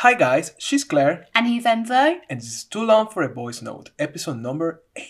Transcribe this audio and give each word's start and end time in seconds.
Hi 0.00 0.14
guys, 0.14 0.52
she's 0.58 0.84
Claire, 0.84 1.26
And 1.34 1.46
he's 1.46 1.64
Enzo. 1.64 2.18
and 2.30 2.40
this 2.40 2.48
is 2.48 2.64
Too 2.64 2.82
Long 2.84 3.08
for 3.08 3.22
a 3.22 3.28
Voice 3.32 3.60
Note, 3.60 3.90
episode 3.98 4.38
number 4.38 4.82
8. 4.96 5.04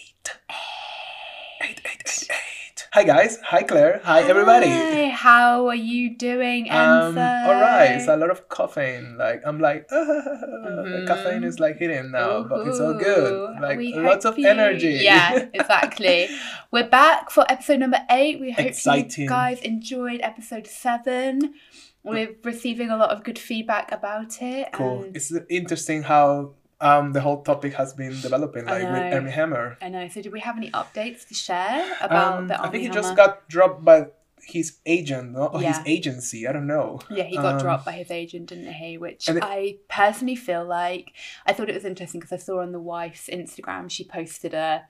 Eight, 1.62 1.62
eight, 1.62 1.80
eight, 1.84 2.28
eight. 2.30 2.88
Hi 2.92 3.04
guys, 3.04 3.38
hi 3.44 3.62
Claire, 3.62 4.00
hi 4.02 4.22
everybody. 4.22 4.66
Hi, 4.68 5.08
how 5.10 5.68
are 5.68 5.76
you 5.76 6.16
doing, 6.16 6.66
Enzo? 6.66 7.10
Um, 7.10 7.18
alright, 7.18 7.92
it's 7.92 8.08
a 8.08 8.16
lot 8.16 8.30
of 8.30 8.48
caffeine. 8.48 9.16
Like, 9.16 9.42
I'm 9.46 9.60
like, 9.60 9.86
the 9.88 9.94
Mhm. 9.96 11.06
caffeine 11.06 11.44
is 11.44 11.60
like 11.60 11.76
hitting 11.78 12.10
now, 12.10 12.42
but 12.42 12.66
it's 12.66 12.80
all 12.80 12.94
good. 12.94 13.60
Like, 13.60 13.78
we 13.78 13.94
lots 13.94 14.24
of 14.24 14.38
you- 14.38 14.48
energy. 14.48 14.98
Yeah, 15.02 15.46
exactly. 15.54 16.28
We're 16.72 16.88
back 16.88 17.30
for 17.30 17.44
episode 17.48 17.78
number 17.78 18.00
eight. 18.10 18.40
We 18.40 18.50
hope 18.50 18.66
Exciting. 18.66 19.22
you 19.24 19.28
guys 19.28 19.60
enjoyed 19.60 20.20
episode 20.22 20.66
seven. 20.66 21.54
We're 22.02 22.34
receiving 22.44 22.90
a 22.90 22.96
lot 22.96 23.10
of 23.10 23.24
good 23.24 23.38
feedback 23.38 23.92
about 23.92 24.40
it. 24.42 24.68
cool. 24.72 25.02
and- 25.04 25.16
It's 25.16 25.32
interesting 25.50 26.02
how 26.02 26.54
um, 26.80 27.12
the 27.12 27.20
whole 27.20 27.42
topic 27.42 27.74
has 27.74 27.92
been 27.92 28.18
developing, 28.22 28.64
like 28.64 28.82
with. 28.82 29.12
Armie 29.14 29.30
Hammer. 29.30 29.76
I 29.82 29.88
know. 29.90 30.08
So, 30.08 30.22
do 30.22 30.30
we 30.30 30.40
have 30.40 30.56
any 30.56 30.70
updates 30.70 31.28
to 31.28 31.34
share 31.34 31.96
about 32.00 32.38
Um, 32.38 32.48
the 32.48 32.58
I 32.58 32.68
think 32.70 32.82
he 32.82 32.88
Armie 32.88 32.94
just 33.02 33.16
got 33.16 33.46
dropped 33.48 33.84
by 33.84 34.06
his 34.42 34.78
agent 34.86 35.32
no? 35.32 35.48
or 35.48 35.60
his 35.60 35.78
agency. 35.84 36.46
I 36.48 36.52
don't 36.52 36.66
know. 36.66 37.00
Yeah, 37.10 37.24
he 37.24 37.36
got 37.36 37.56
Um, 37.56 37.60
dropped 37.60 37.84
by 37.84 37.92
his 37.92 38.10
agent, 38.10 38.46
didn't 38.48 38.72
he? 38.72 38.96
Which 38.96 39.28
it- 39.28 39.42
I 39.42 39.76
personally 39.88 40.36
feel 40.36 40.64
like 40.64 41.12
I 41.46 41.52
thought 41.52 41.68
it 41.68 41.74
was 41.74 41.84
interesting 41.84 42.20
because 42.20 42.32
I 42.32 42.42
saw 42.42 42.62
on 42.62 42.72
the 42.72 42.80
wife's 42.80 43.28
Instagram 43.28 43.90
she 43.90 44.04
posted 44.04 44.54
a 44.54 44.86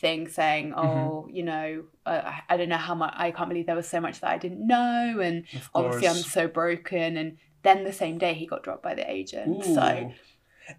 thing 0.00 0.28
saying, 0.28 0.72
Mm-hmm. 0.72 0.98
"Oh, 0.98 1.28
you 1.30 1.42
know, 1.42 1.84
uh, 2.06 2.22
I- 2.48 2.56
don't 2.56 2.68
know 2.68 2.76
how 2.76 2.94
much. 2.94 3.14
I 3.16 3.30
can't 3.30 3.48
believe 3.48 3.66
there 3.66 3.76
was 3.76 3.88
so 3.88 4.00
much 4.00 4.20
that 4.20 4.30
I 4.30 4.38
didn't 4.38 4.66
know, 4.66 5.20
and 5.26 5.44
obviously 5.74 6.08
I'm 6.08 6.14
so 6.36 6.48
broken." 6.48 7.16
And 7.16 7.38
then 7.62 7.84
the 7.84 7.92
same 7.92 8.18
day 8.18 8.34
he 8.34 8.46
got 8.46 8.62
dropped 8.62 8.82
by 8.82 8.94
the 8.94 9.08
agent. 9.10 9.64
So 9.64 10.12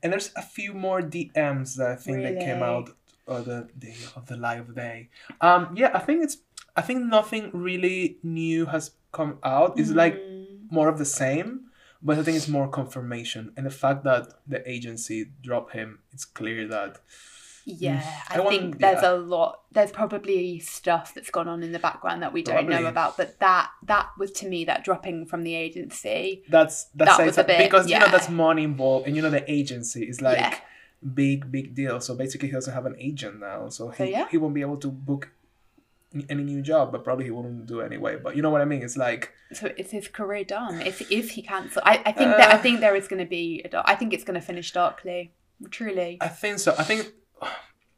and 0.02 0.12
there's 0.12 0.32
a 0.36 0.42
few 0.42 0.74
more 0.74 1.02
DMs 1.02 1.76
that 1.78 1.90
I 1.92 1.96
think 1.96 2.18
that 2.24 2.40
came 2.40 2.64
out 2.64 2.90
of 3.28 3.46
the 3.46 3.68
day 3.78 3.96
of 4.16 4.26
the 4.28 4.38
live 4.38 4.76
day. 4.76 5.10
Um, 5.42 5.74
yeah, 5.76 5.92
I 5.94 6.00
think 6.00 6.24
it's. 6.24 6.38
I 6.76 6.82
think 6.82 7.00
nothing 7.06 7.52
really 7.54 8.18
new 8.24 8.66
has 8.66 8.92
come 9.12 9.38
out. 9.44 9.80
It's 9.80 9.92
like 9.92 10.16
Mm, 10.16 10.72
more 10.72 10.90
of 10.90 10.98
the 10.98 11.06
same, 11.06 11.50
but 12.02 12.18
I 12.20 12.24
think 12.24 12.36
it's 12.38 12.50
more 12.50 12.68
confirmation. 12.68 13.54
And 13.56 13.66
the 13.66 13.70
fact 13.84 14.04
that 14.04 14.24
the 14.48 14.60
agency 14.70 15.32
dropped 15.42 15.72
him, 15.74 16.00
it's 16.12 16.26
clear 16.26 16.68
that 16.68 16.98
yeah, 17.68 18.04
I 18.30 18.36
I, 18.36 18.40
want- 18.40 18.50
think 18.56 18.80
there's 18.80 19.02
yeah. 19.02 19.12
a 19.14 19.16
lot. 19.16 19.62
There's 19.72 19.92
probably 19.92 20.60
stuff 20.60 21.14
that's 21.16 21.30
gone 21.32 21.48
on 21.48 21.64
in 21.64 21.72
the 21.72 21.80
background 21.80 22.22
that 22.22 22.32
we 22.32 22.44
don't 22.44 22.56
Probably. 22.56 22.76
know 22.76 22.86
about. 22.86 23.18
But 23.18 23.40
that 23.40 23.72
that 23.88 24.10
was 24.18 24.32
to 24.34 24.48
me 24.48 24.66
that 24.66 24.84
dropping 24.84 25.26
from 25.26 25.44
the 25.44 25.56
agency. 25.56 26.44
that's 26.50 26.86
that's 26.96 27.18
That 27.18 27.26
was 27.26 27.38
a 27.38 27.44
bit- 27.44 27.58
because 27.60 27.90
you 27.90 27.98
know 28.00 28.08
that's 28.10 28.30
money 28.30 28.64
involved, 28.64 29.08
and 29.08 29.16
you 29.16 29.22
know 29.22 29.30
the 29.32 29.50
agency 29.52 30.04
is 30.08 30.22
like 30.22 30.38
Yeah. 30.38 30.56
big 31.14 31.52
big 31.52 31.74
deal. 31.76 32.00
So 32.00 32.14
basically, 32.16 32.50
he 32.50 32.54
doesn't 32.54 32.74
have 32.74 32.86
an 32.86 32.96
agent 33.00 33.40
now, 33.40 33.70
so 33.70 33.90
he 33.90 33.98
So, 33.98 34.04
yeah. 34.06 34.28
he 34.30 34.38
won't 34.38 34.54
be 34.54 34.62
able 34.62 34.78
to 34.78 34.88
book 34.90 35.30
any 36.30 36.44
new 36.44 36.62
job, 36.62 36.92
but 36.94 37.04
probably 37.04 37.26
he 37.26 37.32
wouldn't 37.32 37.66
do 37.66 37.82
anyway. 37.82 38.16
But 38.16 38.36
you 38.38 38.42
know 38.42 38.50
what 38.50 38.62
I 38.62 38.66
mean? 38.66 38.84
It's 38.84 38.96
like 38.96 39.34
So 39.52 39.72
is 39.76 39.92
his 39.92 40.08
career 40.08 40.44
done? 40.46 40.82
If 40.82 41.12
if 41.12 41.32
he 41.32 41.42
cancels. 41.42 41.84
I, 41.86 42.02
I 42.06 42.12
think 42.12 42.30
that 42.38 42.52
I 42.54 42.58
Uh. 42.58 42.62
think 42.62 42.80
there 42.80 42.96
is 42.96 43.08
going 43.08 43.20
to 43.24 43.30
be. 43.30 43.66
A 43.74 43.84
I 43.90 43.96
think 43.96 44.14
it's 44.14 44.24
going 44.24 44.40
to 44.40 44.46
finish 44.46 44.72
darkly. 44.72 45.34
Truly. 45.72 46.18
I 46.22 46.28
think 46.28 46.60
so. 46.60 46.74
I 46.78 46.84
think 46.84 47.12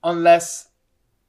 unless 0.03 0.69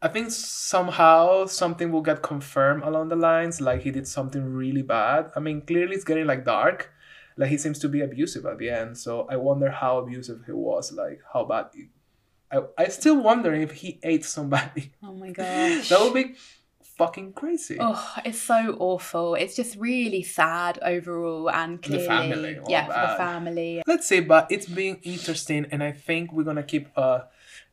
I 0.01 0.09
think 0.09 0.31
somehow 0.31 1.47
something 1.47 1.91
will 1.91 2.03
get 2.03 2.23
confirmed 2.23 2.83
along 2.85 3.09
the 3.09 3.17
lines, 3.17 3.61
like 3.61 3.83
he 3.83 3.91
did 3.91 4.07
something 4.07 4.45
really 4.55 4.83
bad. 4.83 5.31
I 5.35 5.41
mean, 5.41 5.63
clearly 5.63 5.95
it's 5.97 6.05
getting 6.05 6.27
like 6.27 6.45
dark. 6.45 6.93
Like 7.37 7.51
he 7.51 7.59
seems 7.59 7.79
to 7.81 7.89
be 7.89 8.01
abusive 8.01 8.47
at 8.47 8.59
the 8.59 8.71
end. 8.71 8.97
So 8.99 9.27
I 9.31 9.37
wonder 9.37 9.71
how 9.71 9.99
abusive 9.99 10.43
he 10.47 10.53
was. 10.53 10.93
Like 10.93 11.21
how 11.33 11.45
bad. 11.45 11.67
He, 11.75 11.89
I 12.51 12.63
I 12.77 12.89
still 12.89 13.21
wonder 13.23 13.53
if 13.55 13.73
he 13.73 13.99
ate 14.03 14.25
somebody. 14.25 14.93
Oh 15.03 15.13
my 15.15 15.31
gosh. 15.39 15.89
that 15.89 16.01
would 16.01 16.15
be 16.15 16.35
fucking 16.99 17.33
crazy. 17.33 17.77
Oh, 17.81 18.15
it's 18.25 18.41
so 18.43 18.77
awful. 18.81 19.35
It's 19.37 19.55
just 19.57 19.77
really 19.77 20.23
sad 20.23 20.79
overall, 20.83 21.49
and 21.51 21.83
For 21.83 21.91
the 21.93 21.99
clearly, 21.99 22.31
family, 22.31 22.59
yeah, 22.69 22.87
for 22.87 23.09
the 23.09 23.17
family. 23.17 23.83
Let's 23.87 24.07
see, 24.07 24.21
but 24.21 24.49
it's 24.51 24.67
been 24.67 24.99
interesting, 25.03 25.67
and 25.71 25.83
I 25.83 25.93
think 25.93 26.33
we're 26.33 26.43
gonna 26.45 26.65
keep 26.65 26.89
uh 26.97 27.21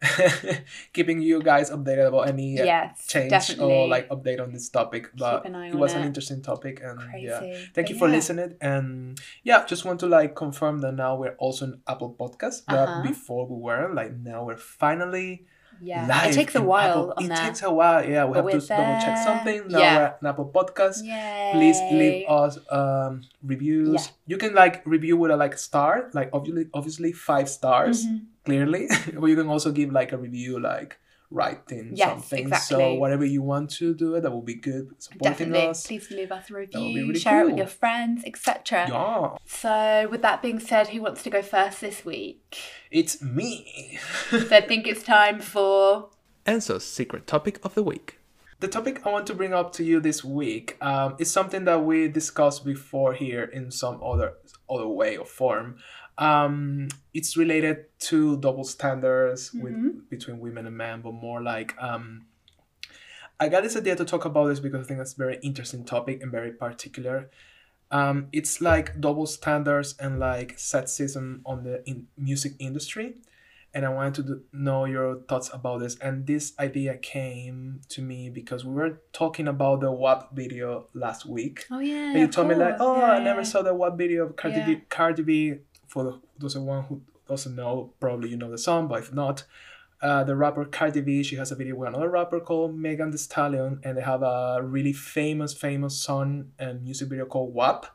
keeping 0.93 1.21
you 1.21 1.41
guys 1.41 1.69
updated 1.71 2.07
about 2.07 2.27
any 2.29 2.59
uh, 2.59 2.65
Yes, 2.65 3.07
change 3.07 3.29
definitely. 3.29 3.73
or 3.73 3.87
like 3.87 4.09
update 4.09 4.41
on 4.41 4.51
this 4.51 4.69
topic. 4.69 5.09
But 5.17 5.45
an 5.45 5.55
it 5.55 5.75
was 5.75 5.93
an 5.93 6.03
interesting 6.03 6.41
topic, 6.41 6.81
and 6.83 6.99
yeah, 7.17 7.39
thank 7.39 7.73
But 7.75 7.89
you 7.89 7.95
for 7.97 8.07
yeah. 8.07 8.15
listening. 8.15 8.55
And 8.61 9.19
yeah, 9.43 9.65
just 9.65 9.85
want 9.85 9.99
to 10.01 10.07
like 10.07 10.35
confirm 10.35 10.79
that 10.81 10.93
now 10.93 11.15
we're 11.15 11.35
also 11.37 11.65
on 11.65 11.81
Apple 11.87 12.15
Podcast. 12.19 12.65
That 12.67 12.87
Uh-huh. 12.89 13.03
before 13.03 13.47
we 13.47 13.61
were 13.61 13.93
like 13.93 14.13
now 14.17 14.43
we're 14.45 14.57
finally 14.57 15.45
Yeah, 15.81 16.07
live. 16.07 16.31
it 16.31 16.35
takes 16.35 16.55
a 16.55 16.61
while 16.63 17.13
on 17.17 17.25
it 17.25 17.27
there. 17.27 17.37
takes 17.45 17.61
a 17.63 17.71
while. 17.71 17.99
Yeah, 18.07 18.23
we 18.25 18.33
But 18.39 18.43
have 18.43 18.51
to 18.51 18.57
we're 18.63 18.77
double 18.77 18.95
check 19.03 19.17
something. 19.27 19.67
Now 19.67 19.79
Yeah. 19.79 19.97
we're 19.97 20.13
on 20.21 20.25
Apple 20.31 20.49
Podcast 20.53 21.03
Yay. 21.03 21.51
please 21.53 21.79
leave 21.91 22.29
us 22.29 22.57
um 22.71 23.21
reviews 23.43 23.93
Yeah. 24.07 24.11
you 24.31 24.37
can 24.37 24.53
like 24.55 24.75
review 24.85 25.17
with 25.17 25.31
a 25.31 25.37
like 25.37 25.57
star 25.57 26.09
like 26.13 26.29
obviously 26.31 26.67
obviously 26.73 27.11
five 27.11 27.47
stars 27.49 28.05
Mhm. 28.05 28.25
Clearly 28.45 28.87
but 29.13 29.25
you 29.27 29.35
can 29.35 29.47
also 29.47 29.71
give 29.71 29.91
like 29.91 30.11
a 30.11 30.17
review 30.17 30.59
like 30.59 30.97
writing 31.31 31.91
Yes, 31.95 32.07
something 32.09 32.47
so 32.49 32.53
exactly. 32.77 32.97
whatever 32.99 33.25
you 33.25 33.41
want 33.41 33.71
to 33.71 33.93
do 33.95 34.13
it 34.15 34.21
that 34.21 34.31
will 34.31 34.43
be 34.43 34.53
good 34.53 34.89
supporting 35.01 35.49
Definitely. 35.49 35.67
us 35.69 35.87
Please 35.87 36.11
leave 36.11 36.31
us 36.31 36.49
a 36.51 36.53
review, 36.53 36.95
really 37.07 37.19
share 37.19 37.41
it 37.41 37.45
with 37.45 37.51
cool. 37.53 37.57
your 37.57 37.67
friends, 37.67 38.23
etc. 38.25 38.85
yeah 38.87 39.35
So, 39.45 40.07
with 40.11 40.21
that 40.21 40.41
being 40.43 40.59
said, 40.59 40.89
who 40.89 41.01
wants 41.01 41.23
to 41.23 41.29
go 41.31 41.41
first 41.41 41.81
this 41.81 42.05
week? 42.05 42.57
it's 42.91 43.21
me 43.23 43.97
So, 44.29 44.37
I 44.51 44.61
think 44.61 44.87
it's 44.87 45.03
time 45.03 45.39
for. 45.41 46.09
Enzo's 46.45 46.85
secret 46.85 47.25
topic 47.25 47.59
of 47.65 47.73
the 47.73 47.81
week. 47.83 48.19
The 48.59 48.67
topic 48.67 49.01
I 49.05 49.09
want 49.11 49.25
to 49.27 49.33
bring 49.33 49.53
up 49.53 49.73
to 49.73 49.83
you 49.83 49.99
this 49.99 50.23
week 50.23 50.77
um, 50.79 51.15
is 51.17 51.29
something 51.31 51.65
that 51.65 51.83
we 51.83 52.07
discussed 52.07 52.63
before 52.63 53.13
here 53.13 53.43
in 53.43 53.71
some 53.71 53.99
other 54.03 54.33
other 54.69 54.87
way 54.87 55.17
or 55.17 55.25
form. 55.25 55.77
Um, 56.17 56.87
it's 57.13 57.35
related 57.35 57.85
to 58.01 58.37
double 58.37 58.63
standards 58.63 59.51
with 59.53 60.09
between 60.09 60.39
women 60.39 60.65
and 60.65 60.77
men, 60.77 61.01
but 61.01 61.13
more 61.13 61.41
like 61.41 61.75
um, 61.79 62.25
I 63.39 63.49
got 63.49 63.63
this 63.63 63.75
idea 63.75 63.95
to 63.97 64.05
talk 64.05 64.25
about 64.25 64.47
this 64.47 64.59
because 64.59 64.85
I 64.85 64.87
think 64.87 65.01
it's 65.01 65.13
a 65.13 65.17
very 65.17 65.39
interesting 65.43 65.83
topic 65.83 66.21
and 66.21 66.31
very 66.31 66.51
particular. 66.51 67.29
Um, 67.91 68.27
it's 68.31 68.61
like 68.61 68.99
double 68.99 69.25
standards 69.25 69.95
and 69.99 70.19
like 70.19 70.57
sexism 70.57 71.41
on 71.45 71.63
the 71.63 71.87
in 71.87 72.07
music 72.17 72.53
industry 72.59 73.15
and 73.75 73.85
I 73.85 73.89
wanted 73.89 74.15
to 74.15 74.23
do- 74.23 74.41
know 74.53 74.85
your 74.85 75.17
thoughts 75.27 75.49
about 75.53 75.81
this. 75.81 75.97
And 75.97 76.25
this 76.25 76.53
idea 76.57 76.95
came 76.97 77.81
to 77.89 78.01
me 78.01 78.29
because 78.29 78.63
we 78.63 78.73
were 78.73 79.01
talking 79.11 79.49
about 79.49 79.81
the 79.81 79.91
WAP 79.91 80.33
video 80.33 80.87
last 80.93 81.25
week. 81.25 81.65
Oh, 81.69 81.79
yeah. 81.79 82.11
and 82.11 82.19
you 82.21 82.27
told 82.29 82.47
me 82.47 82.55
like, 82.55 82.77
oh, 82.79 82.95
Yeah, 82.97 83.11
I 83.11 83.19
never 83.19 83.41
yeah. 83.41 83.45
saw 83.47 83.61
the 83.61 83.73
WAP 83.73 83.97
video 83.97 84.27
of 84.27 84.37
Cardi 84.37 84.61
B. 84.65 84.81
Cardi 84.89 85.23
B. 85.23 85.55
For 85.95 86.03
the, 86.03 86.19
those 86.37 86.57
of 86.57 86.63
one 86.63 86.83
who 86.83 87.01
doesn't 87.25 87.55
know, 87.55 87.93
probably 88.01 88.27
you 88.29 88.35
know 88.35 88.51
the 88.51 88.57
song, 88.57 88.89
but 88.89 88.99
if 88.99 89.13
not, 89.13 89.45
uh, 90.01 90.25
the 90.25 90.35
rapper 90.35 90.65
Cardi 90.65 90.99
B, 90.99 91.23
she 91.23 91.37
has 91.37 91.53
a 91.53 91.55
video 91.55 91.75
with 91.75 91.87
another 91.87 92.09
rapper 92.09 92.41
called 92.41 92.75
Megan 92.77 93.11
Thee 93.11 93.17
Stallion, 93.17 93.79
and 93.81 93.97
they 93.97 94.01
have 94.01 94.21
a 94.21 94.59
really 94.61 94.91
famous, 94.91 95.53
famous 95.53 95.95
song 95.97 96.51
and 96.59 96.83
music 96.83 97.07
video 97.07 97.25
called 97.25 97.53
WAP, 97.53 97.85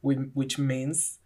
which, 0.00 0.18
which 0.34 0.58
means 0.58 1.20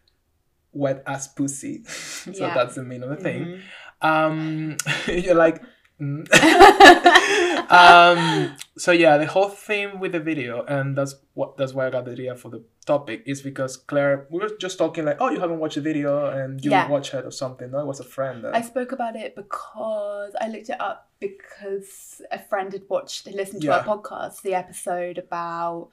wet 0.72 1.02
ass 1.06 1.26
pussy. 1.26 1.84
so 1.88 2.32
Yeah. 2.46 2.52
that's 2.54 2.74
the 2.74 2.82
meaning 2.84 3.10
of 3.10 3.16
the 3.16 3.22
thing 3.24 3.42
Mhm. 3.46 3.60
um 4.02 4.76
you're 5.24 5.34
like 5.34 5.62
mm. 6.00 6.28
um 7.70 8.56
so 8.76 8.90
yeah 8.92 9.16
the 9.16 9.26
whole 9.26 9.48
theme 9.48 10.00
with 10.00 10.12
the 10.12 10.20
video 10.20 10.62
and 10.64 10.96
that's 10.98 11.14
what 11.34 11.56
that's 11.56 11.72
why 11.72 11.86
i 11.86 11.90
got 11.90 12.04
the 12.04 12.10
idea 12.12 12.34
for 12.34 12.48
the 12.48 12.62
topic 12.84 13.22
is 13.26 13.42
because 13.42 13.76
claire 13.76 14.26
we 14.30 14.40
were 14.40 14.50
just 14.58 14.76
talking 14.78 15.04
like 15.04 15.16
oh 15.20 15.30
you 15.30 15.38
haven't 15.38 15.58
watched 15.60 15.76
the 15.76 15.80
video 15.80 16.26
and 16.26 16.64
you 16.64 16.70
Yeah. 16.72 16.88
watch 16.88 17.14
it 17.14 17.24
or 17.24 17.30
something 17.30 17.70
no 17.70 17.78
it 17.80 17.86
was 17.86 18.00
a 18.00 18.04
friend 18.04 18.42
that, 18.44 18.54
I 18.54 18.62
spoke 18.62 18.92
about 18.92 19.14
it 19.16 19.36
because 19.36 20.34
I 20.40 20.48
looked 20.48 20.68
it 20.70 20.80
up 20.80 21.08
because 21.20 22.20
a 22.32 22.38
friend 22.38 22.72
had 22.72 22.82
watched, 22.88 23.26
had 23.26 23.34
listened 23.34 23.62
to 23.62 23.68
Yeah. 23.68 23.78
our 23.78 23.84
podcast, 23.84 24.42
the 24.42 24.54
episode 24.54 25.18
about 25.18 25.90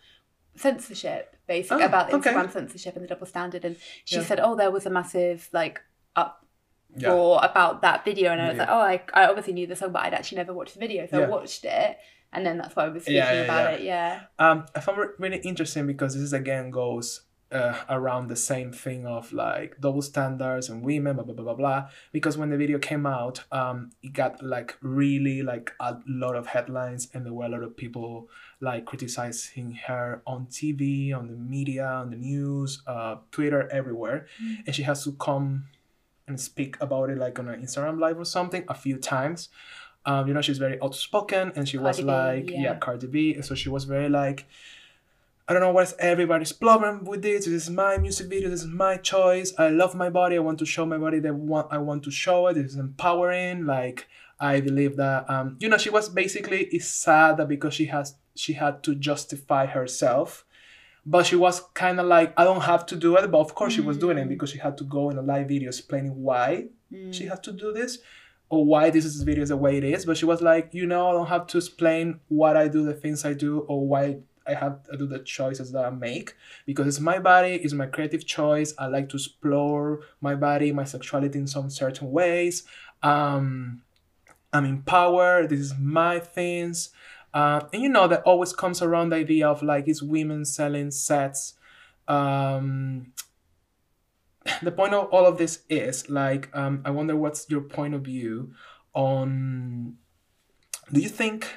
censorship, 0.56 1.36
basically 1.48 1.84
Oh, 1.84 1.88
about 1.88 2.12
okay. 2.12 2.34
Instagram 2.34 2.52
censorship 2.52 2.96
and 2.96 3.04
the 3.04 3.08
double 3.10 3.28
standard. 3.28 3.64
And 3.66 3.76
she 4.06 4.16
Yeah. 4.16 4.24
said, 4.24 4.40
oh, 4.40 4.56
there 4.56 4.72
was 4.72 4.86
a 4.86 4.90
massive 4.90 5.50
like 5.52 5.82
uproar 6.16 6.47
yeah 6.96 7.12
about 7.12 7.82
that 7.82 8.06
video. 8.06 8.32
And 8.32 8.42
I 8.42 8.48
was 8.50 8.58
Yeah. 8.58 8.64
like, 8.64 9.04
oh, 9.14 9.14
I, 9.14 9.24
I 9.24 9.28
obviously 9.28 9.54
knew 9.54 9.68
the 9.68 9.76
song, 9.76 9.92
but 9.92 10.04
I'd 10.06 10.14
actually 10.14 10.38
never 10.38 10.54
watched 10.54 10.74
the 10.74 10.80
video. 10.80 11.06
So 11.08 11.20
Yeah. 11.20 11.26
I 11.26 11.30
watched 11.30 11.66
it. 11.66 11.98
And 12.34 12.46
then 12.46 12.58
that's 12.58 12.76
why 12.76 12.86
I 12.86 12.90
was 12.90 13.04
speaking 13.04 13.22
about 13.46 13.74
it. 13.76 13.82
Yeah. 13.82 14.22
um 14.40 14.66
i 14.76 14.80
found 14.80 15.00
it 15.00 15.12
really 15.18 15.38
interesting 15.38 15.88
because 15.88 16.14
this 16.20 16.34
again 16.34 16.72
goes 16.72 17.22
uh, 17.50 17.78
around 17.88 18.28
the 18.28 18.36
same 18.36 18.74
thing 18.74 19.08
of 19.08 19.32
like 19.32 19.80
double 19.80 20.02
standards 20.02 20.68
and 20.68 20.84
women, 20.84 21.16
blah 21.16 21.24
blah 21.24 21.34
blah 21.34 21.46
blah 21.46 21.54
blah. 21.54 21.90
Because 22.12 22.38
when 22.38 22.50
the 22.50 22.58
video 22.58 22.78
came 22.78 23.06
out, 23.06 23.46
um, 23.54 23.92
it 24.04 24.12
got 24.12 24.44
like 24.44 24.76
really 24.82 25.42
like 25.44 25.72
a 25.80 25.96
lot 26.06 26.36
of 26.36 26.48
headlines, 26.48 27.08
and 27.14 27.26
there 27.26 27.32
were 27.32 27.46
a 27.46 27.50
lot 27.50 27.64
of 27.64 27.78
people 27.78 28.28
like 28.60 28.84
criticizing 28.84 29.80
her 29.88 30.22
on 30.28 30.48
TV, 30.48 31.16
on 31.18 31.28
the 31.28 31.38
media, 31.38 31.86
on 31.88 32.10
the 32.10 32.18
news, 32.18 32.84
uh, 32.86 33.16
Twitter, 33.32 33.70
everywhere, 33.72 34.28
and 34.66 34.76
she 34.76 34.84
has 34.84 35.06
to 35.06 35.14
come 35.14 35.68
and 36.28 36.40
speak 36.40 36.78
about 36.82 37.10
it 37.10 37.18
like 37.18 37.40
on 37.40 37.48
an 37.48 37.62
Instagram 37.62 38.00
live 38.00 38.20
or 38.20 38.26
something 38.26 38.64
a 38.68 38.74
few 38.74 38.98
times. 38.98 39.50
Um, 40.06 40.28
you 40.28 40.34
know, 40.34 40.42
she's 40.42 40.58
very 40.58 40.82
outspoken 40.82 41.52
and 41.56 41.68
she 41.68 41.78
was 41.78 41.98
B, 41.98 42.04
like, 42.04 42.50
yeah. 42.50 42.62
yeah. 42.62 42.76
Cardi 42.76 43.08
B. 43.08 43.34
And 43.34 43.44
so 43.44 43.56
she 43.56 43.70
was 43.70 43.86
very 43.86 44.10
like, 44.10 44.46
I 45.50 45.54
don't 45.54 45.62
know 45.62 45.72
what's 45.72 45.94
everybody's 46.00 46.52
problem 46.52 47.06
with 47.06 47.22
this. 47.22 47.46
This 47.46 47.64
is 47.64 47.70
my 47.70 47.98
music 47.98 48.28
video. 48.28 48.50
This 48.50 48.64
is 48.64 48.68
my 48.68 48.98
choice. 48.98 49.54
I 49.58 49.70
love 49.70 49.96
my 49.96 50.10
body. 50.10 50.36
I 50.36 50.40
want 50.40 50.60
to 50.60 50.66
show 50.66 50.86
my 50.86 50.98
body 50.98 51.20
that 51.20 51.34
want 51.34 51.68
I 51.72 51.78
want 51.78 52.04
to 52.04 52.12
show 52.12 52.48
it. 52.48 52.56
This 52.56 52.72
is 52.72 52.76
empowering. 52.76 53.66
Like 53.66 54.08
I 54.42 54.60
believe 54.60 54.98
that 54.98 55.30
um, 55.30 55.56
you 55.60 55.70
know, 55.70 55.78
she 55.78 55.90
was 55.90 56.10
basically 56.10 56.66
it's 56.66 56.88
sad 56.88 57.38
that 57.38 57.48
because 57.48 57.74
she 57.74 57.86
has 57.86 58.16
she 58.36 58.54
had 58.54 58.84
to 58.84 58.96
justify 58.96 59.68
herself. 59.68 60.46
But 61.10 61.26
she 61.26 61.38
was 61.38 61.62
kind 61.74 62.02
of 62.02 62.06
like, 62.06 62.34
I 62.38 62.44
don't 62.44 62.62
have 62.62 62.86
to 62.88 62.96
do 62.98 63.16
it. 63.16 63.32
But 63.32 63.40
of 63.40 63.56
course, 63.56 63.74
she 63.74 63.82
was 63.82 63.98
doing 63.98 64.18
it 64.18 64.28
because 64.28 64.50
she 64.50 64.58
had 64.58 64.78
to 64.80 64.84
go 64.84 65.10
in 65.10 65.18
a 65.18 65.22
live 65.22 65.48
video 65.48 65.70
explaining 65.70 66.22
why 66.22 66.68
she 67.12 67.26
had 67.26 67.42
to 67.44 67.52
do 67.54 67.72
this 67.72 68.00
or 68.50 68.66
why 68.66 68.90
this 68.90 69.06
is 69.06 69.22
video 69.24 69.44
is 69.44 69.50
the 69.50 69.58
way 69.58 69.78
it 69.78 69.84
is. 69.84 70.06
But 70.06 70.18
she 70.18 70.26
was 70.26 70.42
like, 70.42 70.74
you 70.74 70.86
know, 70.86 71.10
I 71.10 71.14
don't 71.14 71.28
have 71.28 71.48
to 71.48 71.58
explain 71.58 72.20
what 72.28 72.58
I 72.58 72.68
do, 72.68 72.84
the 72.84 72.94
things 72.94 73.26
I 73.26 73.34
do, 73.34 73.60
or 73.62 73.88
why 73.88 74.18
I 74.46 74.54
have 74.54 74.84
to 74.84 74.98
do 74.98 75.08
the 75.08 75.20
choices 75.20 75.72
that 75.74 75.86
I 75.86 75.90
make 75.90 76.34
because 76.66 76.88
it's 76.88 77.00
my 77.00 77.20
body, 77.20 77.56
it's 77.56 77.74
my 77.74 77.88
creative 77.88 78.26
choice. 78.26 78.74
I 78.78 78.88
like 78.88 79.10
to 79.10 79.18
explore 79.18 80.02
my 80.22 80.36
body, 80.36 80.72
my 80.72 80.86
sexuality 80.86 81.40
in 81.40 81.48
some 81.48 81.70
certain 81.70 82.12
ways. 82.12 82.64
Um, 83.04 83.82
I'm 84.54 84.66
empowered. 84.66 85.50
This 85.50 85.60
is 85.60 85.74
my 85.78 86.20
things. 86.20 86.92
Uh, 87.38 87.70
and 87.72 87.84
you 87.84 87.90
know 87.90 88.08
that 88.08 88.24
always 88.24 88.52
comes 88.52 88.82
around 88.82 89.10
the 89.10 89.16
idea 89.16 89.48
of 89.48 89.62
like 89.62 89.88
is 89.88 90.02
women 90.02 90.44
selling 90.44 90.90
sets. 90.90 91.54
Um, 92.08 93.14
the 94.64 94.72
point 94.72 94.96
of 94.96 95.06
all 95.12 95.28
of 95.28 95.38
this 95.38 95.60
is 95.70 96.10
like 96.10 96.50
um, 96.56 96.82
I 96.84 96.90
wonder 96.90 97.16
what's 97.16 97.48
your 97.48 97.62
point 97.62 97.94
of 97.94 98.02
view 98.02 98.54
on. 98.96 99.98
Do 100.92 101.00
you 101.00 101.10
think? 101.10 101.48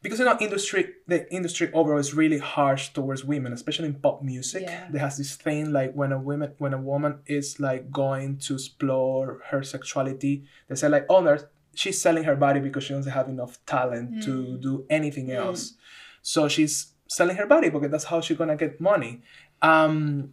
Because 0.00 0.20
you 0.20 0.24
know, 0.26 0.36
industry 0.40 0.94
the 1.08 1.28
industry 1.34 1.72
overall 1.72 1.98
is 1.98 2.14
really 2.14 2.38
harsh 2.38 2.90
towards 2.90 3.24
women, 3.24 3.52
especially 3.52 3.88
in 3.88 3.94
pop 3.94 4.22
music. 4.22 4.62
Yeah. 4.62 4.86
There 4.88 5.00
has 5.00 5.16
this 5.18 5.34
thing 5.34 5.72
like 5.72 5.94
when 5.94 6.12
a 6.12 6.20
woman 6.20 6.52
when 6.58 6.72
a 6.72 6.80
woman 6.80 7.18
is 7.26 7.58
like 7.58 7.90
going 7.90 8.36
to 8.46 8.54
explore 8.54 9.40
her 9.46 9.64
sexuality, 9.64 10.44
they 10.68 10.76
say 10.76 10.88
like, 10.88 11.06
oh, 11.08 11.24
there's 11.24 11.46
she's 11.76 12.00
selling 12.00 12.24
her 12.24 12.34
body 12.34 12.60
because 12.60 12.84
she 12.84 12.94
doesn't 12.94 13.12
have 13.12 13.28
enough 13.28 13.64
talent 13.66 14.22
to 14.24 14.30
mm. 14.30 14.60
do 14.60 14.86
anything 14.90 15.28
mm. 15.28 15.36
else. 15.36 15.74
So 16.22 16.48
she's 16.48 16.94
selling 17.08 17.36
her 17.36 17.46
body 17.46 17.70
because 17.70 17.90
that's 17.90 18.04
how 18.04 18.20
she's 18.20 18.36
gonna 18.36 18.56
get 18.56 18.80
money. 18.80 19.22
Um, 19.62 20.32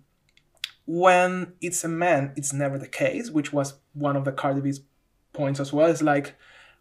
when 0.85 1.53
it's 1.61 1.83
a 1.83 1.87
man, 1.87 2.33
it's 2.35 2.51
never 2.53 2.77
the 2.77 2.87
case, 2.87 3.29
which 3.29 3.53
was 3.53 3.75
one 3.93 4.15
of 4.15 4.25
the 4.25 4.31
Cardi 4.31 4.61
B's 4.61 4.81
points 5.33 5.59
as 5.59 5.71
well. 5.71 5.89
It's 5.89 6.01
like 6.01 6.35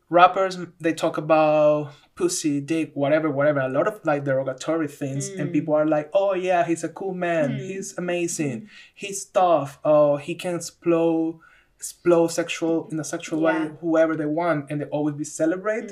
rappers 0.09 0.59
they 0.81 0.93
talk 0.93 1.19
about 1.19 1.93
pussy, 2.15 2.61
dick, 2.61 2.93
whatever, 2.95 3.31
whatever, 3.31 3.61
a 3.61 3.69
lot 3.69 3.89
of 3.89 4.01
like 4.05 4.25
derogatory 4.25 4.89
things, 4.89 5.29
and 5.29 5.51
mm. 5.51 5.53
people 5.53 5.75
are 5.75 5.87
like, 5.87 6.11
oh 6.13 6.35
yeah, 6.35 6.65
he's 6.65 6.85
a 6.85 6.89
cool 6.89 7.15
man, 7.15 7.59
he's 7.59 7.97
amazing, 7.99 8.69
he's 8.95 9.25
tough, 9.25 9.79
oh 9.85 10.17
he 10.17 10.35
can 10.35 10.55
explode 10.55 11.41
explode 11.83 12.29
sexual 12.41 12.75
in 12.93 12.97
a 13.05 13.09
sexual 13.15 13.39
way 13.47 13.59
whoever 13.83 14.15
they 14.21 14.31
want 14.41 14.61
and 14.71 14.77
they 14.81 14.89
always 14.97 15.17
be 15.23 15.25
celebrate. 15.43 15.89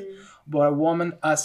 But 0.52 0.62
a 0.72 0.74
woman 0.86 1.08
as 1.32 1.42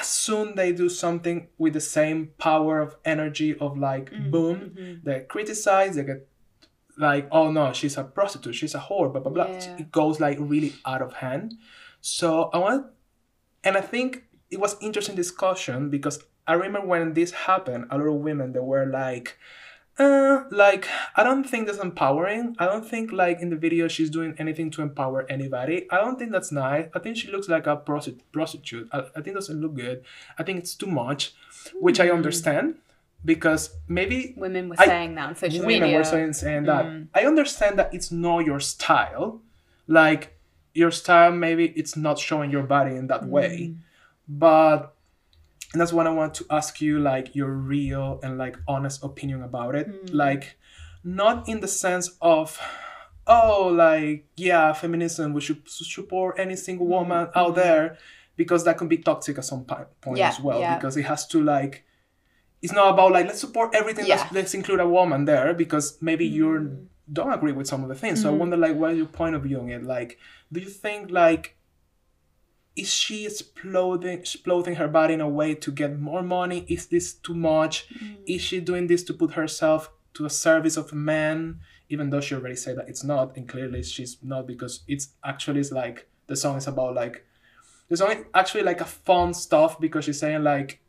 as 0.00 0.06
soon 0.26 0.46
they 0.58 0.70
do 0.82 0.88
something 1.04 1.38
with 1.62 1.72
the 1.78 1.84
same 1.98 2.18
power 2.48 2.74
of 2.86 2.90
energy 3.14 3.50
of 3.64 3.70
like 3.88 4.06
Mm-hmm. 4.10 4.30
boom 4.34 4.58
they 5.06 5.18
criticize 5.34 5.92
they 5.96 6.04
get 6.12 6.20
like 7.08 7.24
oh 7.38 7.46
no 7.58 7.64
she's 7.78 7.96
a 8.02 8.04
prostitute 8.18 8.54
she's 8.60 8.74
a 8.80 8.82
whore 8.86 9.08
blah 9.12 9.22
blah 9.24 9.32
blah. 9.36 9.48
Yeah. 9.50 9.76
it 9.82 9.88
goes 10.00 10.16
like 10.26 10.38
really 10.54 10.72
out 10.92 11.02
of 11.06 11.10
hand. 11.24 11.46
So 12.00 12.28
i 12.54 12.58
want 12.66 12.82
and 13.66 13.74
i 13.82 13.84
think 13.92 14.08
it 14.54 14.58
was 14.64 14.72
interesting 14.86 15.16
discussion 15.24 15.78
because 15.96 16.16
i 16.50 16.54
remember 16.64 16.86
when 16.92 17.04
this 17.18 17.30
happened 17.48 17.82
a 17.92 17.94
lot 17.98 18.08
of 18.14 18.18
women 18.28 18.46
they 18.54 18.64
were 18.72 18.86
like 19.02 19.28
uh, 20.00 20.44
like 20.50 20.88
I 21.16 21.22
don't 21.22 21.44
think 21.44 21.66
that's 21.66 21.78
empowering. 21.78 22.56
I 22.58 22.64
don't 22.66 22.86
think 22.92 23.12
like 23.12 23.40
in 23.40 23.50
the 23.50 23.56
video 23.66 23.86
she's 23.88 24.10
doing 24.10 24.34
anything 24.38 24.70
to 24.72 24.82
empower 24.82 25.26
anybody. 25.36 25.86
I 25.90 25.96
don't 26.02 26.18
think 26.18 26.32
that's 26.32 26.50
nice. 26.52 26.86
I 26.94 26.98
think 26.98 27.16
she 27.16 27.28
looks 27.30 27.48
like 27.48 27.66
a 27.66 27.76
prosti- 27.76 28.20
prostitute. 28.32 28.88
I, 28.92 28.98
I 29.16 29.20
think 29.22 29.28
it 29.28 29.34
doesn't 29.40 29.60
look 29.60 29.74
good. 29.74 30.02
I 30.38 30.42
think 30.44 30.58
it's 30.58 30.74
too 30.74 30.86
much, 31.02 31.34
which 31.86 32.00
I 32.00 32.08
understand 32.10 32.76
because 33.24 33.62
maybe 33.86 34.34
Women 34.36 34.70
were 34.70 34.76
I- 34.78 34.86
saying 34.86 35.14
that 35.16 35.28
on 35.28 35.34
social 35.36 35.60
women 35.66 35.82
media. 35.82 35.98
were 35.98 36.04
saying, 36.04 36.32
saying 36.32 36.64
that. 36.64 36.84
Mm. 36.86 37.08
I 37.14 37.26
understand 37.26 37.78
that 37.78 37.92
it's 37.92 38.10
not 38.10 38.46
your 38.46 38.60
style. 38.60 39.42
Like 39.86 40.22
your 40.72 40.90
style, 40.90 41.32
maybe 41.32 41.64
it's 41.80 41.96
not 41.96 42.18
showing 42.18 42.50
your 42.50 42.62
body 42.62 42.94
in 42.96 43.08
that 43.08 43.22
Mm. 43.24 43.28
way, 43.28 43.74
but 44.28 44.94
and 45.72 45.80
that's 45.80 45.92
what 45.92 46.06
I 46.06 46.10
want 46.10 46.34
to 46.34 46.46
ask 46.50 46.80
you, 46.80 46.98
like 46.98 47.34
your 47.34 47.50
real 47.52 48.20
and 48.22 48.38
like 48.38 48.56
honest 48.66 49.04
opinion 49.04 49.42
about 49.42 49.74
it. 49.74 49.88
Mm. 49.88 50.14
Like, 50.14 50.56
not 51.04 51.48
in 51.48 51.60
the 51.60 51.68
sense 51.68 52.10
of, 52.20 52.58
oh, 53.26 53.68
like 53.74 54.26
yeah, 54.36 54.72
feminism. 54.72 55.32
We 55.32 55.40
should 55.40 55.68
support 55.68 56.38
any 56.38 56.56
single 56.56 56.86
Mm. 56.86 56.90
woman 56.90 57.28
out 57.34 57.54
there, 57.54 57.98
because 58.36 58.64
that 58.64 58.78
can 58.78 58.88
be 58.88 58.96
toxic 58.98 59.38
at 59.38 59.44
some 59.44 59.64
point 59.64 60.18
Yeah, 60.18 60.28
as 60.30 60.40
well. 60.40 60.60
yeah. 60.60 60.76
Because 60.76 60.96
it 60.96 61.04
has 61.04 61.26
to 61.28 61.42
like, 61.42 61.84
it's 62.62 62.72
not 62.72 62.94
about 62.94 63.12
like 63.12 63.26
let's 63.26 63.40
support 63.40 63.74
everything. 63.74 64.06
Yeah. 64.06 64.16
Let's, 64.16 64.32
let's 64.32 64.54
include 64.54 64.80
a 64.80 64.88
woman 64.88 65.24
there 65.26 65.52
because 65.54 65.98
maybe 66.00 66.26
you 66.26 66.88
don't 67.12 67.32
agree 67.32 67.52
with 67.52 67.66
some 67.66 67.82
of 67.82 67.88
the 67.88 67.94
things. 67.94 68.22
So 68.22 68.28
I 68.28 68.32
wonder 68.32 68.56
like 68.56 68.76
what 68.76 68.92
is 68.92 68.98
your 68.98 69.06
point 69.06 69.34
of 69.34 69.42
view 69.42 69.60
on 69.60 69.68
it? 69.70 69.82
Like, 69.84 70.18
do 70.52 70.60
you 70.60 70.68
think 70.68 71.10
like 71.10 71.56
is 72.76 72.92
she 72.92 73.26
exploding 73.26 74.18
exploding 74.18 74.76
her 74.76 74.88
body 74.88 75.14
in 75.14 75.20
a 75.20 75.28
way 75.28 75.54
to 75.54 75.70
get 75.72 75.98
more 75.98 76.22
money? 76.22 76.64
Is 76.68 76.86
this 76.86 77.12
too 77.12 77.34
much? 77.34 77.88
Mm. 77.94 78.16
Is 78.26 78.42
she 78.42 78.60
doing 78.60 78.86
this 78.86 79.02
to 79.04 79.14
put 79.14 79.32
herself 79.32 79.90
to 80.14 80.24
a 80.24 80.30
service 80.30 80.76
of 80.76 80.92
a 80.92 80.96
man 80.96 81.60
even 81.88 82.10
though 82.10 82.20
she 82.20 82.34
already 82.34 82.56
said 82.56 82.78
that 82.78 82.88
it's 82.88 83.04
not? 83.04 83.36
And 83.36 83.48
clearly 83.48 83.82
she's 83.82 84.18
not 84.22 84.46
because 84.46 84.80
it's 84.86 85.08
actually 85.24 85.60
is 85.60 85.72
like 85.72 86.08
the 86.26 86.36
song 86.36 86.56
is 86.56 86.66
about 86.66 86.94
like 86.94 87.24
the 87.88 87.96
song 87.96 88.12
is 88.12 88.24
actually 88.34 88.62
like 88.62 88.80
a 88.80 88.84
fun 88.84 89.34
stuff 89.34 89.80
because 89.80 90.04
she's 90.04 90.20
saying 90.20 90.44
like 90.44 90.80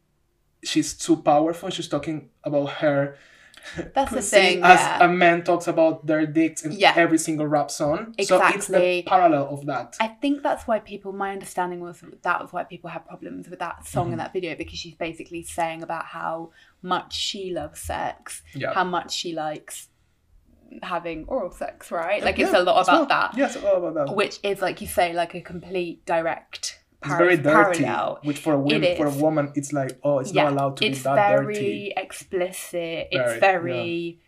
she's 0.63 0.93
too 0.93 1.17
powerful. 1.17 1.69
She's 1.69 1.87
talking 1.87 2.29
about 2.43 2.69
her 2.73 3.17
That's 3.93 4.11
the 4.11 4.21
thing. 4.21 4.63
as 4.63 4.79
yeah. 4.79 5.05
a 5.05 5.07
man 5.07 5.43
talks 5.43 5.67
about 5.67 6.05
their 6.07 6.25
dicks 6.25 6.63
in 6.65 6.71
Yeah. 6.71 6.93
every 6.95 7.17
single 7.17 7.47
rap 7.47 7.69
song 7.71 8.13
so 8.23 8.41
it's 8.47 8.67
the 8.67 9.03
parallel 9.07 9.47
of 9.49 9.65
that 9.67 9.95
I 9.99 10.07
think 10.07 10.41
that's 10.43 10.67
why 10.67 10.79
people. 10.79 11.11
My 11.13 11.31
understanding 11.31 11.79
was 11.79 12.03
that 12.23 12.41
was 12.41 12.51
why 12.51 12.63
people 12.63 12.89
had 12.89 13.05
problems 13.05 13.47
with 13.49 13.59
that 13.59 13.85
song 13.87 14.05
Mm-hmm. 14.05 14.11
and 14.13 14.19
that 14.21 14.33
video 14.33 14.55
because 14.55 14.79
she's 14.79 14.95
basically 14.95 15.43
saying 15.43 15.83
about 15.83 16.05
how 16.05 16.51
much 16.81 17.13
she 17.15 17.51
loves 17.53 17.79
sex, 17.79 18.41
Yeah. 18.55 18.73
how 18.73 18.83
much 18.83 19.13
she 19.13 19.33
likes 19.33 19.89
having 20.83 21.25
oral 21.27 21.51
sex, 21.51 21.91
right? 21.91 22.23
Like 22.23 22.39
it's 22.39 22.53
a 22.53 22.63
lot 22.63 22.81
as 22.81 22.87
well. 22.87 23.03
about 23.03 23.33
that, 23.33 23.37
yes 23.37 23.57
all 23.57 23.75
about 23.85 24.07
that 24.07 24.15
which 24.15 24.39
is 24.43 24.61
like 24.61 24.81
you 24.81 24.87
say, 24.87 25.13
like 25.13 25.35
a 25.35 25.41
complete 25.41 26.05
direct 26.05 26.80
par- 27.01 27.17
very 27.17 27.37
dirty 27.37 27.83
parallel. 27.83 28.19
which 28.23 28.39
for 28.39 28.53
a 28.53 28.59
woman 28.59 28.95
for 28.97 29.07
a 29.07 29.11
woman 29.11 29.51
it's 29.55 29.73
like 29.73 29.99
oh 30.03 30.19
it's 30.19 30.33
not 30.33 30.51
allowed 30.53 30.77
to 30.77 30.85
it's 30.85 30.99
be 30.99 31.03
that 31.03 31.17
It's 31.33 31.41
very 31.41 31.53
dirty 31.55 31.93
explicit. 31.97 32.71
Very, 32.73 33.07
it's 33.11 33.39
very 33.39 34.19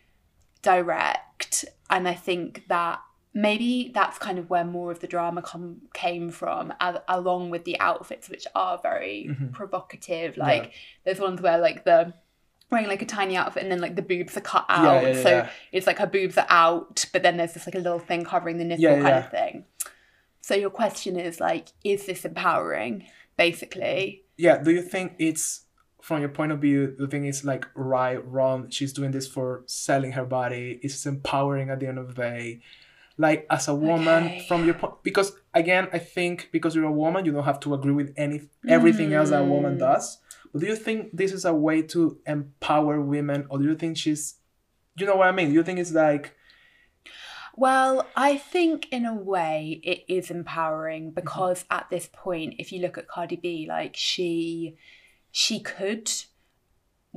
direct, 0.62 1.66
and 1.90 2.08
I 2.08 2.14
think 2.14 2.68
that 2.70 3.00
maybe 3.34 3.92
that's 3.94 4.18
kind 4.18 4.38
of 4.40 4.50
where 4.50 4.64
more 4.64 4.92
of 4.92 5.00
the 5.00 5.08
drama 5.08 5.42
com- 5.42 5.82
came 5.94 6.30
from, 6.30 6.74
as, 6.80 6.98
along 7.08 7.50
with 7.50 7.66
the 7.66 7.80
outfits, 7.80 8.30
which 8.30 8.48
are 8.56 8.78
very 8.82 9.28
Mm-hmm. 9.30 9.48
provocative. 9.50 10.38
Like 10.38 10.74
there's 11.04 11.20
ones 11.20 11.42
where 11.42 11.58
like 11.58 11.84
the 11.86 12.14
wearing 12.72 12.88
like 12.88 13.02
a 13.04 13.06
tiny 13.06 13.36
outfit 13.38 13.62
and 13.62 13.72
then 13.72 13.80
like 13.82 13.96
the 13.96 14.02
boobs 14.02 14.36
are 14.36 14.42
cut 14.42 14.66
out, 14.68 15.04
Yeah, 15.04 15.10
yeah, 15.10 15.24
so 15.24 15.30
yeah. 15.30 15.50
it's 15.72 15.86
like 15.86 16.00
her 16.00 16.08
boobs 16.08 16.38
are 16.40 16.48
out, 16.50 17.06
but 17.14 17.22
then 17.22 17.38
there's 17.38 17.54
just 17.54 17.68
like 17.68 17.76
a 17.76 17.80
little 17.80 18.00
thing 18.00 18.24
covering 18.26 18.58
the 18.58 18.64
nipple 18.64 18.82
Yeah, 18.84 18.94
kind 18.96 19.08
yeah. 19.08 19.20
of 19.26 19.30
thing. 19.32 19.66
So 20.44 20.56
your 20.56 20.70
question 20.70 21.18
is 21.18 21.40
like, 21.40 21.70
is 21.84 22.06
this 22.06 22.26
empowering? 22.26 23.06
Basically, 23.38 24.24
yeah 24.38 24.58
do 24.64 24.72
you 24.72 24.82
think 24.82 25.14
it's 25.20 25.62
from 26.02 26.20
your 26.20 26.30
point 26.30 26.52
of 26.52 26.60
view 26.60 26.96
the 26.98 27.08
thing 27.08 27.26
is 27.26 27.44
like 27.46 27.66
right 27.76 28.22
wrong 28.28 28.68
she's 28.70 28.92
doing 28.94 29.12
this 29.12 29.28
for 29.28 29.64
selling 29.68 30.12
her 30.14 30.26
body 30.26 30.80
it's 30.82 31.06
empowering 31.06 31.70
at 31.70 31.80
the 31.80 31.88
end 31.88 31.98
of 32.00 32.08
the 32.08 32.14
day 32.14 32.60
like 33.18 33.46
as 33.50 33.68
a 33.68 33.76
woman 33.76 34.24
Okay. 34.26 34.46
from 34.48 34.66
your 34.66 34.74
point 34.74 34.96
because 35.04 35.34
again 35.54 35.88
i 35.94 36.00
think 36.00 36.50
because 36.52 36.74
you're 36.76 36.86
a 36.96 37.00
woman 37.06 37.26
you 37.26 37.32
don't 37.32 37.44
have 37.52 37.60
to 37.60 37.74
agree 37.76 37.94
with 37.94 38.12
any 38.18 38.42
everything 38.68 39.14
else 39.14 39.30
that 39.30 39.42
a 39.42 39.46
Mm. 39.46 39.50
woman 39.56 39.78
does 39.78 40.18
but 40.52 40.62
do 40.62 40.68
you 40.68 40.76
think 40.76 41.10
this 41.14 41.32
is 41.32 41.46
a 41.46 41.54
way 41.54 41.82
to 41.94 42.18
empower 42.26 43.00
women 43.00 43.46
or 43.50 43.60
do 43.60 43.66
you 43.66 43.76
think 43.76 43.98
she's 43.98 44.36
you 44.98 45.06
know 45.06 45.16
what 45.16 45.28
i 45.28 45.32
mean 45.32 45.50
do 45.50 45.54
you 45.54 45.64
think 45.64 45.78
it's 45.80 45.92
like 45.94 46.36
Well, 47.56 48.08
I 48.16 48.38
think 48.38 48.88
in 48.92 49.06
a 49.06 49.14
way 49.14 49.80
it 49.84 50.04
is 50.08 50.32
empowering 50.32 51.12
because 51.12 51.66
at 51.70 51.90
this 51.90 52.10
point, 52.12 52.56
if 52.58 52.72
you 52.72 52.82
look 52.82 52.98
at 52.98 53.08
Cardi 53.08 53.36
B, 53.36 53.66
like 53.70 53.96
she 53.96 54.76
she 55.32 55.60
could 55.60 56.12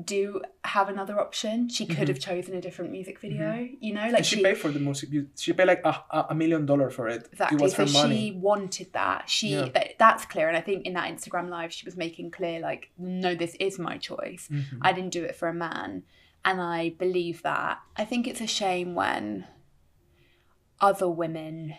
do 0.05 0.43
have 0.65 0.91
another 0.91 1.19
option. 1.19 1.71
She 1.71 1.87
could 1.87 1.97
Mhm. 2.05 2.09
have 2.09 2.19
chosen 2.21 2.55
a 2.55 2.61
different 2.61 2.91
music 2.93 3.19
video. 3.19 3.67
You 3.81 3.95
know, 3.95 4.09
like 4.11 4.25
she, 4.27 4.37
she, 4.37 4.43
paid 4.43 4.59
for 4.59 4.71
the 4.71 4.79
music. 4.79 5.09
She 5.39 5.55
paid 5.55 5.65
like 5.67 5.81
a, 5.87 6.27
a, 6.31 6.35
million 6.35 6.67
dollar 6.67 6.91
for 6.91 7.09
it. 7.09 7.27
exactly. 7.33 7.57
It 7.57 7.63
was 7.63 7.73
So 7.75 7.87
her 7.87 7.93
money. 7.93 8.27
she 8.27 8.33
wanted 8.33 8.93
that. 8.93 9.31
She 9.31 9.49
Yeah. 9.53 9.69
that, 9.71 9.95
that's 9.99 10.27
clear, 10.27 10.49
and 10.49 10.57
I 10.57 10.61
think 10.61 10.85
in 10.85 10.93
that 10.95 11.11
Instagram 11.11 11.49
live, 11.49 11.73
she 11.73 11.87
was 11.87 11.97
making 11.97 12.31
clear 12.31 12.61
like, 12.61 12.91
no, 12.99 13.35
this 13.35 13.55
is 13.59 13.79
my 13.79 13.97
choice. 13.97 14.49
Mhm. 14.53 14.79
I 14.83 14.93
didn't 14.93 15.13
do 15.13 15.25
it 15.25 15.35
for 15.35 15.49
a 15.49 15.55
man. 15.55 16.03
And 16.45 16.61
I 16.61 16.91
believe 16.91 17.43
that. 17.43 17.79
I 17.97 18.05
think 18.05 18.27
it's 18.29 18.43
a 18.43 18.47
shame 18.47 18.95
when 18.95 19.47
other 20.81 21.09
women 21.09 21.75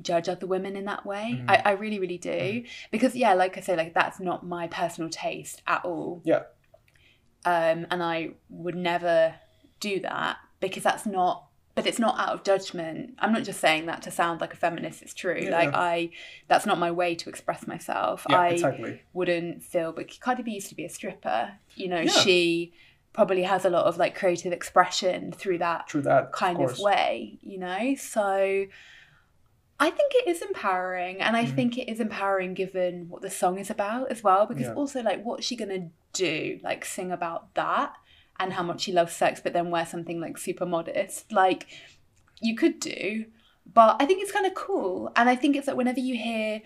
judge 0.00 0.28
other 0.28 0.46
women 0.46 0.76
in 0.76 0.84
that 0.86 1.06
way. 1.06 1.40
Mhm. 1.40 1.44
I, 1.48 1.62
I 1.66 1.70
really, 1.72 1.98
really 1.98 2.18
do. 2.18 2.64
Because 2.90 3.14
yeah, 3.14 3.34
like 3.34 3.56
I 3.56 3.60
say, 3.60 3.76
like 3.76 3.94
that's 3.94 4.20
not 4.20 4.44
my 4.44 4.66
personal 4.68 5.10
taste 5.10 5.62
at 5.66 5.84
all. 5.84 6.20
Yeah. 6.24 6.42
Um, 7.44 7.86
and 7.90 8.02
I 8.02 8.30
would 8.48 8.74
never 8.74 9.34
do 9.80 10.00
that 10.00 10.38
because 10.60 10.82
that's 10.82 11.06
not 11.06 11.46
but 11.74 11.86
it's 11.86 11.98
not 11.98 12.16
out 12.20 12.28
of 12.28 12.44
judgment. 12.44 13.14
I'm 13.18 13.32
not 13.32 13.42
just 13.42 13.60
saying 13.60 13.86
that 13.86 14.02
to 14.02 14.10
sound 14.12 14.40
like 14.40 14.52
a 14.52 14.56
feminist, 14.56 15.02
it's 15.02 15.12
true. 15.12 15.38
Yeah, 15.40 15.50
like 15.50 15.72
yeah. 15.72 15.80
I 15.80 16.10
that's 16.48 16.66
not 16.66 16.78
my 16.78 16.90
way 16.90 17.14
to 17.16 17.28
express 17.28 17.66
myself. 17.66 18.26
Yeah, 18.30 18.38
I 18.38 18.48
exactly. 18.50 19.02
wouldn't 19.12 19.62
feel 19.62 19.92
but 19.92 20.20
Cardi 20.20 20.42
B 20.42 20.52
used 20.52 20.68
to 20.68 20.74
be 20.74 20.84
a 20.84 20.88
stripper. 20.88 21.52
You 21.74 21.88
know, 21.88 22.06
she 22.06 22.72
probably 23.14 23.44
has 23.44 23.64
a 23.64 23.70
lot 23.70 23.86
of 23.86 23.96
like 23.96 24.14
creative 24.14 24.52
expression 24.52 25.32
through 25.32 25.56
that 25.58 25.88
through 25.88 26.02
that. 26.02 26.32
kind 26.32 26.60
of, 26.60 26.66
course. 26.66 26.80
way, 26.80 27.38
you 27.42 27.56
know? 27.58 27.94
So 27.94 28.66
I 29.80 29.90
think 29.90 30.12
it 30.16 30.28
is 30.28 30.42
empowering 30.42 31.20
and 31.22 31.36
I 31.36 31.44
Mhm. 31.46 31.54
think 31.54 31.78
it 31.78 31.88
is 31.90 32.00
empowering 32.00 32.52
given 32.54 33.08
what 33.08 33.22
the 33.22 33.30
song 33.30 33.58
is 33.58 33.70
about 33.70 34.10
as 34.10 34.22
well 34.22 34.44
because 34.46 34.66
Yeah. 34.66 34.74
also 34.74 35.00
like 35.02 35.22
what's 35.24 35.46
she 35.46 35.56
going 35.56 35.70
to 35.70 35.88
do? 36.12 36.60
Like 36.62 36.84
sing 36.84 37.10
about 37.10 37.54
that 37.54 37.94
and 38.38 38.52
how 38.52 38.62
much 38.64 38.82
she 38.82 38.92
loves 38.92 39.12
sex 39.14 39.40
but 39.42 39.52
then 39.52 39.70
wear 39.70 39.86
something 39.86 40.20
like 40.20 40.36
super 40.36 40.66
modest. 40.66 41.30
Like 41.32 41.66
you 42.40 42.54
could 42.56 42.78
do 42.80 43.26
but 43.66 43.96
I 44.00 44.04
think 44.06 44.22
it's 44.22 44.32
kind 44.32 44.44
of 44.46 44.54
cool 44.54 45.10
and 45.16 45.28
I 45.28 45.36
think 45.36 45.56
it's 45.56 45.66
like 45.68 45.76
whenever 45.76 46.00
you 46.00 46.16
hear 46.16 46.60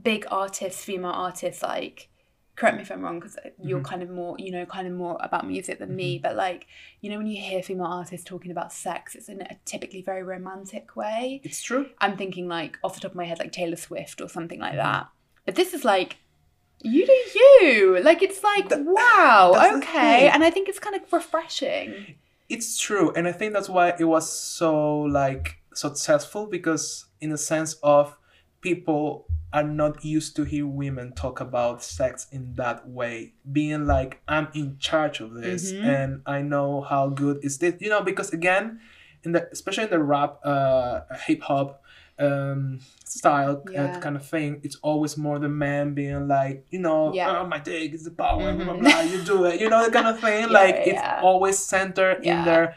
big 0.00 0.26
artists, 0.30 0.84
female 0.84 1.12
artists 1.12 1.62
like 1.62 2.08
correct 2.56 2.76
me 2.76 2.82
if 2.82 2.90
I'm 2.90 3.02
wrong 3.02 3.20
because 3.20 3.36
you're 3.62 3.80
Mhm. 3.80 3.84
kind 3.84 4.02
of 4.02 4.10
more, 4.10 4.34
you 4.38 4.50
know, 4.50 4.64
kind 4.66 4.86
of 4.88 4.94
more 4.94 5.16
about 5.20 5.46
music 5.46 5.78
than 5.78 5.94
me. 5.94 6.18
But 6.18 6.36
like, 6.36 6.66
you 7.02 7.10
know, 7.10 7.18
when 7.18 7.26
you 7.26 7.40
hear 7.40 7.62
female 7.62 7.86
artists 7.86 8.24
talking 8.24 8.50
about 8.50 8.72
sex, 8.72 9.14
it's 9.14 9.28
in 9.28 9.42
a 9.42 9.56
typically 9.66 10.02
very 10.02 10.22
romantic 10.22 10.96
way. 10.96 11.40
It's 11.44 11.62
true. 11.62 11.90
I'm 12.00 12.16
thinking 12.16 12.48
like 12.48 12.78
off 12.82 12.94
the 12.94 13.00
top 13.00 13.12
of 13.12 13.16
my 13.16 13.24
head, 13.26 13.38
like 13.38 13.52
Taylor 13.52 13.76
Swift 13.76 14.20
or 14.20 14.28
something 14.28 14.58
like 14.58 14.72
Mhm. 14.72 14.82
that. 14.82 15.08
But 15.44 15.54
this 15.54 15.74
is 15.74 15.84
like, 15.84 16.16
you 16.80 17.06
do 17.06 17.12
you. 17.38 17.98
Like 18.02 18.22
it's 18.22 18.42
like 18.42 18.68
Th- 18.68 18.80
wow, 18.84 19.52
okay, 19.76 20.28
and 20.28 20.42
I 20.44 20.50
think 20.50 20.68
it's 20.68 20.78
kind 20.78 20.96
of 20.96 21.10
refreshing. 21.12 22.16
It's 22.48 22.78
true, 22.78 23.12
and 23.16 23.26
I 23.26 23.32
think 23.32 23.52
that's 23.54 23.68
why 23.68 23.94
it 23.98 24.04
was 24.04 24.30
so 24.30 25.00
like 25.00 25.56
successful 25.74 26.46
because 26.46 27.06
in 27.20 27.30
the 27.30 27.38
sense 27.38 27.74
of 27.82 28.16
people 28.60 29.26
are 29.52 29.62
not 29.62 30.04
used 30.04 30.36
to 30.36 30.44
hear 30.44 30.66
women 30.66 31.12
talk 31.12 31.40
about 31.40 31.82
sex 31.82 32.26
in 32.32 32.54
that 32.54 32.88
way 32.88 33.32
being 33.50 33.86
like 33.86 34.20
i'm 34.28 34.48
in 34.54 34.76
charge 34.78 35.20
of 35.20 35.32
this 35.34 35.72
Mhm. 35.72 35.84
and 35.84 36.22
i 36.26 36.42
know 36.42 36.80
how 36.82 37.08
good 37.08 37.38
is 37.42 37.58
this 37.58 37.74
you 37.80 37.88
know 37.88 38.02
because 38.02 38.32
again 38.32 38.80
in 39.24 39.32
the 39.32 39.48
especially 39.52 39.84
in 39.84 39.90
the 39.90 40.02
rap 40.02 40.38
uh 40.44 41.00
hip 41.26 41.42
hop 41.42 41.82
um 42.18 42.80
style 43.04 43.62
uh, 43.68 43.70
Yeah. 43.72 43.98
kind 44.00 44.16
of 44.16 44.26
thing 44.26 44.60
it's 44.62 44.76
always 44.82 45.16
more 45.16 45.38
the 45.38 45.48
man 45.48 45.94
being 45.94 46.26
like 46.28 46.66
you 46.70 46.78
know 46.78 47.12
Yeah. 47.14 47.40
oh 47.40 47.46
my 47.46 47.58
dick 47.58 47.92
is 47.92 48.04
the 48.04 48.10
power 48.10 48.52
blah, 48.54 48.64
blah 48.64 48.74
Mhm. 48.74 48.80
blah 48.80 49.00
you 49.02 49.22
do 49.24 49.44
it 49.44 49.60
you 49.60 49.68
know 49.68 49.84
the 49.84 49.90
kind 49.92 50.06
of 50.08 50.18
thing 50.20 50.42
Yeah, 50.50 50.52
like 50.60 50.76
it's 50.86 51.02
always 51.22 51.58
centered 51.58 52.24
in 52.24 52.44
their 52.44 52.76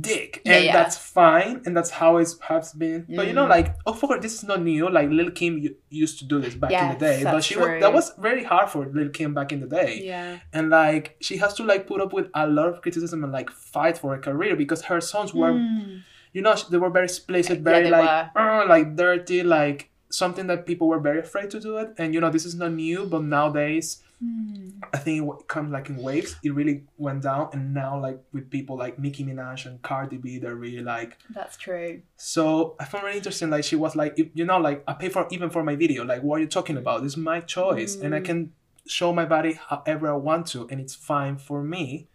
dick 0.00 0.42
Yeah, 0.44 0.52
and 0.54 0.64
yeah. 0.66 0.72
that's 0.74 0.96
fine 0.98 1.62
and 1.64 1.74
that's 1.76 1.88
how 1.90 2.18
it 2.18 2.28
has 2.42 2.72
been 2.74 3.06
but 3.16 3.26
you 3.26 3.32
know 3.32 3.46
Mm. 3.46 3.56
like 3.56 3.74
of 3.86 3.98
course 4.00 4.20
this 4.20 4.34
is 4.34 4.44
not 4.44 4.60
new 4.62 4.90
like 4.90 5.08
Lil 5.08 5.30
Kim 5.30 5.64
used 5.88 6.18
to 6.18 6.24
do 6.26 6.40
this 6.40 6.54
back 6.54 6.70
in 6.72 6.88
the 6.92 6.98
day 6.98 7.24
but 7.24 7.42
she 7.42 7.56
was, 7.56 7.80
that 7.80 7.92
was 7.92 8.12
very 8.18 8.44
hard 8.44 8.68
for 8.68 8.84
Lil 8.86 9.08
Kim 9.08 9.32
back 9.32 9.50
in 9.50 9.60
the 9.60 9.66
day 9.66 10.00
Yeah. 10.04 10.38
and 10.52 10.68
like 10.68 11.16
she 11.20 11.38
has 11.38 11.54
to 11.54 11.62
like 11.64 11.86
put 11.86 12.00
up 12.02 12.12
with 12.12 12.28
a 12.34 12.46
lot 12.46 12.68
of 12.68 12.82
criticism 12.82 13.24
and 13.24 13.32
like 13.32 13.50
fight 13.50 13.96
for 13.96 14.14
her 14.14 14.20
career 14.20 14.56
because 14.56 14.82
her 14.90 15.00
songs 15.00 15.32
were 15.32 15.52
Mm. 15.52 16.02
you 16.34 16.42
know 16.42 16.54
they 16.70 16.76
were 16.76 16.90
very 16.90 17.06
explicit 17.06 17.60
very 17.60 17.84
they 17.84 17.90
like 17.90 18.28
uh, 18.36 18.64
like 18.68 18.94
dirty 18.94 19.42
like 19.42 19.88
something 20.10 20.46
that 20.48 20.66
people 20.66 20.86
were 20.88 21.00
very 21.00 21.20
afraid 21.20 21.48
to 21.50 21.58
do 21.60 21.78
it 21.78 21.88
and 21.98 22.12
you 22.14 22.20
know 22.20 22.30
this 22.30 22.44
is 22.44 22.54
not 22.54 22.72
new 22.72 23.06
but 23.06 23.22
nowadays 23.24 24.02
Mm. 24.22 24.82
I 24.92 24.98
think 24.98 25.28
it 25.28 25.48
comes 25.48 25.70
like 25.70 25.88
in 25.88 25.96
waves. 25.98 26.36
It 26.42 26.54
really 26.54 26.84
went 26.96 27.22
down, 27.22 27.50
and 27.52 27.72
now 27.72 28.00
like 28.00 28.20
with 28.32 28.50
people 28.50 28.76
like 28.76 28.98
Nicki 28.98 29.24
Minaj 29.24 29.66
and 29.66 29.80
Cardi 29.82 30.16
B, 30.16 30.38
they're 30.38 30.56
really 30.56 30.82
like. 30.82 31.18
That's 31.30 31.56
true. 31.56 32.02
So 32.16 32.74
I 32.80 32.84
found 32.84 33.04
really 33.04 33.18
interesting. 33.18 33.50
Like 33.50 33.64
she 33.64 33.76
was 33.76 33.94
like, 33.94 34.18
you 34.34 34.44
know, 34.44 34.58
like 34.58 34.82
I 34.88 34.94
pay 34.94 35.08
for 35.08 35.26
even 35.30 35.50
for 35.50 35.62
my 35.62 35.76
video. 35.76 36.04
Like 36.04 36.22
what 36.22 36.36
are 36.36 36.40
you 36.40 36.48
talking 36.48 36.76
about? 36.76 37.02
This 37.02 37.12
is 37.12 37.16
my 37.16 37.40
choice, 37.40 37.94
and 37.96 38.14
I 38.14 38.20
Mm. 38.20 38.24
can 38.24 38.52
show 38.86 39.12
my 39.12 39.24
body 39.24 39.52
however 39.68 40.08
I 40.08 40.16
want 40.16 40.46
to, 40.48 40.66
and 40.68 40.80
it's 40.80 40.94
fine 40.94 41.36
for 41.38 41.62
me. 41.62 42.08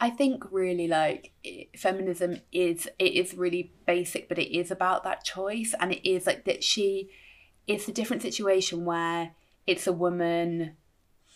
I 0.00 0.10
think 0.10 0.44
really 0.52 0.86
like 0.86 1.32
feminism 1.76 2.40
is 2.52 2.88
it 2.98 3.12
is 3.14 3.34
really 3.34 3.72
basic, 3.86 4.28
but 4.28 4.38
it 4.38 4.54
is 4.56 4.70
about 4.70 5.02
that 5.04 5.24
choice, 5.24 5.74
and 5.80 5.92
it 5.92 6.08
is 6.08 6.26
like 6.26 6.44
that 6.44 6.62
she. 6.62 7.10
It's 7.66 7.86
a 7.88 7.92
different 7.92 8.22
situation 8.22 8.84
where 8.84 9.32
it's 9.66 9.86
a 9.86 9.92
woman 9.92 10.76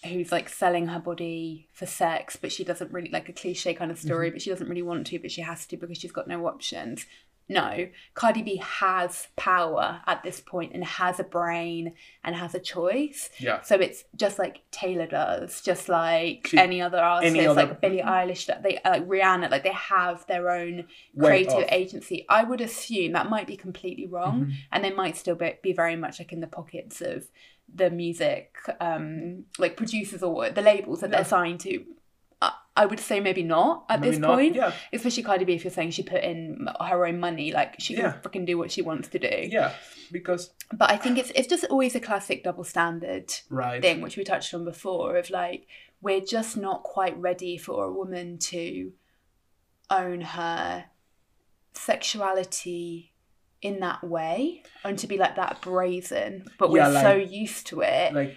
who's 0.04 0.32
like 0.32 0.48
selling 0.48 0.88
her 0.88 1.00
body 1.00 1.68
for 1.72 1.86
sex, 1.86 2.36
but 2.36 2.50
she 2.52 2.64
doesn't 2.64 2.92
really 2.92 3.10
like 3.10 3.28
a 3.28 3.32
cliche 3.32 3.74
kind 3.74 3.90
of 3.90 3.98
story, 3.98 4.30
but 4.30 4.42
she 4.42 4.50
doesn't 4.50 4.68
really 4.68 4.82
want 4.82 5.06
to, 5.08 5.18
but 5.18 5.30
she 5.30 5.42
has 5.42 5.66
to 5.66 5.76
because 5.76 5.98
she's 5.98 6.12
got 6.12 6.26
no 6.28 6.46
options. 6.46 7.06
No, 7.48 7.88
Cardi 8.14 8.40
B 8.40 8.56
has 8.64 9.26
power 9.36 10.00
at 10.06 10.22
this 10.22 10.40
point 10.40 10.72
and 10.74 10.84
has 10.84 11.20
a 11.20 11.24
brain 11.24 11.92
and 12.24 12.34
has 12.36 12.54
a 12.54 12.60
choice. 12.60 13.28
Yeah. 13.38 13.60
So 13.62 13.74
it's 13.76 14.04
just 14.16 14.38
like 14.38 14.62
Taylor 14.70 15.06
does, 15.06 15.60
just 15.60 15.88
like 15.88 16.46
She- 16.46 16.56
any 16.56 16.80
other 16.80 16.98
artist, 16.98 17.34
any 17.34 17.44
other- 17.46 17.66
like 17.66 17.80
Billie 17.80 18.00
Eilish, 18.00 18.46
that 18.46 18.62
they 18.62 18.78
like 18.84 19.06
Rihanna, 19.06 19.50
like 19.50 19.64
they 19.64 19.72
have 19.72 20.24
their 20.28 20.50
own 20.50 20.86
creative 21.18 21.66
agency. 21.70 22.24
I 22.28 22.44
would 22.44 22.60
assume 22.62 23.12
that 23.12 23.28
might 23.28 23.48
be 23.48 23.56
completely 23.56 24.06
wrong, 24.06 24.46
Mhm. 24.46 24.52
and 24.70 24.84
they 24.84 24.92
might 24.92 25.16
still 25.16 25.34
be, 25.34 25.54
be 25.62 25.72
very 25.72 25.96
much 25.96 26.20
like 26.20 26.32
in 26.32 26.40
the 26.40 26.46
pockets 26.46 27.02
of 27.02 27.26
the 27.74 27.90
music, 27.90 28.56
um, 28.80 29.44
like 29.58 29.76
producers 29.76 30.22
or 30.22 30.50
the 30.50 30.62
labels 30.62 31.00
that 31.00 31.10
Yeah. 31.10 31.16
they're 31.16 31.24
signed 31.24 31.60
to. 31.60 31.84
I, 32.40 32.52
I 32.76 32.86
would 32.86 33.00
say 33.00 33.20
maybe 33.20 33.42
not 33.42 33.84
at 33.88 34.00
Maybe 34.00 34.10
this 34.10 34.18
not. 34.20 34.34
point, 34.34 34.54
Yeah. 34.56 34.72
especially 34.92 35.22
Cardi 35.22 35.44
B. 35.44 35.54
If 35.54 35.64
you're 35.64 35.70
saying 35.70 35.92
she 35.92 36.02
put 36.02 36.22
in 36.22 36.68
her 36.80 37.06
own 37.06 37.18
money, 37.20 37.52
like 37.52 37.76
she 37.78 37.94
can 37.94 38.04
Yeah. 38.04 38.18
freaking 38.22 38.44
do 38.46 38.58
what 38.58 38.70
she 38.70 38.82
wants 38.82 39.08
to 39.08 39.18
do. 39.18 39.48
Yeah. 39.50 39.72
Because 40.10 40.52
But 40.72 40.90
I 40.90 40.96
think 40.96 41.18
it's 41.18 41.30
it's 41.34 41.48
just 41.48 41.64
always 41.70 41.94
a 41.94 42.00
classic 42.00 42.44
double 42.44 42.64
standard 42.64 43.32
right. 43.48 43.80
thing, 43.80 44.00
which 44.00 44.16
we 44.16 44.24
touched 44.24 44.52
on 44.54 44.64
before, 44.64 45.16
of 45.16 45.30
like 45.30 45.66
we're 46.00 46.20
just 46.20 46.56
not 46.56 46.82
quite 46.82 47.16
ready 47.18 47.56
for 47.56 47.84
a 47.84 47.92
woman 47.92 48.36
to 48.38 48.92
own 49.88 50.20
her 50.22 50.86
sexuality 51.74 53.11
in 53.62 53.80
that 53.80 54.02
way 54.04 54.62
and 54.84 54.98
to 54.98 55.06
be 55.06 55.16
like 55.16 55.36
that 55.36 55.60
brazen. 55.62 56.44
But 56.58 56.70
Yeah, 56.72 56.88
we're 56.88 56.94
like- 56.94 57.02
so 57.02 57.14
used 57.14 57.66
to 57.68 57.80
it. 57.82 58.12
Like 58.12 58.36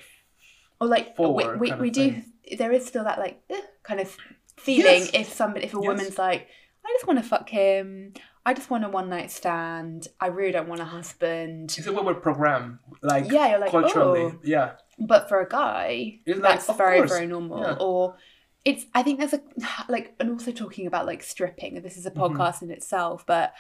or 0.80 0.88
like 0.88 1.10
we, 1.10 1.16
forward 1.16 1.60
we, 1.60 1.70
kind 1.70 1.82
we 1.82 1.90
do 1.90 2.22
there 2.58 2.72
is 2.72 2.86
still 2.86 3.04
that 3.06 3.18
like 3.18 3.42
eh, 3.50 3.60
kind 3.84 4.00
of 4.00 4.16
feeling 4.58 5.02
Yes. 5.02 5.10
if 5.14 5.34
somebody 5.34 5.66
if 5.66 5.74
a 5.74 5.78
Yes. 5.78 5.88
woman's 5.88 6.18
like, 6.18 6.48
I 6.86 6.94
just 6.94 7.08
want 7.08 7.18
to 7.20 7.28
fuck 7.28 7.50
him. 7.50 8.14
I 8.46 8.54
just 8.54 8.70
want 8.70 8.86
a 8.86 8.90
one 8.90 9.10
night 9.10 9.32
stand. 9.32 10.08
I 10.20 10.28
really 10.28 10.52
don't 10.52 10.70
want 10.70 10.80
a 10.80 10.86
husband. 10.86 11.74
it's 11.76 11.88
a 11.88 11.92
way 11.92 12.04
we're 12.04 12.14
programmed. 12.14 12.78
Like 13.02 13.32
Yeah, 13.32 13.50
you're 13.50 13.60
like, 13.60 13.72
culturally. 13.72 14.20
oh, 14.22 14.40
Yeah. 14.44 14.74
but 15.00 15.28
for 15.28 15.40
a 15.42 15.50
guy, 15.50 16.20
It's 16.28 16.40
that's 16.40 16.70
of 16.70 16.78
very, 16.78 17.00
course. 17.00 17.10
very 17.12 17.26
normal. 17.26 17.62
Yeah. 17.62 17.78
Or 17.80 18.18
it's, 18.64 18.86
I 18.94 19.02
think 19.02 19.18
there's 19.20 19.34
a, 19.34 19.42
like, 19.90 20.14
and 20.20 20.30
also 20.30 20.52
talking 20.52 20.86
about 20.86 21.08
like 21.08 21.24
stripping, 21.24 21.76
and 21.78 21.84
this 21.84 21.98
is 21.98 22.06
a 22.06 22.12
Mhm. 22.12 22.18
podcast 22.38 22.62
in 22.62 22.70
itself, 22.70 23.26
but 23.26 23.54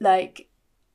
like 0.00 0.48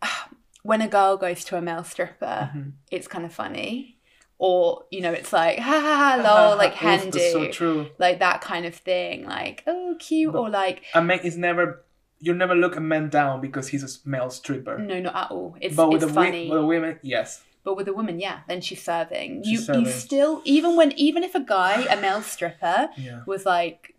when 0.63 0.81
a 0.81 0.87
girl 0.87 1.17
goes 1.17 1.43
to 1.45 1.57
a 1.57 1.61
male 1.61 1.83
stripper, 1.83 2.51
Mhm. 2.55 2.71
it's 2.91 3.07
kind 3.07 3.25
of 3.25 3.33
funny. 3.33 3.97
Or, 4.39 4.83
you 4.91 4.99
know, 5.01 5.11
it's 5.11 5.31
like, 5.31 5.59
ha 5.59 5.79
ha 5.79 5.95
ha, 5.95 6.21
lol, 6.49 6.57
like 6.57 6.77
that's 6.79 7.31
so 7.31 7.49
true. 7.51 7.87
Like 7.97 8.19
that 8.19 8.41
kind 8.41 8.65
of 8.65 8.75
thing. 8.75 9.25
Like, 9.25 9.63
oh, 9.67 9.95
cute. 9.99 10.33
But- 10.33 10.39
or 10.39 10.49
like, 10.49 10.83
A 10.93 11.01
man 11.01 11.19
is 11.19 11.37
never. 11.37 11.83
You 12.19 12.33
never 12.33 12.55
look 12.55 12.77
a 12.77 12.79
man 12.79 13.09
down 13.09 13.41
because 13.41 13.67
he's 13.67 13.83
a 13.83 14.09
male 14.09 14.29
stripper. 14.29 14.77
no, 14.77 14.99
not 15.01 15.13
at 15.15 15.31
all. 15.31 15.57
It's, 15.59 15.75
but 15.75 15.89
with 15.89 16.03
it's 16.03 16.11
the 16.13 16.15
wi- 16.21 16.49
with 16.49 16.61
the 16.61 16.65
women, 16.65 16.99
yes. 17.03 17.43
But 17.65 17.75
with 17.75 17.85
a 17.89 17.93
woman, 17.93 18.17
yeah, 18.19 18.39
then 18.47 18.61
she's 18.61 18.81
serving. 18.81 19.43
She's 19.43 19.51
you 19.51 19.57
serving. 19.59 19.85
you 19.85 19.91
still 19.91 20.41
even 20.45 20.77
when 20.77 20.93
even 20.93 21.23
if 21.23 21.35
a 21.35 21.41
guy, 21.41 21.83
a 21.83 21.99
male 21.99 22.21
stripper, 22.21 22.89
Yeah. 22.97 23.23
was 23.25 23.45
like 23.45 23.93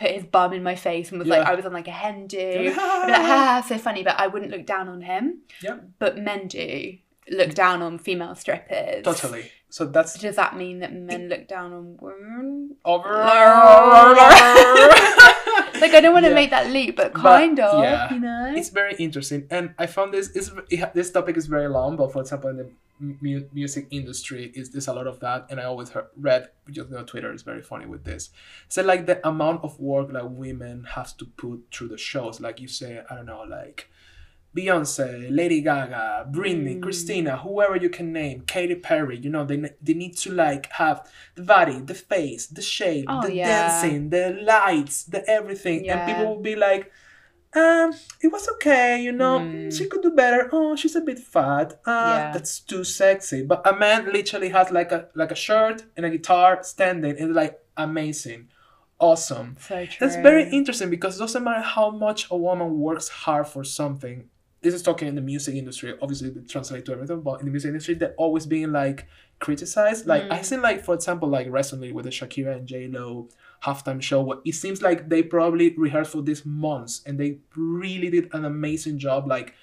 put 0.00 0.10
his 0.10 0.24
bum 0.24 0.52
in 0.54 0.62
my 0.62 0.74
face 0.74 1.10
and 1.10 1.18
was 1.18 1.28
Yeah. 1.28 1.38
like 1.38 1.46
I 1.48 1.54
was 1.54 1.64
on 1.66 1.72
like 1.72 1.86
a 1.88 1.92
hen 1.92 2.26
do. 2.26 2.38
I'd 2.78 3.06
be 3.06 3.12
like, 3.12 3.20
ha, 3.22 3.60
ha, 3.60 3.64
so 3.68 3.76
funny, 3.78 4.02
but 4.02 4.18
I 4.18 4.26
wouldn't 4.28 4.50
look 4.50 4.64
down 4.66 4.88
on 4.88 5.02
him. 5.02 5.40
Yeah. 5.62 5.76
But 5.98 6.16
men 6.18 6.48
do. 6.48 6.96
look 7.30 7.54
down 7.54 7.80
on 7.82 7.98
female 7.98 8.34
strippers. 8.34 9.04
Totally. 9.04 9.44
So 9.68 9.84
that's 9.86 10.18
Does 10.18 10.34
that 10.34 10.56
mean 10.56 10.80
that 10.80 10.92
men 10.92 11.28
look 11.28 11.46
down 11.46 11.72
on 11.72 11.96
women? 12.00 12.74
over. 12.84 13.08
Like 15.80 15.94
I 15.94 16.00
don't 16.02 16.12
want 16.12 16.24
to 16.26 16.30
Yeah. 16.30 16.34
make 16.34 16.50
that 16.50 16.66
leap, 16.70 16.96
but 16.96 17.12
But, 17.14 17.22
kind 17.22 17.58
of, 17.58 17.82
yeah. 17.82 18.12
you 18.12 18.20
know. 18.20 18.52
It's 18.54 18.68
very 18.68 18.94
interesting, 18.96 19.46
and 19.50 19.72
I 19.78 19.86
found 19.86 20.12
this 20.12 20.28
is 20.30 20.52
this 20.92 21.10
topic 21.10 21.36
is 21.38 21.46
very 21.46 21.68
long. 21.68 21.96
But 21.96 22.12
for 22.12 22.20
example, 22.20 22.50
in 22.50 22.56
the 22.58 22.66
mu- 23.00 23.48
music 23.52 23.86
industry, 23.90 24.52
is 24.54 24.70
there's 24.70 24.88
a 24.88 24.92
lot 24.92 25.06
of 25.06 25.18
that, 25.20 25.46
and 25.50 25.58
I 25.60 25.64
always 25.64 25.88
heard, 25.90 26.06
read 26.16 26.50
just 26.70 26.90
you 26.90 26.94
know 26.96 27.04
Twitter 27.04 27.32
is 27.32 27.42
very 27.42 27.62
funny 27.62 27.86
with 27.86 28.04
this. 28.04 28.30
So 28.68 28.82
like 28.82 29.06
the 29.06 29.26
amount 29.26 29.64
of 29.64 29.80
work 29.80 30.12
like 30.12 30.24
women 30.28 30.84
have 30.96 31.16
to 31.18 31.24
put 31.24 31.64
through 31.72 31.88
the 31.88 31.98
shows, 31.98 32.40
like 32.40 32.60
you 32.60 32.68
say, 32.68 33.02
I 33.10 33.14
don't 33.16 33.26
know, 33.26 33.42
like 33.42 33.88
Beyonce, 34.56 35.28
Lady 35.30 35.60
Gaga, 35.60 36.26
Britney, 36.32 36.76
Mm. 36.78 36.82
Christina, 36.82 37.36
whoever 37.36 37.76
you 37.76 37.88
can 37.88 38.12
name, 38.12 38.40
Katy 38.46 38.74
Perry. 38.76 39.16
You 39.16 39.30
know, 39.30 39.44
they 39.44 39.58
they 39.80 39.94
need 39.94 40.16
to 40.18 40.32
like 40.32 40.66
have 40.72 41.08
the 41.36 41.42
body, 41.42 41.78
the 41.80 41.94
face, 41.94 42.46
the 42.46 42.62
shape, 42.62 43.04
Oh, 43.08 43.22
the 43.22 43.32
yeah. 43.32 43.46
dancing, 43.48 44.10
the 44.10 44.36
lights, 44.42 45.04
the 45.04 45.24
everything, 45.30 45.88
and 45.88 46.04
people 46.04 46.26
will 46.34 46.42
be 46.42 46.56
like 46.56 46.90
um, 47.54 47.92
it 48.22 48.28
was 48.30 48.48
okay, 48.54 49.02
you 49.02 49.12
know. 49.12 49.40
Mm. 49.40 49.76
She 49.76 49.86
could 49.86 50.02
do 50.02 50.10
better. 50.12 50.48
Oh, 50.52 50.76
she's 50.76 50.94
a 50.96 51.00
bit 51.00 51.18
fat. 51.18 51.80
Uh, 51.84 51.90
Yeah. 52.12 52.32
that's 52.32 52.60
too 52.60 52.84
sexy. 52.84 53.42
But 53.42 53.66
a 53.66 53.74
man 53.76 54.12
literally 54.12 54.50
has 54.50 54.70
like 54.70 54.92
a 54.92 55.08
like 55.14 55.32
a 55.32 55.34
shirt 55.34 55.82
and 55.96 56.06
a 56.06 56.10
guitar 56.10 56.62
standing, 56.62 57.18
and 57.18 57.34
like 57.34 57.58
amazing, 57.76 58.48
awesome. 58.98 59.56
so 59.58 59.84
true. 59.86 59.96
That's 60.00 60.16
very 60.16 60.48
interesting 60.50 60.90
because 60.90 61.16
it 61.16 61.20
doesn't 61.20 61.42
matter 61.42 61.62
how 61.62 61.90
much 61.90 62.28
a 62.30 62.36
woman 62.36 62.78
works 62.78 63.08
hard 63.08 63.46
for 63.48 63.64
something. 63.64 64.28
This 64.62 64.74
is 64.74 64.82
talking 64.82 65.08
in 65.08 65.14
the 65.14 65.22
music 65.22 65.54
industry. 65.54 65.94
Obviously, 66.02 66.28
it 66.28 66.48
translates 66.48 66.84
to 66.86 66.92
everything, 66.92 67.22
but 67.22 67.40
in 67.40 67.46
the 67.46 67.50
music 67.50 67.68
industry, 67.70 67.94
they're 67.94 68.14
always 68.18 68.44
being 68.46 68.72
like 68.72 69.06
criticized. 69.38 70.06
Like 70.06 70.24
I 70.30 70.38
Mm. 70.40 70.44
seen, 70.44 70.62
like 70.62 70.84
for 70.84 70.94
example, 70.94 71.28
like 71.28 71.46
recently 71.50 71.92
with 71.92 72.04
the 72.04 72.10
Shakira 72.10 72.56
and 72.58 72.66
J 72.66 72.86
Lo 72.88 73.28
halftime 73.64 74.00
show, 74.02 74.20
what 74.22 74.40
it 74.44 74.54
seems 74.54 74.80
like 74.82 75.08
they 75.08 75.22
probably 75.22 75.74
rehearsed 75.76 76.12
for 76.12 76.22
this 76.22 76.44
months, 76.44 77.02
and 77.06 77.18
they 77.20 77.38
really 77.56 78.10
did 78.10 78.28
an 78.34 78.44
amazing 78.44 78.98
job. 78.98 79.26
Like, 79.28 79.54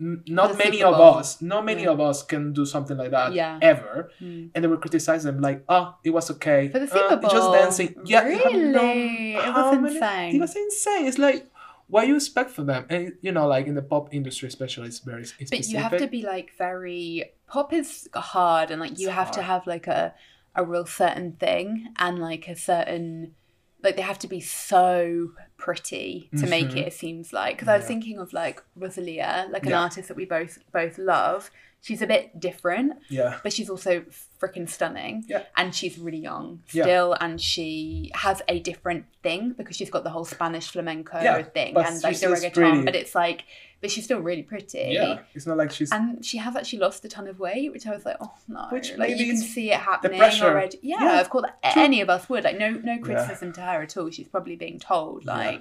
m- 0.00 0.22
not 0.26 0.56
many 0.58 0.82
of 0.82 0.94
us, 1.00 1.40
not 1.42 1.64
many 1.64 1.82
Yeah. 1.84 1.90
of 1.90 2.00
us 2.00 2.22
can 2.22 2.52
do 2.52 2.64
something 2.66 2.96
like 2.96 3.10
that 3.10 3.32
Yeah. 3.32 3.58
ever. 3.62 4.10
Mm. 4.20 4.50
And 4.54 4.64
they 4.64 4.68
were 4.68 4.76
criticizing 4.78 5.30
them 5.32 5.40
like, 5.42 5.62
oh, 5.68 5.94
it 6.04 6.10
was 6.10 6.30
okay. 6.32 6.68
For 6.68 6.78
the 6.80 6.86
Uh, 6.86 6.88
Super 7.10 7.20
it's 7.22 7.32
just 7.32 7.52
dancing. 7.52 7.94
Yeah, 8.04 8.26
you 8.28 8.38
have 8.38 8.52
no- 8.52 8.82
Really? 8.82 9.34
It 9.34 9.54
was 9.54 9.76
insane. 9.76 10.34
It 10.36 10.40
was 10.40 10.56
insane. 10.56 11.06
It's 11.06 11.18
like, 11.18 11.46
what 11.88 12.08
you 12.08 12.16
expect 12.16 12.50
from 12.50 12.66
them? 12.66 12.86
And 12.88 13.12
you 13.20 13.30
know, 13.32 13.46
like 13.46 13.66
in 13.66 13.74
the 13.74 13.82
pop 13.82 14.12
industry, 14.14 14.48
especially, 14.48 14.88
it's 14.88 15.00
very 15.00 15.22
it's 15.22 15.32
But 15.38 15.46
specific. 15.48 15.70
you 15.72 15.78
have 15.78 15.96
to 15.98 16.06
be 16.06 16.22
like 16.22 16.52
very 16.56 17.32
pop 17.46 17.72
is 17.74 18.08
hard 18.14 18.70
and 18.70 18.80
like 18.80 18.98
you 18.98 19.08
It's 19.08 19.14
have 19.16 19.30
to 19.32 19.42
have 19.42 19.66
like 19.66 19.86
a 19.86 20.14
a 20.54 20.64
real 20.64 20.86
certain 20.86 21.32
thing 21.32 21.88
and 21.98 22.18
like 22.18 22.46
a 22.48 22.56
certain 22.56 23.34
like 23.82 23.96
they 23.96 24.02
have 24.02 24.18
to 24.20 24.28
be 24.28 24.40
so 24.40 25.32
pretty 25.56 26.30
to 26.38 26.46
make 26.46 26.68
Mhm. 26.70 26.76
it 26.76 26.86
it 26.88 26.92
seems 26.92 27.32
like 27.32 27.56
because 27.56 27.68
I 27.68 27.76
was 27.76 27.86
thinking 27.86 28.18
of 28.18 28.32
like 28.32 28.62
Rosalia 28.76 29.48
like 29.50 29.64
an 29.64 29.70
Yeah. 29.70 29.80
artist 29.82 30.08
that 30.08 30.16
we 30.16 30.24
both 30.24 30.58
both 30.72 30.98
love 30.98 31.50
she's 31.82 32.00
a 32.00 32.06
bit 32.06 32.38
different 32.40 32.94
yeah, 33.10 33.38
but 33.42 33.52
she's 33.52 33.68
also 33.68 34.02
freaking 34.40 34.68
stunning 34.68 35.24
Yeah. 35.28 35.42
and 35.56 35.74
she's 35.74 35.98
really 35.98 36.18
young 36.18 36.62
Yeah. 36.70 36.84
still 36.84 37.12
and 37.20 37.40
she 37.40 38.10
has 38.14 38.40
a 38.48 38.60
different 38.60 39.04
thing 39.22 39.50
because 39.58 39.76
she's 39.76 39.90
got 39.90 40.04
the 40.04 40.10
whole 40.10 40.24
spanish 40.24 40.70
flamenco 40.70 41.20
Yeah, 41.20 41.42
thing 41.42 41.76
and 41.76 42.02
like 42.02 42.18
the 42.18 42.26
reggaeton 42.28 42.52
pretty. 42.54 42.82
but 42.84 42.94
it's 42.96 43.14
like 43.14 43.44
but 43.80 43.90
she's 43.90 44.04
still 44.04 44.20
really 44.20 44.44
pretty 44.44 44.78
yeah. 44.92 45.18
It's 45.34 45.44
not 45.44 45.56
like 45.56 45.72
she's 45.72 45.90
and 45.90 46.24
she 46.24 46.38
has 46.38 46.54
actually 46.54 46.78
lost 46.78 47.04
a 47.04 47.08
ton 47.08 47.26
of 47.26 47.40
weight, 47.40 47.72
which 47.72 47.84
I 47.84 47.90
was 47.90 48.04
like, 48.06 48.16
oh 48.20 48.32
no. 48.46 48.68
Which 48.70 48.96
like 48.96 49.16
you 49.18 49.26
can 49.26 49.36
see 49.36 49.72
it 49.72 49.80
happening 49.80 50.20
already. 50.22 50.78
Yeah, 50.82 51.02
Yeah, 51.02 51.20
of 51.20 51.28
course. 51.30 51.46
true. 51.72 51.82
Any 51.82 52.00
of 52.00 52.08
us 52.08 52.28
would. 52.28 52.44
Like 52.44 52.58
no 52.58 52.70
no 52.70 52.98
criticism 53.00 53.52
to 53.54 53.60
her 53.60 53.82
at 53.82 53.96
all. 53.96 54.08
She's 54.10 54.28
probably 54.28 54.54
being 54.54 54.78
told. 54.78 55.24
Yeah. 55.26 55.58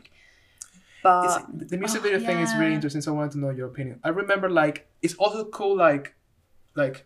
Like 1.03 1.43
it's, 1.53 1.69
the 1.71 1.77
music 1.77 2.01
oh, 2.01 2.03
video 2.03 2.19
thing 2.19 2.39
is 2.39 2.53
really 2.55 2.73
interesting. 2.73 3.01
So 3.01 3.13
I 3.13 3.15
wanted 3.15 3.31
to 3.33 3.39
know 3.39 3.49
your 3.49 3.67
opinion. 3.67 3.99
I 4.03 4.09
remember 4.09 4.49
like 4.49 4.87
it's 5.01 5.15
also 5.15 5.45
cool 5.45 5.75
like 5.75 6.15
like 6.75 7.05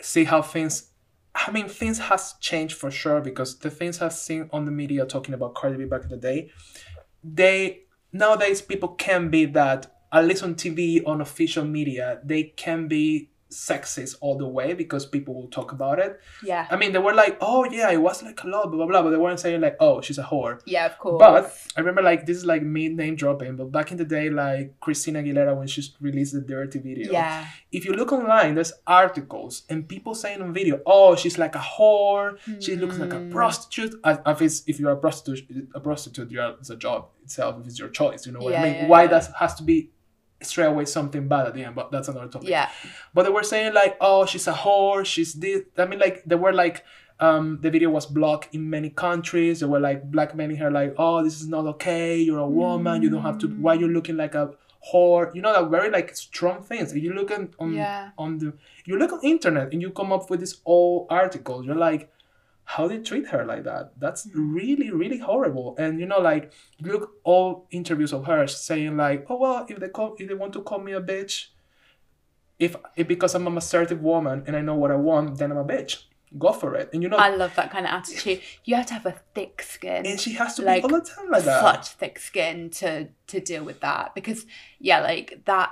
see 0.00 0.24
how 0.24 0.42
things. 0.42 0.90
I 1.34 1.50
mean, 1.50 1.68
things 1.68 1.98
has 1.98 2.34
changed 2.40 2.76
for 2.76 2.92
sure 2.92 3.20
because 3.20 3.58
the 3.58 3.70
things 3.70 4.00
I've 4.00 4.12
seen 4.12 4.48
on 4.52 4.66
the 4.66 4.70
media 4.70 5.04
talking 5.04 5.34
about 5.34 5.54
Cardi 5.56 5.76
B 5.76 5.84
back 5.84 6.04
in 6.04 6.08
the 6.08 6.16
day, 6.16 6.50
they 7.24 7.84
nowadays 8.12 8.62
people 8.62 8.90
can 8.90 9.28
be 9.30 9.44
that 9.46 9.92
at 10.12 10.24
least 10.24 10.42
on 10.44 10.54
TV 10.54 11.02
on 11.06 11.20
official 11.20 11.64
media 11.64 12.20
they 12.24 12.44
can 12.44 12.86
be 12.86 13.30
sexist 13.54 14.16
all 14.20 14.36
the 14.36 14.46
way 14.46 14.74
because 14.74 15.06
people 15.06 15.32
will 15.34 15.48
talk 15.48 15.72
about 15.72 15.98
it. 15.98 16.20
yeah. 16.42 16.66
I 16.70 16.76
mean, 16.76 16.92
they 16.92 16.98
were 16.98 17.14
like, 17.14 17.38
"Oh 17.40 17.64
yeah, 17.64 17.90
it 17.90 17.98
was 18.08 18.22
like 18.22 18.42
a 18.44 18.48
lot, 18.48 18.70
blah 18.70 18.76
blah 18.78 18.86
blah," 18.86 19.02
but 19.02 19.10
they 19.10 19.16
weren't 19.16 19.40
saying 19.40 19.60
like, 19.60 19.76
"Oh, 19.80 20.00
she's 20.00 20.18
a 20.18 20.22
whore." 20.24 20.60
Yeah, 20.66 20.86
of 20.86 20.98
course. 20.98 21.18
But 21.18 21.56
I 21.76 21.80
remember 21.80 22.02
like 22.02 22.26
this 22.26 22.36
is 22.36 22.44
like 22.44 22.62
me 22.62 22.88
name 22.88 23.16
dropping, 23.16 23.56
but 23.56 23.70
back 23.72 23.90
in 23.92 23.96
the 23.96 24.04
day, 24.04 24.28
like 24.30 24.78
Christina 24.80 25.22
Aguilera 25.22 25.56
when 25.56 25.66
she 25.66 25.82
released 26.00 26.32
the 26.34 26.40
dirty 26.40 26.78
video. 26.78 27.12
yeah. 27.12 27.46
If 27.72 27.84
you 27.84 27.92
look 27.92 28.12
online, 28.12 28.54
there's 28.54 28.72
articles 28.86 29.62
and 29.68 29.88
people 29.88 30.14
saying 30.14 30.40
on 30.42 30.52
video, 30.52 30.80
"Oh, 30.86 31.16
she's 31.16 31.38
like 31.38 31.54
a 31.54 31.64
whore. 31.72 32.38
She 32.60 32.76
looks 32.76 32.98
like 32.98 33.12
a 33.12 33.16
Mm. 33.22 33.30
prostitute." 33.32 33.94
As- 34.04 34.18
If 34.26 34.42
it's 34.42 34.62
if 34.66 34.80
you're 34.80 34.92
a 34.92 34.96
prostitute, 34.96 35.68
a 35.74 35.80
prostitute, 35.80 36.30
you're, 36.30 36.50
it's 36.60 36.70
a 36.70 36.76
job 36.76 37.00
itself. 37.24 37.52
If 37.60 37.66
it's 37.68 37.78
your 37.78 37.88
choice, 38.00 38.26
you 38.26 38.32
know 38.32 38.40
what 38.40 38.52
Yeah, 38.52 38.62
I 38.62 38.64
mean. 38.64 38.74
yeah, 38.74 38.88
Why 38.88 39.02
yeah. 39.02 39.08
that 39.14 39.24
has 39.42 39.54
to 39.56 39.62
be 39.62 39.90
straight 40.44 40.66
away 40.66 40.84
something 40.84 41.26
bad 41.28 41.46
at 41.46 41.54
the 41.54 41.64
end? 41.64 41.74
But 41.74 41.90
that's 41.90 42.08
another 42.08 42.28
topic. 42.28 42.48
Yeah. 42.48 42.70
But 43.12 43.24
they 43.24 43.30
were 43.30 43.42
saying 43.42 43.74
like, 43.74 43.96
oh, 44.00 44.26
she's 44.26 44.46
a 44.46 44.52
whore. 44.52 45.04
She's 45.04 45.34
this. 45.34 45.62
I 45.78 45.84
mean, 45.86 45.98
like 45.98 46.22
they 46.24 46.36
were 46.36 46.52
like, 46.52 46.84
um, 47.20 47.58
the 47.62 47.70
video 47.70 47.90
was 47.90 48.06
blocked 48.06 48.54
in 48.54 48.68
many 48.68 48.90
countries. 48.90 49.60
They 49.60 49.66
were 49.66 49.80
like 49.80 50.10
blackmailing 50.10 50.56
her, 50.56 50.70
like, 50.70 50.94
oh, 50.98 51.22
this 51.22 51.40
is 51.40 51.46
not 51.48 51.64
okay. 51.66 52.18
You're 52.18 52.38
a 52.40 52.48
woman. 52.48 53.02
You 53.02 53.10
don't 53.10 53.22
have 53.22 53.38
to. 53.38 53.48
Why 53.48 53.74
you 53.74 53.88
looking 53.88 54.16
like 54.16 54.34
a 54.34 54.50
whore? 54.92 55.34
You 55.34 55.40
know 55.42 55.52
that 55.52 55.70
very 55.70 55.90
like 55.90 56.16
strong 56.16 56.62
things. 56.62 56.92
If 56.92 57.02
you 57.02 57.12
look 57.12 57.30
on 57.30 57.54
on, 57.58 57.72
Yeah. 57.74 58.10
on 58.18 58.38
the 58.38 58.52
you 58.84 58.98
look 58.98 59.12
on 59.12 59.20
internet 59.22 59.72
and 59.72 59.80
you 59.80 59.90
come 59.90 60.12
up 60.12 60.28
with 60.30 60.40
this 60.40 60.60
old 60.64 61.06
articles. 61.10 61.66
You're 61.66 61.76
like. 61.76 62.10
How 62.66 62.88
they 62.88 62.98
treat 62.98 63.28
her 63.28 63.44
like 63.44 63.64
that? 63.64 63.92
That's 63.98 64.26
really, 64.34 64.90
really 64.90 65.18
horrible. 65.18 65.76
And 65.78 66.00
you 66.00 66.06
know, 66.06 66.18
like 66.18 66.52
look 66.80 67.12
all 67.22 67.66
interviews 67.70 68.12
of 68.12 68.24
her 68.26 68.46
saying 68.46 68.96
like, 68.96 69.26
"Oh 69.28 69.36
well, 69.36 69.66
if 69.68 69.78
they 69.78 69.88
call, 69.88 70.16
if 70.18 70.28
they 70.28 70.34
want 70.34 70.52
to 70.54 70.62
call 70.62 70.78
me 70.78 70.92
a 70.92 71.00
bitch, 71.00 71.48
if, 72.58 72.76
if 72.96 73.06
because 73.08 73.34
I'm 73.34 73.46
an 73.46 73.56
assertive 73.56 74.00
woman 74.00 74.44
and 74.46 74.56
I 74.56 74.60
know 74.60 74.74
what 74.74 74.90
I 74.90 74.96
want, 74.96 75.38
then 75.38 75.50
I'm 75.52 75.58
a 75.58 75.64
bitch. 75.64 76.04
Go 76.36 76.52
for 76.52 76.74
it. 76.74 76.90
And 76.92 77.02
you 77.02 77.08
know, 77.08 77.16
I 77.16 77.28
love 77.28 77.54
that 77.54 77.70
kind 77.70 77.86
of 77.86 77.92
attitude. 77.92 78.40
You 78.64 78.76
have 78.76 78.86
to 78.86 78.94
have 78.94 79.06
a 79.06 79.14
thick 79.34 79.62
skin. 79.62 80.04
and 80.06 80.18
she 80.18 80.32
has 80.32 80.54
to 80.56 80.62
like, 80.62 80.82
be 80.82 80.92
all 80.92 81.00
the 81.00 81.04
time 81.04 81.30
like 81.30 81.44
that. 81.44 81.60
such 81.60 81.94
thick 81.96 82.18
skin 82.18 82.70
to 82.70 83.08
to 83.28 83.40
deal 83.40 83.62
with 83.62 83.80
that 83.80 84.14
because 84.14 84.46
yeah 84.80 85.00
like 85.00 85.42
that 85.44 85.70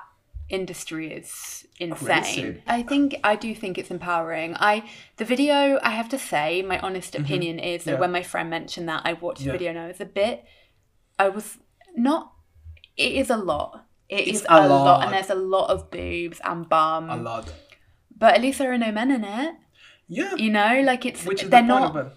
industry 0.53 1.13
is 1.13 1.67
insane 1.81 2.23
Crazy. 2.23 2.63
i 2.67 2.83
think 2.83 3.17
i 3.25 3.35
do 3.35 3.55
think 3.55 3.79
it's 3.79 3.91
empowering 3.91 4.55
i 4.61 4.85
the 5.17 5.25
video 5.25 5.81
i 5.83 5.91
have 5.91 6.09
to 6.11 6.19
say 6.19 6.63
my 6.63 6.79
honest 6.81 7.15
opinion 7.15 7.59
is 7.59 7.85
that 7.85 7.93
Mm-hmm. 7.93 7.97
Yeah. 7.97 8.01
when 8.01 8.13
my 8.13 8.23
friend 8.23 8.49
mentioned 8.51 8.87
that 8.89 9.03
i 9.05 9.13
watched 9.15 9.41
Yeah. 9.41 9.47
the 9.53 9.59
video 9.59 9.71
and 9.71 9.79
i 9.79 9.89
was 9.89 10.01
a 10.01 10.05
bit 10.21 10.45
i 11.19 11.29
was 11.29 11.59
not 11.97 12.33
it 12.97 13.13
is 13.23 13.31
a 13.31 13.37
lot 13.53 13.71
It 14.11 14.29
It's 14.29 14.41
is 14.41 14.47
a 14.49 14.69
lot. 14.69 14.85
lot. 14.85 15.05
and 15.05 15.13
there's 15.15 15.31
a 15.31 15.35
lot 15.57 15.71
of 15.71 15.91
boobs 15.91 16.39
and 16.45 16.69
bum 16.69 17.09
A 17.11 17.17
lot. 17.17 17.47
but 18.23 18.35
at 18.35 18.41
least 18.43 18.59
there 18.59 18.73
are 18.73 18.79
no 18.87 18.93
men 18.93 19.11
in 19.11 19.25
it 19.25 19.55
Yeah. 20.09 20.35
you 20.37 20.51
know 20.59 20.83
like 20.91 21.07
it's 21.07 21.25
Which 21.25 21.43
is 21.45 21.51
they're 21.51 21.63
the 21.67 21.73
point 21.73 21.85
not 21.95 21.97
of 21.97 22.07
it. 22.07 22.13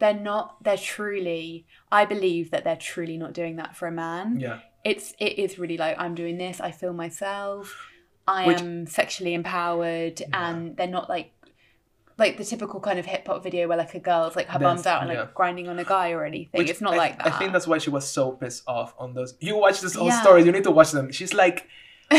they're 0.00 0.22
not 0.32 0.62
they're 0.62 0.76
truly 0.94 1.66
i 1.90 2.04
believe 2.04 2.50
that 2.52 2.62
they're 2.64 2.76
truly 2.92 3.16
not 3.16 3.32
doing 3.32 3.56
that 3.56 3.74
for 3.78 3.86
a 3.88 3.92
man 3.92 4.38
Yeah. 4.46 4.58
It's 4.84 5.14
it 5.18 5.38
is 5.38 5.58
really 5.58 5.76
like 5.76 5.96
i'm 5.98 6.14
doing 6.14 6.38
this 6.38 6.60
i 6.60 6.70
feel 6.70 6.92
myself 6.92 7.88
i 8.26 8.46
Which- 8.46 8.60
am 8.60 8.86
sexually 8.86 9.34
empowered 9.34 10.22
and 10.32 10.76
they're 10.76 10.86
not 10.86 11.08
like 11.08 11.32
like 12.18 12.36
the 12.36 12.44
typical 12.44 12.80
kind 12.80 12.98
of 12.98 13.06
hip 13.06 13.26
hop 13.26 13.42
video 13.42 13.68
where 13.68 13.78
like 13.78 13.94
a 13.94 14.00
girl's 14.00 14.34
like 14.34 14.48
her 14.48 14.58
bum's 14.58 14.86
out 14.86 15.02
and 15.02 15.08
like 15.08 15.18
yeah. 15.18 15.28
grinding 15.34 15.68
on 15.68 15.78
a 15.78 15.84
guy 15.84 16.10
or 16.10 16.24
anything 16.24 16.58
Which 16.58 16.68
it's 16.68 16.80
not 16.80 16.94
I, 16.94 16.96
like 16.96 17.18
that 17.18 17.34
I 17.34 17.38
think 17.38 17.52
that's 17.52 17.66
why 17.66 17.78
she 17.78 17.90
was 17.90 18.08
so 18.10 18.32
pissed 18.32 18.64
off 18.66 18.92
on 18.98 19.14
those. 19.14 19.34
You 19.38 19.56
watch 19.56 19.80
this 19.80 19.94
whole 19.94 20.08
Yeah. 20.08 20.20
stories. 20.20 20.44
You 20.44 20.52
need 20.52 20.64
to 20.64 20.72
watch 20.72 20.90
them. 20.90 21.12
She's 21.12 21.32
like 21.32 21.68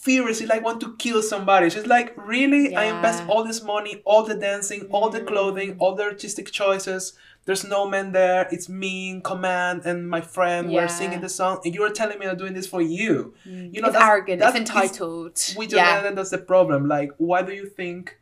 furiously 0.00 0.46
like 0.46 0.64
want 0.64 0.80
to 0.80 0.96
kill 0.96 1.22
somebody. 1.22 1.70
She's 1.70 1.86
like, 1.86 2.12
really? 2.16 2.74
I 2.74 2.84
invest 2.96 3.22
all 3.28 3.44
this 3.44 3.62
money, 3.62 4.02
all 4.04 4.24
the 4.24 4.34
dancing, 4.34 4.88
all 4.90 5.10
the 5.10 5.20
mm. 5.20 5.28
clothing, 5.28 5.76
all 5.78 5.94
the 5.94 6.02
artistic 6.02 6.50
choices. 6.50 7.12
There's 7.48 7.64
no 7.64 7.88
man 7.88 8.12
there. 8.12 8.46
It's 8.52 8.68
me 8.68 9.08
in 9.08 9.22
command 9.22 9.86
and 9.86 10.06
my 10.06 10.20
friend. 10.20 10.70
Yeah. 10.70 10.82
We're 10.82 10.88
singing 10.88 11.22
the 11.22 11.30
song, 11.30 11.62
and 11.64 11.74
you're 11.74 11.90
telling 11.90 12.18
me 12.18 12.26
I'm 12.26 12.36
doing 12.36 12.52
this 12.52 12.66
for 12.66 12.82
you. 12.82 13.32
Mm. 13.46 13.74
You 13.74 13.80
know, 13.80 13.88
it's 13.88 13.94
that's- 13.96 14.10
arrogant 14.10 14.40
that's- 14.40 14.60
it's 14.60 14.70
entitled 14.70 15.36
we 15.56 15.64
just 15.66 15.76
yeah 15.76 16.10
that's 16.10 16.28
the 16.28 16.36
problem. 16.52 16.86
Like, 16.88 17.10
why 17.16 17.40
do 17.40 17.52
you 17.54 17.64
think? 17.64 18.18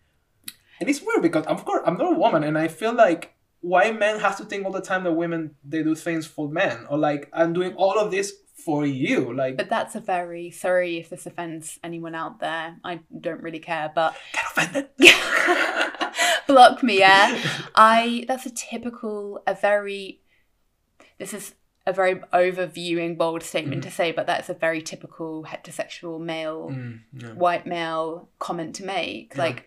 And 0.79 0.89
it's 0.89 1.03
weird 1.03 1.23
because 1.23 1.45
of 1.47 1.65
course 1.65 1.83
I'm 1.85 1.97
not 1.97 2.13
a 2.15 2.17
woman, 2.17 2.45
and 2.45 2.57
I 2.57 2.69
feel 2.69 2.95
like 2.95 3.35
why 3.63 3.91
men 3.91 4.21
have 4.21 4.37
to 4.37 4.45
think 4.45 4.65
all 4.65 4.71
the 4.71 4.81
time 4.81 5.03
that 5.03 5.15
women 5.15 5.57
they 5.65 5.83
do 5.83 5.97
things 5.97 6.25
for 6.25 6.49
men, 6.49 6.87
or 6.89 6.97
like 6.97 7.29
I'm 7.33 7.53
doing 7.53 7.75
all 7.75 7.99
of 7.99 8.13
this 8.13 8.33
for 8.67 8.85
you. 8.85 9.33
Like, 9.33 9.57
But 9.57 9.71
that's 9.71 9.95
a 9.95 10.01
very 10.01 10.51
sorry 10.51 10.99
if 10.99 11.09
this 11.09 11.25
offends 11.25 11.79
anyone 11.83 12.15
out 12.15 12.41
there. 12.41 12.77
I 12.85 13.01
don't 13.19 13.41
really 13.43 13.61
care, 13.61 13.91
but 13.95 14.15
get 14.35 14.45
offended. 14.51 14.89
block 16.47 16.83
me, 16.83 16.99
yeah. 16.99 17.39
I 17.75 18.25
that's 18.29 18.45
a 18.47 18.51
typical, 18.51 19.43
a 19.47 19.55
very. 19.55 20.21
This 21.19 21.33
is 21.33 21.55
a 21.87 21.93
very 21.93 22.17
overviewing, 22.35 23.17
bold 23.17 23.43
statement 23.45 23.85
to 23.85 23.91
say, 23.93 24.11
but 24.11 24.27
that's 24.27 24.49
a 24.49 24.55
very 24.55 24.83
typical 24.83 25.45
heterosexual 25.45 26.21
male, 26.21 26.69
Mm, 26.71 27.01
yeah. 27.13 27.33
white 27.35 27.65
male 27.67 28.29
comment 28.41 28.75
to 28.77 28.85
make. 28.85 29.33
Yeah. 29.35 29.43
Like, 29.45 29.67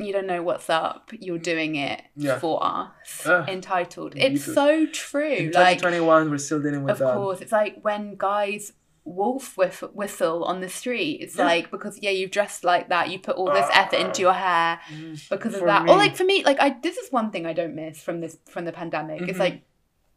you 0.00 0.12
don't 0.12 0.26
know 0.26 0.42
what's 0.42 0.68
up. 0.70 1.10
You're 1.18 1.38
doing 1.38 1.76
it 1.76 2.02
Yeah. 2.16 2.38
for 2.38 2.58
us. 2.62 3.26
Entitled. 3.26 4.14
It's 4.16 4.44
could- 4.44 4.54
so 4.54 4.86
true. 4.86 5.22
In 5.32 5.44
like, 5.52 5.78
2021, 5.78 6.30
we're 6.30 6.38
still 6.38 6.60
dealing 6.60 6.82
with 6.84 6.92
of 6.92 6.98
that. 6.98 7.14
course, 7.14 7.40
it's 7.40 7.52
like 7.52 7.76
when 7.82 8.16
guys 8.16 8.72
wolf 9.04 9.56
whiff- 9.56 9.82
whistle 9.94 10.44
on 10.44 10.60
the 10.60 10.68
street. 10.68 11.20
It's 11.22 11.36
Yeah. 11.36 11.44
like 11.46 11.70
because 11.70 11.98
yeah, 12.02 12.10
you've 12.10 12.30
dressed 12.30 12.64
like 12.64 12.88
that. 12.90 13.10
You 13.10 13.18
put 13.18 13.36
all 13.36 13.50
this 13.52 13.66
effort 13.72 13.96
into 13.98 14.20
your 14.22 14.34
hair 14.34 14.78
Mm. 14.92 15.28
because 15.30 15.54
of 15.54 15.64
that. 15.64 15.84
me- 15.84 15.90
Or 15.90 15.96
like 15.96 16.16
for 16.16 16.24
me, 16.24 16.44
like 16.44 16.60
I 16.60 16.76
this 16.82 16.96
is 16.98 17.10
one 17.10 17.30
thing 17.30 17.46
I 17.46 17.52
don't 17.52 17.74
miss 17.74 18.00
from 18.02 18.20
this 18.20 18.36
from 18.48 18.66
the 18.66 18.72
pandemic. 18.72 19.22
It's 19.22 19.36
Mhm. 19.38 19.40
like 19.40 19.62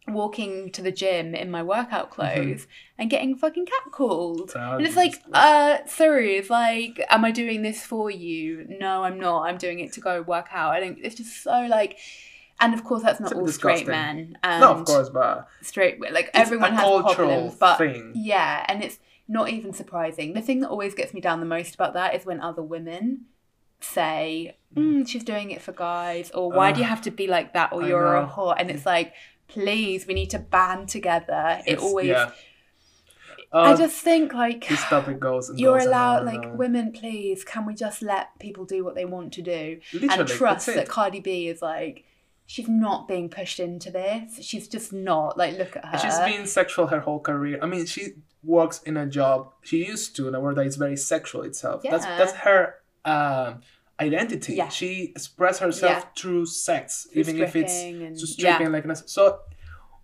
walking 0.08 0.70
to 0.72 0.82
the 0.82 0.92
gym 0.92 1.34
in 1.34 1.50
my 1.50 1.64
workout 1.64 2.12
Mm-hmm. 2.12 2.44
clothes 2.44 2.68
and 2.98 3.10
getting 3.10 3.36
fucking 3.36 3.66
catcalled. 3.66 4.52
Ah, 4.56 4.76
And 4.78 4.86
it's 4.86 4.96
like, 4.98 5.16
uh, 5.34 5.78
sorry, 5.88 6.36
it's 6.38 6.50
like, 6.50 7.02
am 7.10 7.24
I 7.24 7.32
doing 7.32 7.62
this 7.62 7.86
for 7.86 8.12
you? 8.12 8.66
No, 8.68 9.04
I'm 9.04 9.20
not. 9.20 9.44
I'm 9.44 9.58
doing 9.58 9.80
it 9.80 9.94
to 9.94 10.02
go 10.02 10.22
work 10.22 10.48
out. 10.52 10.72
I 10.74 10.80
don't. 10.82 10.98
It's 11.02 11.16
just 11.16 11.42
so 11.44 11.68
like, 11.70 11.98
and 12.60 12.74
of 12.74 12.84
course 12.84 13.02
that's 13.04 13.20
not 13.20 13.32
It's 13.32 13.40
all 13.40 13.46
disgusting. 13.46 13.86
straight 13.86 13.92
men. 13.92 14.38
And 14.44 14.62
no, 14.62 14.72
of 14.74 14.86
course, 14.86 15.10
but 15.10 15.48
straight 15.62 16.00
like 16.12 16.30
everyone 16.34 16.74
has 16.74 16.84
problems, 16.84 17.56
but 17.56 17.78
thing. 17.78 18.12
yeah, 18.16 18.66
and 18.68 18.84
it's 18.84 19.00
not 19.28 19.50
even 19.50 19.72
surprising. 19.74 20.34
The 20.34 20.42
thing 20.42 20.60
that 20.62 20.70
always 20.70 20.94
gets 20.94 21.14
me 21.14 21.22
down 21.22 21.40
the 21.40 21.46
most 21.46 21.76
about 21.76 21.94
that 21.94 22.14
is 22.14 22.26
when 22.26 22.42
other 22.42 22.62
women 22.62 23.26
say, 23.80 24.56
mm, 24.76 25.08
"She's 25.08 25.24
doing 25.24 25.52
it 25.52 25.62
for 25.62 25.72
guys," 25.72 26.32
or 26.32 26.52
"Why 26.52 26.72
do 26.72 26.80
you 26.80 26.86
have 26.86 27.02
to 27.02 27.12
be 27.12 27.28
like 27.28 27.54
that?" 27.54 27.74
or 27.74 27.84
I 27.84 27.88
"You're 27.88 28.16
a 28.16 28.22
know. 28.22 28.28
whore," 28.28 28.56
and 28.58 28.70
it's 28.70 28.86
like, 28.86 29.14
please, 29.48 30.08
we 30.08 30.14
need 30.14 30.30
to 30.32 30.40
band 30.40 30.90
together. 30.90 31.60
It 31.66 31.74
it's- 31.74 31.84
always. 31.84 32.08
yeah. 32.08 32.32
I 33.52 33.74
Uh, 33.74 33.78
just 33.78 33.98
think 34.02 34.34
like 34.34 34.68
this 34.68 34.82
topic 34.86 35.20
goes. 35.20 35.50
And 35.50 35.60
you're 35.60 35.78
allowed 35.78 36.26
like 36.26 36.58
women 36.58 36.92
please 36.92 37.44
can 37.44 37.68
we 37.68 37.76
just 37.76 38.02
let 38.02 38.30
people 38.40 38.66
do 38.66 38.84
what 38.84 38.96
they 38.96 39.06
want 39.06 39.32
to 39.34 39.44
do 39.44 39.80
Literally, 39.94 40.20
and 40.22 40.28
trust 40.28 40.66
that 40.66 40.90
cardi 40.90 41.20
b 41.20 41.48
is 41.48 41.62
like 41.62 42.04
she's 42.48 42.68
not 42.68 43.08
being 43.08 43.30
pushed 43.30 43.60
into 43.60 43.92
this 43.92 44.44
she's 44.44 44.68
just 44.68 44.92
not 44.92 45.38
like 45.38 45.56
look 45.60 45.76
at 45.78 45.86
her 45.86 45.98
She's 46.00 46.18
been 46.20 46.48
sexual 46.48 46.88
her 46.88 47.02
whole 47.02 47.20
career. 47.20 47.60
I 47.62 47.68
mean, 47.68 47.86
she 47.86 48.14
works 48.44 48.82
in 48.84 48.98
a 48.98 49.06
job 49.06 49.54
she 49.62 49.86
used 49.86 50.16
to 50.16 50.28
in 50.28 50.34
a 50.34 50.40
world 50.40 50.58
that 50.58 50.66
is 50.66 50.76
very 50.78 50.98
sexual 50.98 51.44
itself. 51.44 51.84
That's 51.84 52.06
Yeah. 52.06 52.18
that's 52.18 52.34
her 52.48 52.76
um, 53.06 53.62
identity. 54.04 54.54
Yeah. 54.56 54.70
She 54.70 55.12
expresses 55.16 55.60
herself 55.62 55.92
Yeah. 56.04 56.10
through 56.18 56.46
sex, 56.48 57.08
Through 57.12 57.20
even 57.22 57.42
if 57.42 57.56
it's 57.56 57.74
and- 57.82 58.18
just 58.18 58.42
yeah. 58.42 58.56
stripping 58.56 58.74
like 58.74 58.98
so. 59.08 59.40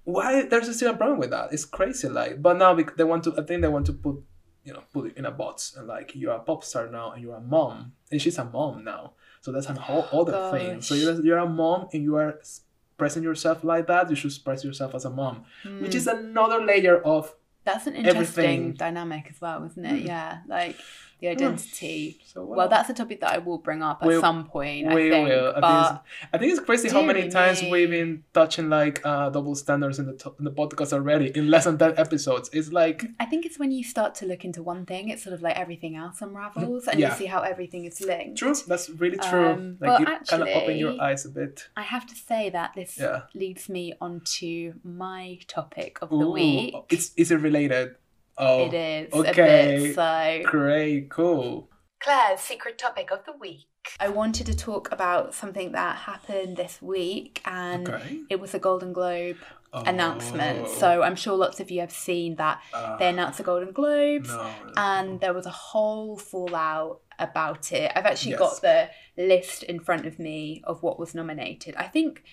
Why 0.03 0.43
there's 0.43 0.75
still 0.75 0.93
a 0.93 0.97
problem 0.97 1.19
with 1.19 1.29
that? 1.31 1.53
It's 1.53 1.65
crazy. 1.65 2.09
Like, 2.09 2.41
but 2.41 2.57
now 2.57 2.73
they 2.73 3.03
want 3.03 3.23
to. 3.25 3.33
I 3.38 3.43
think 3.43 3.62
they 3.62 3.67
want 3.67 3.85
to 3.88 3.93
put, 3.93 4.15
you 4.63 4.73
know, 4.73 4.83
put 4.91 5.07
it 5.12 5.17
in 5.17 5.25
a 5.25 5.31
box 5.31 5.75
and 5.77 5.88
like 5.88 6.12
you're 6.15 6.33
a 6.33 6.39
pop 6.39 6.63
star 6.63 6.88
now 6.89 7.12
and 7.12 7.21
you're 7.21 7.35
a 7.35 7.41
mom 7.41 7.93
and 8.12 8.21
she's 8.21 8.38
a 8.38 8.45
mom 8.45 8.83
now. 8.83 9.13
So 9.41 9.51
that's 9.51 9.67
a 9.69 9.73
whole 9.73 10.07
other 10.21 10.57
thing. 10.57 10.81
So 10.81 10.95
you're 10.95 11.21
you're 11.23 11.38
a 11.38 11.47
mom 11.47 11.89
and 11.93 12.01
you 12.03 12.15
are 12.15 12.29
expressing 12.29 13.23
yourself 13.23 13.63
like 13.63 13.85
that. 13.88 14.09
You 14.09 14.15
should 14.15 14.31
express 14.31 14.63
yourself 14.63 14.95
as 14.95 15.05
a 15.05 15.09
mom 15.09 15.45
which 15.81 15.93
is 15.95 16.07
another 16.07 16.59
layer 16.65 16.97
of 17.03 17.35
that's 17.65 17.85
an 17.88 17.95
interesting 17.95 18.45
everything. 18.45 18.73
dynamic 18.73 19.27
as 19.29 19.39
well 19.41 19.63
isn't 19.65 19.85
it 19.85 20.03
Mm. 20.03 20.07
yeah 20.07 20.39
like 20.47 20.75
the 21.21 21.27
identity 21.27 22.19
so 22.25 22.43
well 22.45 22.67
that's 22.69 22.89
a 22.89 22.93
topic 22.93 23.19
that 23.21 23.32
i 23.32 23.38
will 23.38 23.58
bring 23.58 23.82
up 23.82 23.99
at 24.01 24.08
We- 24.08 24.19
some 24.19 24.45
point 24.45 24.88
we 24.93 25.08
i 25.08 25.10
think 25.10 25.27
will. 25.29 25.53
I, 25.55 25.60
but 25.60 25.88
think 25.89 26.01
it's, 26.01 26.29
I 26.34 26.38
think 26.38 26.51
it's 26.53 26.60
crazy 26.62 26.89
how 26.89 27.01
many 27.01 27.21
Dear 27.23 27.32
times 27.32 27.62
me. 27.62 27.71
we've 27.71 27.89
been 27.89 28.23
touching 28.34 28.69
like 28.69 29.01
uh, 29.05 29.29
double 29.29 29.55
standards 29.55 29.99
in 29.99 30.05
the 30.08 30.13
to- 30.13 30.36
in 30.39 30.45
the 30.45 30.51
podcast 30.51 30.93
already 30.93 31.32
in 31.36 31.49
less 31.49 31.65
than 31.65 31.77
ten 31.77 31.93
episodes. 31.97 32.49
It's 32.53 32.71
like 32.71 33.05
I 33.19 33.25
think 33.25 33.45
it's 33.45 33.58
when 33.60 33.71
you 33.71 33.84
start 33.84 34.15
to 34.15 34.25
look 34.25 34.45
into 34.45 34.62
one 34.63 34.86
thing, 34.86 35.10
it's 35.10 35.23
sort 35.23 35.34
of 35.34 35.41
like 35.41 35.58
everything 35.58 35.95
else 35.95 36.21
unravels 36.21 36.88
and 36.88 36.99
Yeah. 36.99 37.10
you 37.10 37.15
see 37.15 37.25
how 37.25 37.41
everything 37.41 37.86
is 37.86 37.99
linked. 38.01 38.38
true. 38.39 38.53
That's 38.67 38.89
really 38.89 39.17
true. 39.17 39.49
Um, 39.49 39.77
like 39.82 39.89
but 39.91 39.99
you 39.99 40.05
kind 40.27 40.43
of 40.43 40.47
open 40.49 40.77
your 40.77 40.89
actually- 40.91 40.99
eyes 41.08 41.25
a 41.25 41.29
bit. 41.29 41.67
I 41.75 41.84
have 41.84 42.05
to 42.08 42.15
say 42.15 42.49
that 42.51 42.71
this 42.75 42.97
Yeah. 42.97 43.21
leads 43.34 43.67
me 43.69 43.93
onto 43.99 44.73
my 44.84 45.39
topic 45.47 45.99
of 46.01 46.10
the 46.10 46.15
Ooh, 46.17 46.32
week. 46.32 46.75
it's 46.89 47.12
is 47.15 47.32
it 47.32 47.38
related? 47.38 47.95
Oh, 48.39 48.65
it 48.67 48.73
is 48.73 49.13
okay. 49.13 49.75
a 49.75 49.80
bit 49.82 49.95
so. 49.95 50.41
great, 50.49 51.10
cool. 51.10 51.69
Claire's 51.99 52.39
secret 52.39 52.78
topic 52.78 53.12
of 53.12 53.25
the 53.25 53.34
week. 53.34 53.65
I 53.99 54.08
wanted 54.10 54.45
to 54.47 54.56
talk 54.56 54.91
about 54.91 55.34
something 55.34 55.71
that 55.73 55.97
happened 55.97 56.56
this 56.58 56.82
week, 56.82 57.41
and 57.45 57.89
Okay. 57.89 58.21
it 58.30 58.39
was 58.39 58.54
a 58.54 58.60
Golden 58.60 58.93
Globe 58.93 59.38
announcement. 59.73 60.65
Oh, 60.67 60.73
So 60.73 61.02
I'm 61.04 61.15
sure 61.15 61.36
lots 61.38 61.60
of 61.60 61.69
you 61.69 61.82
have 61.82 61.91
seen 61.91 62.36
that 62.38 62.62
uh, 62.73 62.97
they 62.97 63.10
announced 63.10 63.38
the 63.38 63.43
Golden 63.43 63.71
Globes. 63.71 64.30
no. 64.30 64.52
and 64.78 65.19
there 65.19 65.34
was 65.34 65.45
a 65.45 65.52
whole 65.52 66.17
fallout 66.17 67.02
about 67.19 67.71
it. 67.71 67.91
I've 67.95 68.06
actually 68.06 68.32
Yes. 68.32 68.39
got 68.39 68.62
the 68.62 68.89
list 69.17 69.63
in 69.63 69.80
front 69.80 70.06
of 70.06 70.19
me 70.19 70.62
of 70.63 70.82
what 70.82 70.97
was 70.99 71.13
nominated. 71.13 71.75
I 71.75 71.84
think 71.88 72.23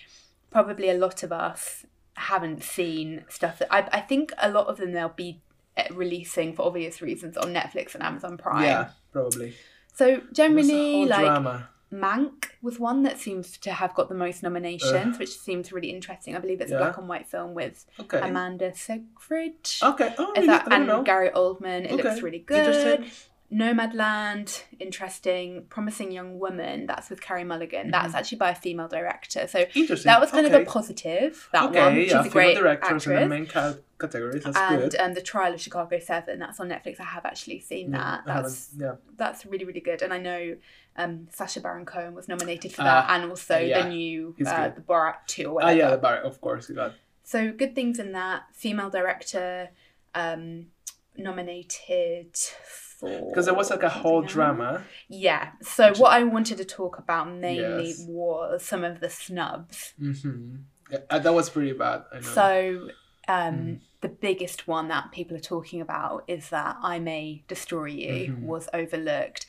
probably 0.49 0.89
a 0.89 0.93
lot 0.97 1.23
of 1.23 1.31
us 1.31 1.85
haven't 2.15 2.63
seen 2.63 3.25
stuff 3.29 3.59
that 3.59 3.67
I, 3.71 3.87
I 3.91 3.99
think 4.01 4.31
a 4.41 4.49
lot 4.49 4.67
of 4.67 4.77
them 4.77 4.93
they'll 4.93 5.09
be 5.09 5.41
Uh, 5.77 5.83
releasing 5.93 6.53
for 6.53 6.63
obvious 6.65 7.01
reasons 7.01 7.37
on 7.37 7.53
Netflix 7.53 7.93
and 7.93 8.03
Amazon 8.03 8.37
Prime. 8.37 8.63
yeah, 8.63 8.89
probably. 9.13 9.53
So 9.93 10.07
It 10.07 10.21
was 10.21 10.29
a 10.31 10.33
generally, 10.33 11.05
like 11.05 11.25
drama. 11.25 11.69
Mank 11.93 12.47
was 12.61 12.79
one 12.79 13.03
that 13.03 13.17
seems 13.17 13.57
to 13.59 13.71
have 13.71 13.93
got 13.95 14.09
the 14.09 14.15
most 14.15 14.43
nominations, 14.43 15.17
which 15.17 15.37
seems 15.37 15.71
really 15.71 15.89
interesting. 15.89 16.35
I 16.35 16.39
believe 16.39 16.59
it's 16.59 16.71
a 16.71 16.77
black 16.77 16.97
and 16.97 17.07
white 17.07 17.27
film 17.29 17.53
with 17.53 17.85
Okay. 17.99 18.19
Amanda 18.19 18.73
Seyfried. 18.75 19.69
Okay. 19.81 20.13
Oh, 20.17 20.33
Is 20.35 20.47
that 20.47 20.63
I 20.65 20.69
don't 20.69 20.73
and 20.73 20.87
know. 20.87 21.03
Gary 21.03 21.29
Oldman? 21.29 21.85
It 21.85 21.93
looks 21.93 22.21
really 22.21 22.39
good. 22.39 23.05
Nomadland, 23.51 24.63
interesting. 24.79 25.65
Promising 25.69 26.11
Young 26.11 26.37
Woman, 26.39 26.85
that's 26.85 27.09
with 27.09 27.21
Carey 27.21 27.43
Mulligan. 27.43 27.91
That's 27.91 28.13
actually 28.13 28.39
by 28.39 28.51
a 28.51 28.55
female 28.55 28.87
director. 28.89 29.47
So 29.47 29.65
that 29.73 30.19
was 30.19 30.31
kind 30.31 30.45
Mm-hmm. 30.45 30.53
okay. 30.53 30.55
of 30.55 30.61
a 30.61 30.65
positive. 30.65 31.49
That 31.53 31.69
okay, 31.69 31.79
one. 31.79 31.95
yeah, 31.95 32.01
She's 32.03 32.11
a 32.13 32.17
female 32.23 32.31
great 32.31 32.57
directors 32.57 33.05
in 33.07 33.13
the 33.13 33.19
actress. 33.21 33.29
main 33.29 33.45
ca- 33.47 33.75
categories. 33.99 34.43
That's 34.43 34.57
and 34.57 34.81
good. 34.91 34.95
um, 34.99 35.13
the 35.13 35.21
Trial 35.21 35.53
of 35.53 35.61
Chicago 35.61 35.97
Seven, 35.99 36.39
that's 36.39 36.59
on 36.59 36.67
Netflix. 36.69 36.99
I 36.99 37.03
have 37.05 37.25
actually 37.25 37.59
seen 37.61 37.91
that. 37.91 38.23
Haven't- 38.27 38.43
That's 38.43 38.69
yeah. 38.77 38.95
that's 39.15 39.45
really 39.45 39.65
really 39.65 39.79
good. 39.81 40.01
And 40.01 40.13
I 40.13 40.17
know 40.19 40.57
um, 40.97 41.27
Sacha 41.31 41.61
Baron 41.61 41.85
Cohen 41.85 42.13
was 42.15 42.27
nominated 42.27 42.73
for 42.73 42.81
Ah, 42.81 42.85
that, 43.07 43.09
and 43.21 43.29
also 43.29 43.57
yeah, 43.57 43.83
the 43.83 43.89
new 43.89 44.35
uh, 44.45 44.69
the 44.69 44.81
Borat 44.81 45.25
Two 45.27 45.51
or 45.53 45.63
Ah, 45.63 45.69
yeah, 45.69 45.89
the 45.91 45.97
bar, 45.97 46.17
of 46.17 46.41
course. 46.41 46.67
You 46.69 46.75
got. 46.75 46.93
So 47.23 47.51
good 47.51 47.75
things 47.75 47.97
in 47.99 48.11
that. 48.13 48.43
Female 48.53 48.89
director 48.89 49.69
um, 50.15 50.67
nominated 51.17 52.35
for 52.99 53.29
Because 53.29 53.45
there 53.45 53.53
was 53.53 53.69
like 53.69 53.83
a 53.83 53.89
whole 53.89 54.23
else. 54.23 54.31
drama. 54.31 54.83
Yeah. 55.07 55.51
So 55.61 55.93
what 55.95 56.11
I 56.13 56.23
wanted 56.23 56.57
to 56.57 56.65
talk 56.65 56.97
about 56.97 57.27
mainly 57.31 57.87
Yes. 57.89 58.05
was 58.07 58.63
some 58.63 58.83
of 58.83 58.99
the 58.99 59.09
snubs. 59.09 59.93
hmm 59.99 60.55
Yeah, 60.91 60.99
uh, 61.09 61.19
that 61.19 61.33
was 61.33 61.49
pretty 61.49 61.73
bad. 61.73 62.03
I 62.11 62.15
know. 62.15 62.21
So 62.21 62.89
um, 63.29 63.53
Mm. 63.55 63.79
the 64.01 64.07
biggest 64.07 64.67
one 64.69 64.87
that 64.87 65.11
people 65.11 65.35
are 65.35 65.41
talking 65.41 65.81
about 65.81 66.23
is 66.27 66.49
that 66.49 66.77
I 66.81 66.97
May 66.99 67.43
Destroy 67.49 67.87
You 67.87 68.31
Mhm. 68.33 68.41
was 68.43 68.69
overlooked. 68.73 69.45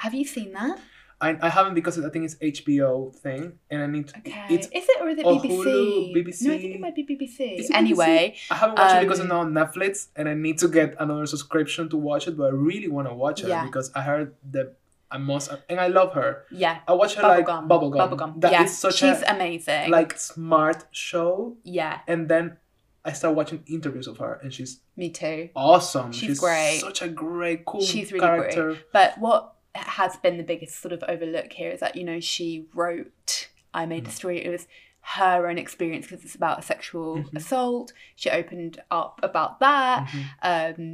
Have 0.00 0.14
you 0.14 0.24
seen 0.24 0.52
that? 0.54 0.78
I, 1.22 1.36
I 1.42 1.48
haven't 1.50 1.74
because 1.74 1.98
I 2.02 2.08
think 2.08 2.24
it's 2.24 2.36
HBO 2.36 3.14
thing, 3.14 3.58
and 3.70 3.82
I 3.82 3.86
need. 3.86 4.08
To, 4.08 4.18
Okay. 4.18 4.46
It's 4.48 4.66
is 4.68 4.86
it 4.88 5.00
or 5.02 5.08
is 5.10 5.18
it 5.18 5.26
or 5.26 5.34
BBC? 5.40 5.64
Hulu, 5.64 6.14
BBC. 6.16 6.42
No, 6.46 6.54
I 6.54 6.58
think 6.58 6.74
it 6.76 6.80
might 6.80 6.94
be 6.94 7.04
BBC. 7.04 7.66
Anyway, 7.74 8.34
I 8.50 8.54
haven't 8.54 8.78
watched 8.78 8.96
it 8.96 9.00
because 9.06 9.20
Um, 9.20 9.26
it's 9.26 9.32
not 9.32 9.40
on 9.46 9.52
Netflix, 9.52 10.08
and 10.16 10.28
I 10.28 10.34
need 10.34 10.58
to 10.60 10.68
get 10.68 10.94
another 10.98 11.26
subscription 11.26 11.88
to 11.90 11.96
watch 11.96 12.26
it. 12.26 12.36
But 12.38 12.44
I 12.44 12.50
really 12.50 12.88
want 12.88 13.08
to 13.08 13.14
watch 13.14 13.42
it 13.42 13.48
Yeah. 13.48 13.64
because 13.64 13.90
I 13.94 14.00
heard 14.02 14.34
that 14.52 14.76
I 15.10 15.18
must, 15.18 15.50
and 15.68 15.78
I 15.80 15.88
love 15.88 16.14
her. 16.14 16.44
yeah. 16.50 16.78
I 16.88 16.92
watch 16.94 17.14
her 17.16 17.22
like 17.22 17.44
Bubblegum. 17.46 17.68
Bubblegum. 17.68 18.10
Bubblegum. 18.10 18.40
That 18.40 18.52
yeah. 18.52 18.62
is 18.62 18.78
such 18.78 18.96
She's 18.96 19.20
a 19.22 19.34
amazing. 19.34 19.90
like 19.90 20.18
smart 20.18 20.86
show, 20.92 21.56
yeah, 21.64 22.00
and 22.06 22.28
then 22.28 22.56
I 23.04 23.12
start 23.12 23.34
watching 23.34 23.62
interviews 23.66 24.06
of 24.06 24.18
her, 24.18 24.40
and 24.42 24.54
she's 24.54 24.80
me 24.96 25.10
too. 25.10 25.50
awesome. 25.54 26.12
She's 26.12 26.38
great. 26.40 26.78
Such 26.80 27.02
a 27.02 27.08
great, 27.08 27.64
cool 27.66 27.82
She's 27.82 28.12
really 28.12 28.20
great. 28.26 28.52
character. 28.52 28.78
But 28.92 29.18
what 29.18 29.54
has 29.74 30.16
been 30.16 30.36
the 30.36 30.42
biggest 30.44 30.80
sort 30.80 30.92
of 30.92 31.02
overlook 31.08 31.52
here 31.52 31.70
is 31.70 31.80
that 31.80 31.96
you 31.96 32.04
know 32.04 32.20
she 32.20 32.66
wrote 32.74 33.48
"I 33.72 33.86
May 33.86 34.00
Mm. 34.00 34.04
Destroy 34.04 34.32
You." 34.32 34.40
It 34.42 34.48
was 34.50 34.66
her 35.02 35.48
own 35.48 35.56
experience 35.56 36.06
because 36.06 36.24
it's 36.24 36.34
about 36.34 36.58
a 36.58 36.62
sexual 36.62 37.16
Mhm. 37.18 37.34
assault. 37.36 37.92
She 38.16 38.28
opened 38.30 38.82
up 38.90 39.18
about 39.22 39.58
that. 39.60 40.06
Mhm. 40.08 40.24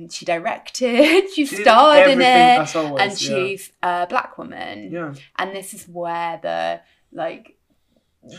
Um, 0.05 0.09
she 0.11 0.25
directed. 0.25 1.29
she 1.35 1.45
She 1.45 1.57
starred 1.57 2.11
in 2.11 2.21
it, 2.23 2.77
always, 2.77 3.01
and 3.03 3.11
yeah. 3.11 3.17
she's 3.47 3.73
a 3.83 4.07
black 4.09 4.39
woman. 4.39 4.93
yeah. 4.93 5.13
And 5.37 5.55
this 5.57 5.75
is 5.75 5.89
where 5.89 6.39
the 6.41 6.81
like 7.13 7.56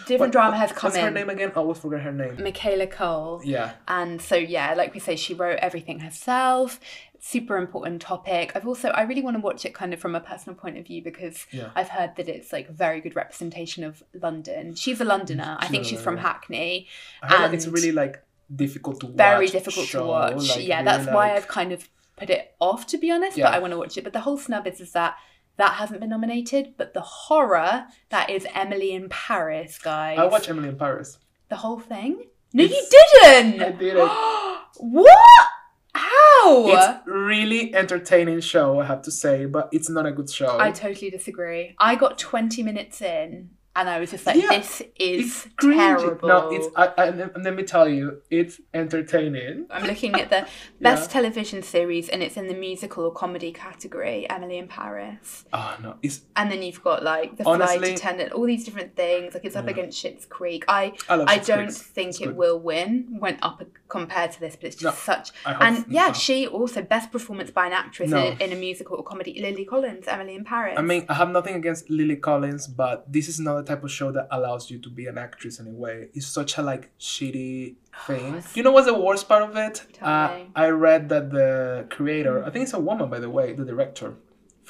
different 0.06 0.20
What- 0.20 0.32
drama 0.32 0.58
has 0.58 0.72
come 0.72 0.92
in. 0.92 0.94
what's 0.94 0.96
come 0.98 1.06
her 1.06 1.12
name 1.12 1.30
again? 1.30 1.52
I 1.56 1.60
always 1.60 1.78
forget 1.80 2.02
her 2.02 2.12
name. 2.12 2.42
Michaela 2.44 2.88
Coel. 2.88 3.42
Yeah. 3.44 3.72
And 3.88 4.22
so 4.22 4.36
yeah, 4.36 4.74
like 4.74 4.94
we 4.94 5.00
say, 5.00 5.16
she 5.16 5.34
wrote 5.34 5.60
everything 5.60 6.00
herself. 6.00 6.80
Super 7.20 7.58
important 7.58 8.02
topic. 8.02 8.52
I've 8.56 8.68
also 8.68 8.90
I 8.90 9.02
really 9.04 9.22
want 9.24 9.36
to 9.38 9.42
watch 9.42 9.66
it 9.66 9.74
kind 9.74 9.94
of 9.94 10.00
from 10.00 10.14
a 10.16 10.20
personal 10.20 10.56
point 10.56 10.78
of 10.78 10.86
view 10.86 11.04
because 11.04 11.46
Yeah. 11.52 11.70
I've 11.76 11.90
heard 11.90 12.16
that 12.18 12.28
it's 12.30 12.54
like 12.54 12.70
very 12.70 13.02
good 13.02 13.16
representation 13.16 13.84
of 13.84 14.04
London. 14.14 14.76
She's 14.76 15.02
a 15.02 15.06
Londoner. 15.06 15.58
Mm, 15.60 15.64
I 15.64 15.68
think 15.68 15.86
she's 15.86 16.02
from 16.02 16.18
Hackney. 16.18 16.88
I 17.24 17.28
heard 17.28 17.42
like 17.44 17.54
it's 17.54 17.68
really 17.68 17.92
like 17.92 18.24
difficult 18.56 19.00
to 19.02 19.08
watch. 19.08 19.16
Very 19.18 19.48
difficult 19.48 19.88
show, 19.88 20.02
to 20.02 20.06
watch. 20.08 20.50
like, 20.50 20.68
yeah, 20.68 20.76
really, 20.82 20.86
that's 20.86 21.08
why 21.12 21.34
I've 21.36 21.48
kind 21.48 21.72
of 21.72 21.90
put 22.16 22.30
it 22.30 22.56
off 22.60 22.88
to 22.88 22.98
be 22.98 23.12
honest, 23.12 23.36
Yeah. 23.38 23.46
but 23.48 23.54
I 23.56 23.60
want 23.60 23.72
to 23.72 23.78
watch 23.78 23.98
it. 23.98 24.04
But 24.04 24.14
the 24.14 24.22
whole 24.22 24.38
snub 24.38 24.66
is 24.68 24.80
is 24.80 24.92
that 24.94 25.16
that 25.58 25.74
hasn't 25.74 26.00
been 26.00 26.10
nominated, 26.10 26.74
but 26.78 26.94
the 26.94 27.02
horror 27.02 27.88
that 28.10 28.30
is 28.30 28.48
Emily 28.54 28.94
in 28.94 29.10
Paris, 29.10 29.78
guys. 29.78 30.18
I 30.18 30.26
watch 30.26 30.50
Emily 30.50 30.70
in 30.70 30.78
Paris. 30.78 31.18
the 31.50 31.58
whole 31.58 31.80
thing. 31.80 32.26
No, 32.54 32.64
you 32.64 32.88
didn't. 33.22 33.62
I 33.62 33.72
did 33.72 33.98
it. 33.98 34.10
what? 34.78 35.48
How? 35.94 36.68
It's 36.68 37.08
really 37.08 37.74
entertaining 37.76 38.40
show, 38.42 38.80
I 38.80 38.86
have 38.86 39.02
to 39.04 39.12
say, 39.12 39.46
but 39.46 39.68
it's 39.72 39.90
not 39.90 40.06
a 40.06 40.12
good 40.12 40.30
show. 40.30 40.58
I 40.60 40.72
totally 40.72 41.10
disagree. 41.10 41.76
I 41.80 41.96
got 41.96 42.18
20 42.18 42.62
minutes 42.64 43.02
in 43.02 43.50
and 43.78 43.90
I 43.90 44.00
was 44.00 44.12
just 44.12 44.26
like, 44.26 44.36
Yeah, 44.36 44.50
this 44.58 44.82
is 44.98 45.46
it's 45.46 45.48
terrible. 45.62 46.28
No, 46.28 46.50
it's 46.52 46.68
I, 46.76 46.88
I, 46.98 47.06
and 47.08 47.44
let 47.44 47.56
me 47.56 47.64
tell 47.64 47.88
you, 47.88 48.22
it's 48.30 48.60
entertaining. 48.74 49.68
I'm 49.70 49.86
looking 49.86 50.14
at 50.16 50.30
the 50.30 50.48
best 50.82 51.12
television 51.12 51.62
series 51.64 52.10
and 52.10 52.24
it's 52.24 52.38
in 52.38 52.48
the 52.48 52.54
musical 52.54 53.06
or 53.06 53.12
comedy 53.14 53.52
category, 53.52 54.28
Emily 54.30 54.58
in 54.58 54.68
Paris. 54.68 55.46
Oh 55.54 55.78
no, 55.82 55.96
it's 56.02 56.22
And 56.36 56.52
then 56.52 56.62
you've 56.64 56.84
got 56.84 57.04
like 57.04 57.38
the 57.38 57.44
flight 57.44 57.84
attendant, 57.84 58.32
all 58.34 58.46
these 58.46 58.66
different 58.66 58.96
things. 58.96 59.34
Like 59.34 59.46
it's 59.46 59.56
up 59.56 59.66
Yeah. 59.66 59.72
against 59.72 60.04
Schitt's 60.04 60.26
Creek. 60.26 60.66
I 60.68 60.94
I 61.10 61.16
I 61.36 61.38
don't 61.38 61.66
Creek. 61.68 61.78
think 61.78 62.10
It's 62.10 62.22
it 62.22 62.26
good. 62.26 62.38
will 62.38 62.60
win. 62.60 63.18
Went 63.22 63.40
up 63.44 63.62
compared 63.90 64.32
to 64.34 64.40
this, 64.40 64.56
but 64.56 64.66
it's 64.66 64.76
just 64.76 65.04
such. 65.04 65.32
I 65.46 65.54
hope- 65.54 65.64
And 65.64 65.86
yeah, 65.90 66.08
no. 66.08 66.14
she 66.14 66.48
also 66.48 66.82
best 66.82 67.12
performance 67.12 67.52
by 67.52 67.68
an 67.68 67.74
actress 67.74 68.10
No. 68.10 68.26
in, 68.26 68.42
in 68.42 68.52
a 68.54 68.56
musical 68.56 68.98
or 68.98 69.04
comedy. 69.04 69.40
Lily 69.40 69.66
Collins, 69.66 70.06
Emily 70.08 70.36
in 70.36 70.44
Paris. 70.44 70.76
I 70.78 70.82
mean, 70.82 71.06
I 71.10 71.14
have 71.14 71.30
nothing 71.30 71.56
against 71.56 71.90
Lily 71.90 72.16
Collins, 72.18 72.68
but 72.68 73.12
this 73.12 73.28
is 73.30 73.40
not 73.40 73.67
type 73.68 73.84
of 73.88 73.92
show 74.00 74.10
that 74.18 74.28
allows 74.38 74.64
you 74.72 74.78
to 74.86 74.90
be 75.00 75.06
an 75.12 75.18
actress 75.28 75.56
in 75.62 75.66
a 75.68 75.76
way. 75.84 75.96
It's 76.18 76.28
such 76.40 76.52
a 76.58 76.62
like 76.72 76.84
shitty 77.10 77.76
thing. 78.08 78.26
it's- 78.40 78.56
you 78.58 78.64
know 78.64 78.72
what's 78.76 78.88
the 78.94 79.00
worst 79.08 79.28
part 79.32 79.44
of 79.48 79.52
it? 79.66 79.76
Uh. 80.02 80.30
I 80.56 80.68
read 80.88 81.02
that 81.14 81.26
the 81.38 81.52
creator, 81.96 82.36
I 82.46 82.50
think 82.52 82.62
it's 82.66 82.74
a 82.82 82.84
woman 82.90 83.08
by 83.14 83.20
the 83.26 83.30
way, 83.38 83.48
the 83.54 83.66
director, 83.74 84.10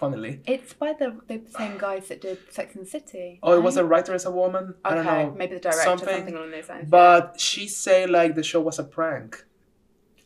funnily. 0.02 0.34
It's 0.46 0.74
by 0.84 0.92
the, 1.02 1.10
the 1.32 1.38
same 1.60 1.76
guys 1.78 2.04
that 2.10 2.20
did 2.22 2.38
Sex 2.58 2.68
and 2.76 2.86
the 2.86 2.90
City. 2.98 3.40
Oh, 3.44 3.54
it 3.60 3.64
was 3.70 3.78
a 3.78 3.86
writer 3.92 4.14
as 4.20 4.26
a 4.26 4.32
woman. 4.42 4.66
I 4.86 4.90
don't 4.96 5.06
know. 5.06 5.34
maybe 5.42 5.54
the 5.56 5.62
director, 5.68 5.84
something. 5.84 6.08
something, 6.18 6.36
along 6.36 6.52
those 6.52 6.70
lines. 6.70 6.90
But 6.90 7.40
she 7.40 7.68
say 7.68 8.00
like 8.18 8.32
the 8.40 8.44
show 8.52 8.62
was 8.70 8.78
a 8.80 8.84
prank. 8.98 9.44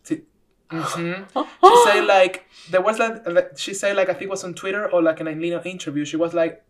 Mhm. 0.71 1.25
She 1.63 1.91
say 1.91 2.01
like 2.01 2.45
there 2.69 2.81
was 2.81 2.97
like 2.99 3.57
she 3.57 3.73
say 3.73 3.93
like 3.93 4.07
I 4.09 4.13
think 4.13 4.23
it 4.23 4.29
was 4.29 4.43
on 4.45 4.53
Twitter 4.53 4.89
or 4.89 5.01
like 5.01 5.19
in 5.19 5.27
a 5.27 5.31
interview. 5.31 6.05
She 6.05 6.15
was 6.17 6.33
like, 6.33 6.63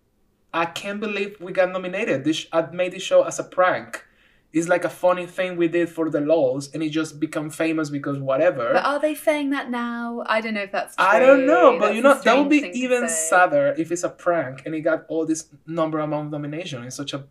I 0.54 0.66
can't 0.66 1.00
believe 1.00 1.38
we 1.40 1.52
got 1.54 1.72
nominated. 1.72 2.24
This 2.24 2.46
I 2.52 2.62
made 2.72 2.92
this 2.94 3.04
show 3.04 3.24
as 3.24 3.40
a 3.40 3.44
prank. 3.44 4.06
It's 4.54 4.68
like 4.68 4.84
a 4.84 4.90
funny 4.90 5.26
thing 5.28 5.56
we 5.56 5.70
did 5.70 5.88
for 5.88 6.10
the 6.10 6.20
laws, 6.20 6.70
and 6.74 6.84
it 6.84 6.90
just 6.90 7.22
become 7.22 7.50
famous 7.50 7.90
because 7.90 8.20
whatever. 8.20 8.74
But 8.74 8.84
are 8.84 9.00
they 9.00 9.16
saying 9.16 9.52
that 9.52 9.70
now? 9.70 10.24
I 10.26 10.42
don't 10.42 10.56
know 10.56 10.64
if 10.64 10.74
that's 10.74 10.98
true. 10.98 11.06
I 11.06 11.20
don't 11.20 11.46
know, 11.46 11.80
but 11.80 11.86
That's 11.86 11.96
you 11.96 12.02
know 12.02 12.20
that 12.22 12.38
would 12.38 12.50
be 12.50 12.70
even 12.74 13.08
sadder 13.08 13.74
if 13.78 13.94
it's 13.94 14.04
a 14.04 14.10
prank 14.10 14.64
and 14.66 14.76
it 14.76 14.82
got 14.82 15.06
all 15.08 15.26
this 15.26 15.48
number 15.66 16.00
amount 16.00 16.26
of 16.28 16.32
nomination. 16.34 16.84
It's 16.84 16.98
such 16.98 17.14
a 17.14 17.24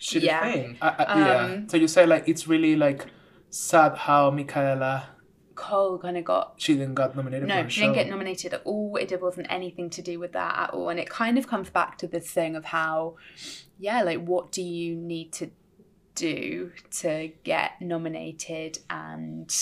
shitty 0.00 0.22
Yeah. 0.22 0.42
thing. 0.52 0.78
I, 0.80 0.88
I, 0.88 1.18
yeah. 1.18 1.36
Um, 1.56 1.68
So 1.68 1.76
you 1.76 1.86
say 1.86 2.06
like 2.06 2.26
it's 2.30 2.48
really 2.48 2.76
like 2.76 3.06
sad 3.50 3.96
how 3.98 4.30
Michaela 4.30 5.10
Coel 5.54 5.98
kind 5.98 6.16
of 6.16 6.24
got 6.24 6.54
she 6.56 6.74
didn't 6.74 6.94
got 6.94 7.14
nominated 7.16 7.48
no, 7.48 7.68
she 7.68 7.80
didn't 7.82 7.94
get 7.94 8.08
nominated 8.08 8.54
at 8.54 8.62
all. 8.64 8.96
It 8.96 9.20
wasn't 9.20 9.46
anything 9.50 9.90
to 9.90 10.02
do 10.02 10.18
with 10.18 10.32
that 10.32 10.58
at 10.58 10.70
all, 10.70 10.88
and 10.88 10.98
it 11.00 11.08
kind 11.08 11.38
of 11.38 11.46
comes 11.46 11.70
back 11.70 11.98
to 11.98 12.06
this 12.06 12.30
thing 12.30 12.56
of 12.56 12.66
how, 12.66 13.16
yeah, 13.78 14.02
like 14.02 14.24
what 14.24 14.50
do 14.52 14.62
you 14.62 14.94
need 14.96 15.32
to 15.34 15.50
do 16.14 16.72
to 16.92 17.32
get 17.42 17.80
nominated 17.80 18.78
and 18.88 19.54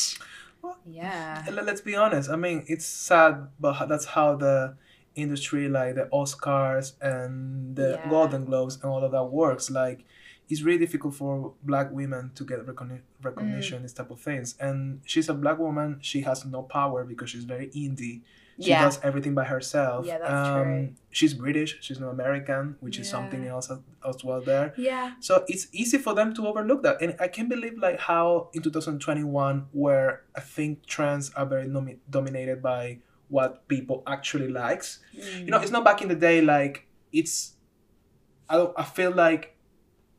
Well, 0.60 0.78
yeah, 0.86 1.44
Let- 1.50 1.64
Let's 1.66 1.80
be 1.80 1.96
honest. 1.96 2.30
I 2.30 2.36
mean, 2.36 2.64
it's 2.68 2.84
sad, 2.86 3.48
but 3.58 3.86
that's 3.88 4.04
how 4.04 4.36
the 4.36 4.76
industry, 5.14 5.68
like 5.68 5.94
the 5.96 6.08
Oscars 6.12 6.92
and 7.00 7.74
the 7.76 7.98
Yeah. 8.02 8.08
Golden 8.08 8.44
Globes 8.44 8.76
and 8.76 8.84
all 8.84 9.02
of 9.04 9.12
that 9.12 9.24
works. 9.24 9.70
Like, 9.70 10.04
it's 10.52 10.62
really 10.68 10.78
difficult 10.86 11.14
for 11.20 11.54
black 11.70 11.88
women 12.00 12.22
to 12.38 12.42
get 12.50 12.58
recogni- 12.70 13.00
recognition, 13.28 13.78
Mm. 13.78 13.82
these 13.84 13.92
type 13.98 14.10
of 14.16 14.20
things. 14.28 14.48
And 14.66 15.00
she's 15.10 15.28
a 15.34 15.34
black 15.44 15.58
woman. 15.66 15.88
She 16.10 16.18
has 16.28 16.38
no 16.56 16.60
power 16.78 17.00
because 17.10 17.28
she's 17.32 17.44
very 17.54 17.68
indie. 17.84 18.16
She 18.60 18.68
yeah, 18.68 18.84
does 18.84 19.00
everything 19.02 19.34
by 19.40 19.44
herself. 19.54 20.00
Yeah, 20.06 20.18
that's 20.18 20.48
true. 20.50 20.88
She's 21.18 21.32
British. 21.44 21.70
She's 21.84 21.98
not 21.98 22.10
American, 22.18 22.76
which 22.84 22.98
is 23.02 23.08
something 23.08 23.42
else 23.46 23.66
as, 24.10 24.18
well 24.22 24.42
there. 24.42 24.74
yeah, 24.76 25.06
So 25.20 25.32
it's 25.52 25.64
easy 25.72 25.98
for 26.06 26.12
them 26.14 26.28
to 26.34 26.46
overlook 26.46 26.82
that. 26.86 27.00
And 27.02 27.16
I 27.18 27.28
can't 27.28 27.48
believe 27.48 27.78
like 27.78 27.98
how 27.98 28.50
in 28.52 28.60
2021 28.62 29.66
where 29.72 30.22
I 30.36 30.40
think 30.40 30.84
trends 30.86 31.32
are 31.34 31.46
very 31.46 31.66
nomi- 31.66 31.98
dominated 32.10 32.60
by 32.62 32.98
what 33.28 33.66
people 33.68 34.02
actually 34.06 34.48
likes. 34.48 35.00
You 35.14 35.46
know, 35.50 35.58
it's 35.64 35.70
not 35.72 35.84
back 35.84 36.02
in 36.02 36.08
the 36.08 36.14
day 36.28 36.42
like 36.42 36.86
it's 37.10 37.54
I 38.50 38.56
I 38.76 38.84
feel 38.84 39.12
like 39.12 39.51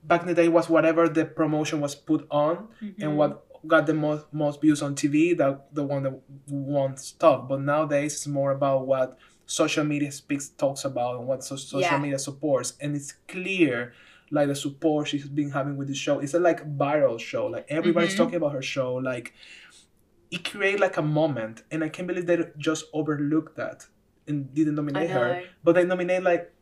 back 0.06 0.22
in 0.22 0.28
the 0.28 0.34
day 0.34 0.48
was 0.50 0.70
whatever 0.70 1.08
the 1.10 1.26
promotion 1.26 1.80
was 1.82 1.96
put 1.96 2.26
on 2.30 2.68
Mm-hmm. 2.82 3.02
and 3.04 3.18
what 3.18 3.46
got 3.68 3.86
the 3.88 3.94
most 3.94 4.26
most 4.34 4.60
views 4.62 4.82
on 4.82 4.94
TV 4.96 5.36
that 5.38 5.74
the 5.74 5.84
one 5.84 6.04
that 6.04 6.20
won 6.50 6.98
stuff. 6.98 7.48
But 7.48 7.62
nowadays 7.62 8.14
it's 8.16 8.28
more 8.28 8.52
about 8.52 8.86
what 8.88 9.18
social 9.46 9.84
media 9.86 10.12
speaks 10.12 10.50
talks 10.50 10.84
about 10.86 11.18
and 11.20 11.28
what 11.28 11.44
so- 11.44 11.56
social 11.56 11.82
Yeah. 11.82 11.98
media 12.00 12.20
supports, 12.20 12.74
and 12.82 12.96
it's 12.96 13.14
clear 13.28 13.94
like 14.32 14.48
the 14.48 14.56
support 14.56 15.08
she's 15.08 15.28
been 15.28 15.52
having 15.52 15.78
with 15.78 15.88
the 15.90 15.96
show. 15.96 16.20
It's 16.20 16.34
a 16.34 16.40
like 16.40 16.78
viral 16.78 17.20
show. 17.20 17.46
Like 17.48 17.66
everybody's 17.70 18.14
Mhm. 18.14 18.18
talking 18.18 18.36
about 18.36 18.54
her 18.54 18.62
show. 18.62 18.96
Like 18.96 19.34
it 20.32 20.50
created 20.50 20.80
like 20.80 20.98
a 20.98 21.02
moment, 21.02 21.64
and 21.72 21.84
I 21.84 21.90
can't 21.90 22.08
believe 22.08 22.26
they 22.26 22.38
just 22.58 22.86
overlooked 22.94 23.56
that 23.58 23.88
and 24.28 24.54
didn't 24.54 24.76
nominate 24.76 25.10
her. 25.12 25.44
But 25.64 25.76
they 25.76 25.86
nominate 25.86 26.24
like 26.24 26.53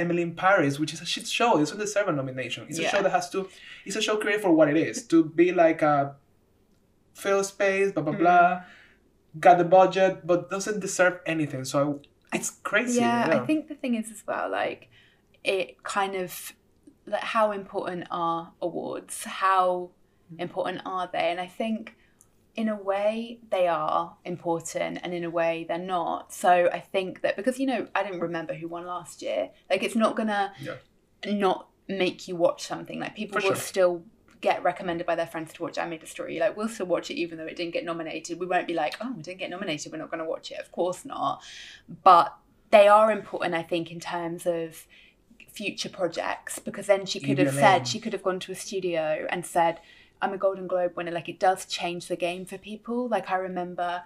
Emily 0.00 0.22
in 0.22 0.34
Paris, 0.34 0.78
which 0.80 0.92
is 0.94 1.00
a 1.00 1.06
shit 1.06 1.26
show. 1.26 1.58
It's 1.60 1.70
not 1.70 1.80
deserve 1.80 2.08
a 2.08 2.12
nomination. 2.12 2.66
It's 2.68 2.78
a 2.78 2.88
show 2.88 3.02
that 3.02 3.10
has 3.12 3.30
to. 3.30 3.48
It's 3.86 3.96
a 3.96 4.02
show 4.02 4.16
created 4.16 4.42
for 4.42 4.52
what 4.52 4.68
it 4.68 4.76
is 4.76 4.96
to 5.08 5.24
be 5.24 5.52
like 5.52 5.82
a 5.82 6.16
fill 7.14 7.44
space, 7.44 7.92
blah 7.92 8.02
blah 8.02 8.12
Mm-hmm. 8.14 8.22
blah. 8.22 8.62
Got 9.38 9.58
the 9.58 9.64
budget, 9.64 10.26
but 10.26 10.50
doesn't 10.50 10.80
deserve 10.80 11.20
anything. 11.24 11.64
So 11.64 12.00
it's 12.32 12.50
crazy. 12.50 13.00
yeah, 13.00 13.28
Yeah, 13.28 13.40
I 13.42 13.46
think 13.46 13.68
the 13.68 13.74
thing 13.76 13.94
is 13.94 14.10
as 14.10 14.22
well, 14.26 14.50
like 14.50 14.88
it 15.44 15.82
kind 15.84 16.14
of 16.16 16.52
like 17.06 17.22
how 17.22 17.52
important 17.52 18.06
are 18.10 18.52
awards? 18.60 19.24
How 19.24 19.90
important 20.38 20.82
are 20.84 21.08
they? 21.12 21.30
And 21.30 21.40
I 21.40 21.46
think 21.46 21.96
in 22.56 22.68
a 22.68 22.76
way 22.76 23.38
they 23.50 23.68
are 23.68 24.16
important 24.24 24.98
and 25.02 25.14
in 25.14 25.24
a 25.24 25.30
way 25.30 25.64
they're 25.68 25.78
not. 25.78 26.32
So 26.32 26.68
I 26.72 26.80
think 26.80 27.22
that 27.22 27.36
because 27.36 27.58
you 27.58 27.66
know, 27.66 27.86
I 27.94 28.02
didn't 28.02 28.20
remember 28.20 28.54
who 28.54 28.68
won 28.68 28.86
last 28.86 29.22
year. 29.22 29.50
Like 29.68 29.82
it's 29.82 29.96
not 29.96 30.16
gonna 30.16 30.52
Yeah. 30.60 30.76
not 31.26 31.68
make 31.88 32.28
you 32.28 32.36
watch 32.36 32.66
something. 32.66 32.98
Like 33.00 33.14
people 33.14 33.40
For 33.40 33.48
will 33.48 33.54
sure. 33.54 33.62
still 33.62 34.02
get 34.40 34.62
recommended 34.62 35.06
by 35.06 35.14
their 35.14 35.26
friends 35.26 35.52
to 35.52 35.62
watch 35.62 35.78
I 35.78 35.86
Made 35.86 36.02
a 36.02 36.06
Story. 36.06 36.38
Like 36.38 36.56
we'll 36.56 36.68
still 36.68 36.86
watch 36.86 37.10
it 37.10 37.14
even 37.14 37.38
though 37.38 37.46
it 37.46 37.56
didn't 37.56 37.72
get 37.72 37.84
nominated. 37.84 38.40
We 38.40 38.46
won't 38.46 38.66
be 38.66 38.74
like, 38.74 38.94
oh, 39.00 39.12
we 39.16 39.22
didn't 39.22 39.38
get 39.38 39.50
nominated, 39.50 39.92
we're 39.92 39.98
not 39.98 40.10
gonna 40.10 40.24
watch 40.28 40.50
it. 40.50 40.58
Of 40.58 40.72
course 40.72 41.04
not. 41.04 41.42
But 42.02 42.34
they 42.70 42.88
are 42.88 43.10
important, 43.10 43.54
I 43.54 43.62
think, 43.62 43.90
in 43.90 44.00
terms 44.00 44.46
of 44.46 44.86
future 45.52 45.88
projects 45.88 46.58
because 46.60 46.86
then 46.86 47.04
she 47.04 47.18
could 47.20 47.36
have 47.36 47.52
said 47.52 47.86
she 47.86 47.98
could 47.98 48.12
have 48.12 48.22
gone 48.22 48.38
to 48.40 48.52
a 48.52 48.54
studio 48.54 49.26
and 49.30 49.44
said 49.44 49.80
i'm 50.22 50.32
a 50.32 50.38
golden 50.38 50.66
globe 50.66 50.92
winner 50.96 51.10
like 51.12 51.28
it 51.28 51.38
does 51.40 51.64
change 51.66 52.06
the 52.08 52.16
game 52.16 52.44
for 52.44 52.58
people 52.58 53.08
like 53.08 53.30
i 53.30 53.36
remember 53.36 54.02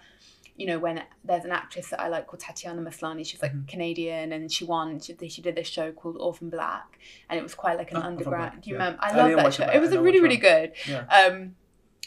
you 0.57 0.67
know 0.67 0.79
when 0.79 1.03
there's 1.25 1.45
an 1.45 1.51
actress 1.51 1.91
that 1.91 2.01
i 2.01 2.07
like 2.09 2.27
called 2.29 2.41
tatiana 2.41 2.81
maslany 2.81 3.27
she's 3.27 3.43
like 3.43 3.53
Mm-hmm. 3.53 3.67
canadian 3.67 4.33
and 4.33 4.53
she 4.53 4.65
won 4.65 5.01
she, 5.01 5.17
she 5.29 5.43
did 5.43 5.57
this 5.57 5.67
show 5.69 5.91
called 5.93 6.17
orphan 6.21 6.49
black 6.51 6.99
and 7.29 7.39
it 7.39 7.43
was 7.43 7.55
quite 7.55 7.77
like 7.77 7.91
an 7.91 7.97
Oh, 7.99 8.03
underground 8.03 8.63
do 8.63 8.71
you 8.71 8.77
yeah. 8.77 8.83
remember 8.85 9.01
i 9.03 9.11
I 9.11 9.17
love 9.17 9.37
that 9.37 9.55
show 9.55 9.65
it, 9.65 9.75
it 9.77 9.81
was 9.81 9.91
really 9.97 10.21
really 10.21 10.37
good 10.37 10.73
Yeah. 10.89 11.05
um 11.09 11.57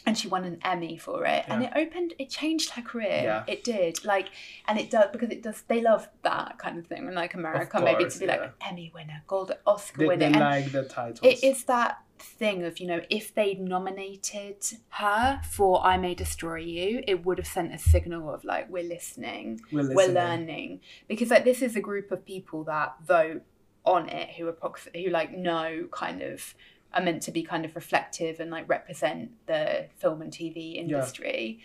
and 0.08 0.16
she 0.16 0.26
won 0.26 0.44
an 0.44 0.58
Emmy 0.64 0.96
for 0.96 1.26
it, 1.26 1.44
and 1.48 1.62
it 1.62 1.72
opened. 1.76 2.14
It 2.18 2.30
changed 2.30 2.70
her 2.70 2.82
career. 2.82 3.20
Yeah. 3.22 3.44
It 3.46 3.62
did, 3.62 4.04
like, 4.06 4.30
and 4.66 4.78
it 4.78 4.90
does 4.90 5.10
because 5.12 5.28
it 5.28 5.42
does. 5.42 5.62
They 5.68 5.82
love 5.82 6.08
that 6.22 6.58
kind 6.58 6.78
of 6.78 6.86
thing, 6.86 7.06
and 7.06 7.14
like 7.14 7.34
America, 7.34 7.78
maybe 7.78 8.04
course, 8.04 8.14
to 8.14 8.20
be 8.20 8.26
yeah. 8.26 8.36
like 8.36 8.52
Emmy 8.66 8.90
winner, 8.94 9.22
Gold 9.26 9.52
Oscar 9.66 9.98
They, 9.98 10.06
winner, 10.06 10.30
they 10.32 10.38
like 10.40 10.72
the 10.72 10.84
titles. 10.84 11.20
it 11.22 11.44
is 11.44 11.64
that 11.64 11.98
thing 12.20 12.64
of 12.64 12.80
you 12.80 12.86
know 12.88 13.00
if 13.10 13.32
they'd 13.32 13.60
nominated 13.60 14.56
her 14.88 15.40
for 15.48 15.84
I 15.84 15.98
May 15.98 16.14
Destroy 16.14 16.56
You, 16.56 17.04
it 17.06 17.24
would 17.26 17.36
have 17.38 17.46
sent 17.46 17.74
a 17.74 17.78
signal 17.78 18.32
of 18.32 18.44
like 18.44 18.70
we're 18.70 18.82
listening, 18.82 19.60
We're 19.70 19.94
we're 19.94 20.08
learning 20.08 20.80
because 21.06 21.28
like 21.28 21.44
this 21.44 21.60
is 21.60 21.76
a 21.76 21.80
group 21.80 22.10
of 22.10 22.24
people 22.24 22.64
that 22.64 22.96
vote 23.06 23.42
on 23.84 24.08
it 24.08 24.30
who 24.36 24.48
are 24.48 24.52
prox- 24.52 24.88
who 24.94 25.10
like 25.10 25.36
know 25.36 25.86
kind 25.92 26.22
of 26.22 26.54
are 26.94 27.02
meant 27.02 27.22
to 27.22 27.30
be 27.30 27.42
kind 27.42 27.64
of 27.64 27.74
reflective 27.74 28.40
and 28.40 28.50
like 28.50 28.68
represent 28.68 29.30
the 29.46 29.86
film 29.96 30.22
and 30.22 30.32
TV 30.32 30.76
industry. 30.76 31.60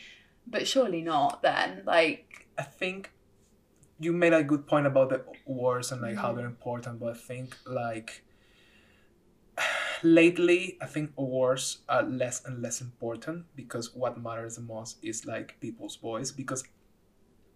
But 0.45 0.67
surely 0.67 1.01
not 1.01 1.41
then. 1.41 1.83
Like 1.85 2.47
I 2.57 2.63
think 2.63 3.11
you 3.99 4.11
made 4.11 4.33
a 4.33 4.43
good 4.43 4.67
point 4.67 4.85
about 4.85 5.09
the 5.09 5.23
awards 5.47 5.91
and 5.91 6.01
like 6.01 6.11
mm-hmm. 6.11 6.21
how 6.21 6.33
they're 6.33 6.45
important, 6.45 6.99
but 6.99 7.15
I 7.15 7.17
think 7.17 7.55
like 7.65 8.23
lately 10.03 10.77
I 10.81 10.85
think 10.85 11.11
awards 11.17 11.79
are 11.87 12.03
less 12.03 12.43
and 12.45 12.61
less 12.61 12.81
important 12.81 13.45
because 13.55 13.93
what 13.95 14.21
matters 14.21 14.55
the 14.55 14.61
most 14.61 14.97
is 15.01 15.25
like 15.25 15.59
people's 15.59 15.95
voice 15.95 16.31
because 16.31 16.63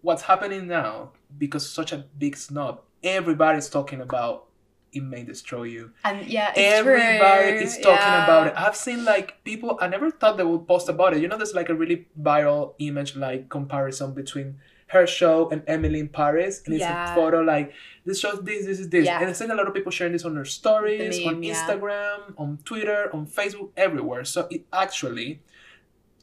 what's 0.02 0.24
happening 0.24 0.68
now 0.68 1.12
because 1.38 1.70
such 1.70 1.92
a 1.92 2.06
big 2.18 2.38
snob 2.38 2.82
everybody's 3.04 3.70
talking 3.70 4.00
about 4.00 4.47
it 4.94 5.04
may 5.04 5.24
destroy 5.24 5.64
you 5.64 5.92
and 6.04 6.26
yeah 6.28 6.52
everybody 6.56 7.52
true. 7.52 7.60
is 7.60 7.76
talking 7.78 7.92
yeah. 7.92 8.24
about 8.24 8.48
it 8.48 8.54
i've 8.56 8.76
seen 8.76 9.04
like 9.06 9.44
people 9.44 9.78
i 9.82 9.88
never 9.88 10.10
thought 10.10 10.38
they 10.38 10.44
would 10.44 10.68
post 10.68 10.90
about 10.90 11.14
it 11.14 11.22
you 11.22 11.28
know 11.28 11.38
there's 11.38 11.54
like 11.54 11.70
a 11.70 11.76
really 11.76 12.08
viral 12.22 12.74
image 12.80 13.16
like 13.16 13.50
comparison 13.50 14.14
between 14.14 14.56
her 14.88 15.06
show 15.06 15.50
and 15.50 15.64
Emily 15.68 16.00
in 16.00 16.08
Paris, 16.08 16.62
and 16.66 16.74
it's 16.74 16.82
yeah. 16.82 17.12
a 17.12 17.16
photo 17.16 17.42
like 17.42 17.74
this 18.06 18.20
shows 18.20 18.42
this, 18.44 18.66
this 18.66 18.80
is 18.80 18.90
this, 18.90 19.06
yeah. 19.06 19.20
and 19.20 19.30
I've 19.30 19.36
seen 19.36 19.52
a 19.52 19.56
lot 19.56 19.68
of 19.68 19.74
people 19.74 19.92
sharing 19.92 20.14
this 20.14 20.24
on 20.24 20.34
their 20.34 20.46
stories, 20.46 21.20
meme, 21.20 21.36
on 21.36 21.42
Instagram, 21.42 22.34
on 22.38 22.60
Twitter, 22.64 23.10
on 23.14 23.28
Facebook, 23.28 23.72
everywhere. 23.76 24.24
So 24.24 24.48
it 24.50 24.66
actually 24.72 25.42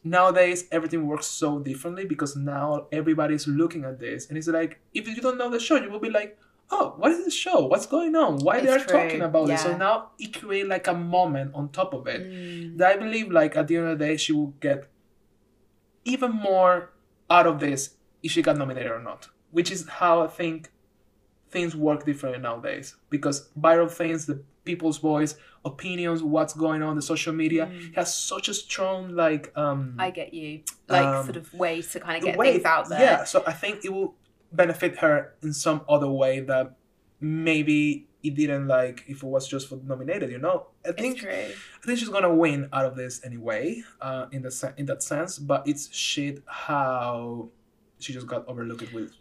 nowadays 0.03 0.65
everything 0.71 1.07
works 1.07 1.27
so 1.27 1.59
differently 1.59 2.05
because 2.05 2.37
now 2.37 2.87
everybody's 2.91 3.47
looking 3.47 3.85
at 3.85 4.01
this, 4.01 4.29
and 4.29 4.39
it's 4.39 4.49
like 4.49 4.81
if 4.95 5.07
you 5.07 5.17
don't 5.17 5.37
know 5.37 5.51
the 5.51 5.61
show, 5.61 5.77
you 5.77 5.91
will 5.91 6.01
be 6.01 6.11
like. 6.11 6.39
Oh, 6.71 6.95
what 6.97 7.13
is 7.13 7.25
this 7.25 7.35
show? 7.35 7.67
What's 7.67 7.87
going 7.87 8.17
on? 8.17 8.39
Why 8.39 8.57
it's 8.57 8.67
they 8.67 8.73
are 8.73 8.79
true. 8.79 8.99
talking 8.99 9.21
about 9.21 9.49
yeah. 9.49 9.55
it? 9.55 9.59
So 9.59 9.77
now 9.77 10.11
it 10.19 10.41
creates 10.41 10.69
like 10.69 10.87
a 10.87 10.95
moment 10.95 11.53
on 11.55 11.69
top 11.69 11.93
of 11.95 12.07
it. 12.07 12.23
Mm. 12.23 12.79
That 12.79 12.93
I 12.93 12.97
believe, 12.97 13.31
like 13.31 13.57
at 13.57 13.69
the 13.69 13.77
end 13.77 13.87
of 13.89 13.99
the 13.99 14.05
day, 14.05 14.17
she 14.17 14.33
will 14.33 14.55
get 14.61 14.91
even 16.05 16.33
more 16.33 16.91
out 17.31 17.47
of 17.47 17.61
this 17.61 17.97
if 18.23 18.33
she 18.33 18.43
got 18.43 18.57
nominated 18.57 18.91
or 18.91 19.01
not, 19.01 19.29
which 19.51 19.71
is 19.71 19.87
how 19.89 20.23
I 20.23 20.27
think 20.27 20.71
things 21.51 21.77
work 21.77 22.05
differently 22.05 22.41
nowadays 22.41 22.97
because 23.11 23.49
viral 23.59 23.91
things, 23.91 24.27
the 24.27 24.43
people's 24.65 24.99
voice, 24.99 25.37
opinions, 25.65 26.23
what's 26.23 26.55
going 26.55 26.83
on, 26.83 26.97
the 26.97 27.03
social 27.03 27.33
media 27.33 27.67
mm. 27.67 27.95
has 27.95 28.17
such 28.17 28.49
a 28.49 28.55
strong 28.55 29.15
like. 29.15 29.53
um 29.57 29.95
I 29.99 30.11
get 30.11 30.35
you, 30.35 30.63
like 30.89 31.05
um, 31.05 31.25
sort 31.25 31.37
of 31.37 31.53
way 31.55 31.83
to 31.83 32.01
kind 32.01 32.19
of 32.19 32.25
get 32.25 32.39
things 32.39 32.65
out 32.65 32.89
there. 32.89 33.01
Yeah, 33.01 33.25
so 33.25 33.45
I 33.47 33.53
think 33.53 33.85
it 33.85 33.93
will 33.93 34.15
benefit 34.57 34.99
her 34.99 35.35
in 35.43 35.53
some 35.53 35.83
other 35.89 36.09
way 36.09 36.41
that 36.41 36.77
maybe 37.21 38.09
it 38.23 38.35
didn't 38.35 38.67
like 38.67 39.05
if 39.07 39.23
it 39.23 39.27
was 39.27 39.47
just 39.47 39.69
for 39.69 39.79
nominated 39.85 40.31
you 40.31 40.39
know 40.39 40.67
i 40.87 40.93
think 40.93 41.23
i 41.25 41.53
think 41.85 41.99
she's 41.99 42.09
gonna 42.09 42.35
win 42.35 42.69
out 42.73 42.87
of 42.87 42.97
this 42.97 43.21
anyway 43.25 43.83
uh 44.01 44.27
in 44.33 44.43
the 44.43 44.75
in 44.79 44.87
that 44.87 45.03
sense 45.03 45.39
but 45.39 45.67
it's 45.67 45.95
shit 45.95 46.43
how 46.47 47.49
she 48.05 48.13
just 48.13 48.27
got 48.27 48.47
overlooked 48.47 48.93
with. 48.93 49.13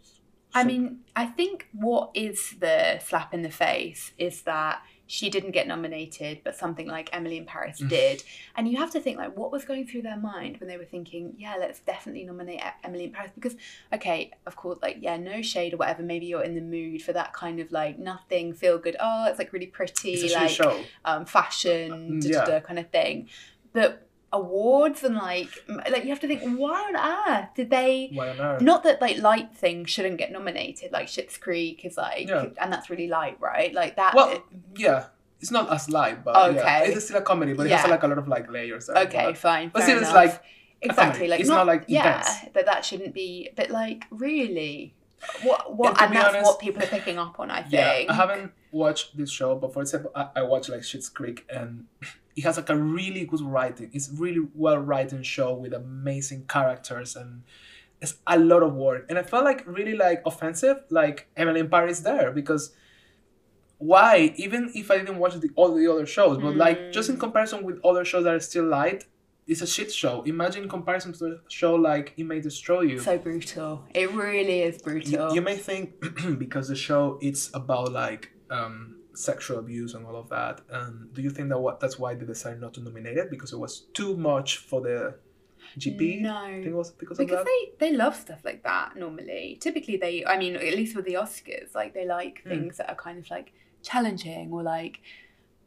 I 0.56 0.62
mean, 0.62 1.00
I 1.16 1.26
think 1.26 1.68
what 1.72 2.10
is 2.14 2.54
the 2.60 3.00
slap 3.04 3.34
in 3.34 3.42
the 3.42 3.50
face 3.50 4.12
is 4.18 4.42
that 4.42 4.82
she 5.14 5.30
didn't 5.30 5.52
get 5.52 5.68
nominated, 5.68 6.40
but 6.42 6.56
something 6.56 6.88
like 6.88 7.08
Emily 7.12 7.36
in 7.36 7.44
Paris 7.44 7.80
mm. 7.80 7.88
did. 7.88 8.24
And 8.56 8.68
you 8.68 8.78
have 8.78 8.90
to 8.90 9.00
think 9.00 9.16
like 9.16 9.36
what 9.36 9.52
was 9.52 9.64
going 9.64 9.86
through 9.86 10.02
their 10.02 10.16
mind 10.16 10.58
when 10.58 10.68
they 10.68 10.76
were 10.76 10.84
thinking, 10.84 11.34
yeah, 11.38 11.54
let's 11.56 11.78
definitely 11.78 12.24
nominate 12.24 12.60
Emily 12.82 13.04
in 13.04 13.12
Paris 13.12 13.30
because 13.32 13.54
okay, 13.92 14.32
of 14.44 14.56
course, 14.56 14.80
like 14.82 14.96
yeah, 15.00 15.16
no 15.16 15.40
shade 15.40 15.72
or 15.72 15.76
whatever. 15.76 16.02
Maybe 16.02 16.26
you're 16.26 16.42
in 16.42 16.56
the 16.56 16.60
mood 16.60 17.00
for 17.00 17.12
that 17.12 17.32
kind 17.32 17.60
of 17.60 17.70
like 17.70 17.96
nothing, 17.96 18.54
feel 18.54 18.76
good. 18.76 18.96
Oh, 18.98 19.26
it's 19.28 19.38
like 19.38 19.52
really 19.52 19.68
pretty, 19.68 20.34
like 20.34 20.60
um, 21.04 21.26
fashion, 21.26 22.20
mm, 22.20 22.28
yeah. 22.28 22.58
kind 22.58 22.80
of 22.80 22.90
thing. 22.90 23.28
But 23.72 24.08
awards 24.34 25.04
and 25.04 25.14
like 25.14 25.48
like 25.68 26.02
you 26.02 26.10
have 26.10 26.18
to 26.18 26.26
think 26.26 26.42
why 26.58 26.92
on 26.92 26.96
earth 26.96 27.48
did 27.54 27.70
they 27.70 28.10
why 28.12 28.30
on 28.30 28.40
earth? 28.40 28.60
not 28.60 28.82
that 28.82 29.00
like 29.00 29.16
light 29.18 29.54
things 29.54 29.88
shouldn't 29.88 30.18
get 30.18 30.32
nominated 30.32 30.90
like 30.90 31.06
Schitt's 31.06 31.36
Creek 31.36 31.84
is 31.84 31.96
like 31.96 32.28
yeah. 32.28 32.46
and 32.60 32.72
that's 32.72 32.90
really 32.90 33.06
light 33.06 33.40
right? 33.40 33.72
Like 33.72 33.94
that 33.94 34.12
well 34.14 34.30
it, 34.32 34.42
yeah 34.76 35.06
it's 35.40 35.52
not 35.52 35.72
as 35.72 35.88
light 35.88 36.24
but 36.24 36.36
okay. 36.50 36.56
Yeah, 36.56 36.80
it's 36.80 37.04
still 37.04 37.18
a 37.18 37.22
comedy 37.22 37.52
but 37.52 37.66
it 37.66 37.72
has 37.72 37.88
like 37.88 38.02
a 38.02 38.08
lot 38.08 38.18
of 38.18 38.26
like 38.26 38.50
layers 38.50 38.90
okay 38.90 39.34
fine 39.34 39.70
but 39.72 39.84
still 39.84 40.00
it's 40.00 40.12
like 40.12 40.42
exactly 40.82 41.28
like 41.28 41.40
it's 41.40 41.48
not, 41.48 41.58
not 41.58 41.66
like 41.68 41.84
yeah 41.86 42.18
intense. 42.18 42.52
that 42.54 42.66
that 42.66 42.84
shouldn't 42.84 43.14
be 43.14 43.50
but 43.54 43.70
like 43.70 44.04
really 44.10 44.94
what 45.42 45.76
what 45.76 45.90
and, 46.02 46.08
and 46.08 46.16
that's 46.16 46.34
honest, 46.34 46.44
what 46.44 46.58
people 46.58 46.82
are 46.82 46.86
picking 46.86 47.18
up 47.18 47.38
on 47.38 47.52
I 47.52 47.62
think 47.62 47.72
yeah, 47.72 48.04
I 48.08 48.12
haven't 48.14 48.52
watched 48.72 49.16
this 49.16 49.30
show 49.30 49.54
but 49.54 49.72
for 49.72 49.80
example 49.80 50.10
I, 50.14 50.28
I 50.36 50.42
watched 50.42 50.70
like 50.70 50.80
Schitt's 50.80 51.08
Creek 51.08 51.46
and 51.48 51.84
it 52.36 52.44
has 52.44 52.56
like 52.56 52.70
a 52.70 52.76
really 52.76 53.24
good 53.24 53.40
writing. 53.40 53.90
It's 53.92 54.10
really 54.10 54.46
well 54.54 54.78
written 54.78 55.22
show 55.22 55.54
with 55.54 55.72
amazing 55.72 56.46
characters 56.48 57.16
and 57.16 57.42
it's 58.00 58.16
a 58.26 58.38
lot 58.38 58.62
of 58.62 58.74
work. 58.74 59.06
And 59.08 59.18
I 59.18 59.22
felt 59.22 59.44
like 59.44 59.66
really 59.66 59.96
like 59.96 60.22
offensive, 60.26 60.78
like 60.90 61.28
Emily 61.36 61.60
in 61.60 61.70
Paris 61.70 62.00
there 62.00 62.32
because 62.32 62.72
why? 63.78 64.32
Even 64.36 64.70
if 64.74 64.90
I 64.90 64.98
didn't 64.98 65.18
watch 65.18 65.34
the, 65.34 65.50
all 65.56 65.74
the 65.74 65.90
other 65.90 66.06
shows, 66.06 66.38
but 66.38 66.54
mm. 66.54 66.56
like 66.56 66.92
just 66.92 67.08
in 67.08 67.18
comparison 67.18 67.64
with 67.64 67.78
other 67.84 68.04
shows 68.04 68.24
that 68.24 68.34
are 68.34 68.40
still 68.40 68.64
light, 68.64 69.04
it's 69.46 69.60
a 69.60 69.66
shit 69.66 69.92
show. 69.92 70.22
Imagine 70.22 70.64
in 70.64 70.68
comparison 70.68 71.12
to 71.14 71.26
a 71.26 71.36
show 71.48 71.74
like 71.74 72.14
It 72.16 72.24
May 72.24 72.40
Destroy 72.40 72.82
You. 72.82 72.98
So 73.00 73.18
brutal. 73.18 73.84
It 73.94 74.10
really 74.12 74.62
is 74.62 74.80
brutal. 74.80 75.28
You, 75.28 75.36
you 75.36 75.42
may 75.42 75.56
think 75.56 75.92
because 76.38 76.68
the 76.68 76.76
show 76.76 77.18
it's 77.20 77.50
about 77.54 77.92
like 77.92 78.30
um 78.50 78.93
sexual 79.14 79.58
abuse 79.58 79.94
and 79.94 80.06
all 80.06 80.16
of 80.16 80.28
that. 80.30 80.60
And 80.70 81.12
do 81.14 81.22
you 81.22 81.30
think 81.30 81.48
that 81.50 81.58
what 81.58 81.80
that's 81.80 81.98
why 81.98 82.14
they 82.14 82.26
decided 82.26 82.60
not 82.60 82.74
to 82.74 82.80
nominate 82.80 83.16
it 83.16 83.30
because 83.30 83.52
it 83.52 83.58
was 83.58 83.80
too 83.94 84.16
much 84.16 84.58
for 84.58 84.80
the 84.80 85.14
GP? 85.78 86.20
No, 86.20 86.36
I 86.36 86.52
think 86.52 86.66
it 86.66 86.74
was 86.74 86.90
because, 86.90 87.18
because 87.18 87.40
of 87.40 87.44
that? 87.44 87.72
they 87.78 87.90
they 87.90 87.96
love 87.96 88.16
stuff 88.16 88.44
like 88.44 88.62
that 88.64 88.96
normally. 88.96 89.58
Typically, 89.60 89.96
they 89.96 90.24
I 90.24 90.38
mean 90.38 90.56
at 90.56 90.74
least 90.74 90.96
with 90.96 91.04
the 91.04 91.14
Oscars, 91.14 91.74
like 91.74 91.94
they 91.94 92.06
like 92.06 92.42
mm. 92.44 92.50
things 92.50 92.76
that 92.78 92.88
are 92.90 92.96
kind 92.96 93.18
of 93.18 93.28
like 93.30 93.52
challenging 93.82 94.52
or 94.52 94.62
like 94.62 95.00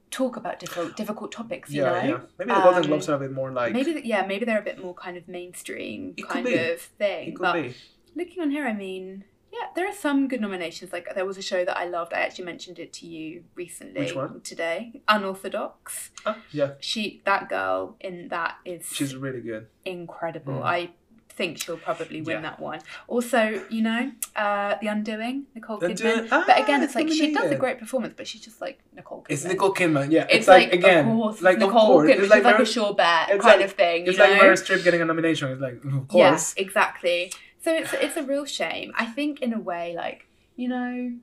talk 0.10 0.38
about 0.38 0.60
difficult 0.60 0.95
difficult 0.95 1.31
topics. 1.31 1.71
You 1.71 1.83
yeah, 1.83 1.89
know? 1.89 2.10
yeah. 2.10 2.19
Maybe 2.39 2.53
the 2.53 2.62
Golden 2.62 2.83
um, 2.83 2.88
Globes 2.88 3.10
are 3.10 3.15
a 3.15 3.19
bit 3.19 3.31
more 3.31 3.51
like 3.51 3.73
maybe 3.73 4.01
yeah 4.03 4.25
maybe 4.25 4.45
they're 4.45 4.60
a 4.60 4.63
bit 4.63 4.81
more 4.81 4.93
kind 4.93 5.17
of 5.17 5.27
mainstream 5.27 6.13
kind 6.29 6.47
of 6.47 6.81
thing. 6.81 7.36
but 7.39 7.53
be. 7.53 7.75
looking 8.15 8.41
on 8.41 8.51
here, 8.51 8.67
I 8.67 8.73
mean 8.73 9.25
yeah, 9.58 9.67
there 9.76 9.88
are 9.88 9.93
some 9.93 10.28
good 10.28 10.41
nominations. 10.41 10.91
Like 10.93 11.13
there 11.15 11.26
was 11.26 11.38
a 11.38 11.41
show 11.41 11.65
that 11.65 11.78
I 11.78 11.86
loved. 11.86 12.13
I 12.13 12.20
actually 12.20 12.46
mentioned 12.46 12.80
it 12.80 12.93
to 12.93 13.08
you 13.08 13.43
recently. 13.56 14.02
Which 14.02 14.15
one? 14.15 14.41
Today, 14.41 15.02
Unorthodox. 15.08 16.12
Oh, 16.26 16.38
yeah. 16.52 16.72
She 16.80 17.22
that 17.26 17.50
girl 17.50 17.96
in 18.00 18.28
that 18.30 18.58
is. 18.65 18.88
She's 18.93 19.15
really 19.15 19.41
good. 19.41 19.67
Incredible. 19.86 20.56
Mm. 20.56 20.63
I 20.63 20.89
think 21.30 21.62
she'll 21.62 21.78
probably 21.78 22.20
win 22.22 22.38
yeah. 22.38 22.41
that 22.41 22.60
one. 22.60 22.80
Also, 23.08 23.63
you 23.70 23.84
know, 23.84 24.12
uh, 24.36 24.76
The 24.82 24.88
Undoing, 24.88 25.46
Nicole 25.54 25.80
Kidman. 25.80 26.28
Ah, 26.32 26.43
but 26.48 26.60
again, 26.60 26.82
it's 26.82 26.96
like 26.96 27.10
she 27.10 27.32
does 27.32 27.52
a 27.52 27.56
great 27.56 27.78
performance, 27.78 28.15
but 28.17 28.28
she's 28.28 28.41
just 28.41 28.60
like 28.60 28.80
Nicole 28.96 29.22
Kidman. 29.22 29.32
It's 29.32 29.46
Nicole 29.46 29.74
Kidman, 29.74 30.12
yeah. 30.12 30.24
It's, 30.24 30.34
it's 30.34 30.48
like, 30.48 30.72
like, 30.72 30.80
again, 30.80 31.08
of 31.08 31.15
course, 31.15 31.41
like 31.41 31.60
Nicole 31.60 32.02
Kidman, 32.02 32.30
like 32.30 32.39
is 32.39 32.46
like 32.46 32.60
a 32.60 32.65
sure 32.65 32.93
bet 32.96 33.30
kind 33.30 33.43
like, 33.43 33.62
of 33.62 33.74
thing. 33.74 34.08
It's 34.08 34.17
know? 34.17 34.26
like 34.26 34.41
Meryl 34.41 34.54
Streep 34.54 34.84
getting 34.84 35.02
a 35.02 35.06
nomination. 35.06 35.52
It's 35.52 35.62
like, 35.62 35.76
of 35.76 36.08
course. 36.08 36.56
Yeah, 36.58 36.63
exactly. 36.63 37.32
So 37.62 37.74
it's 37.74 37.93
it's 37.93 38.17
a 38.17 38.24
real 38.24 38.46
shame. 38.46 38.93
I 38.98 39.06
think 39.06 39.41
in 39.41 39.54
a 39.54 39.60
way, 39.60 39.93
like 39.96 40.28
you 40.56 40.67
know, 40.67 41.13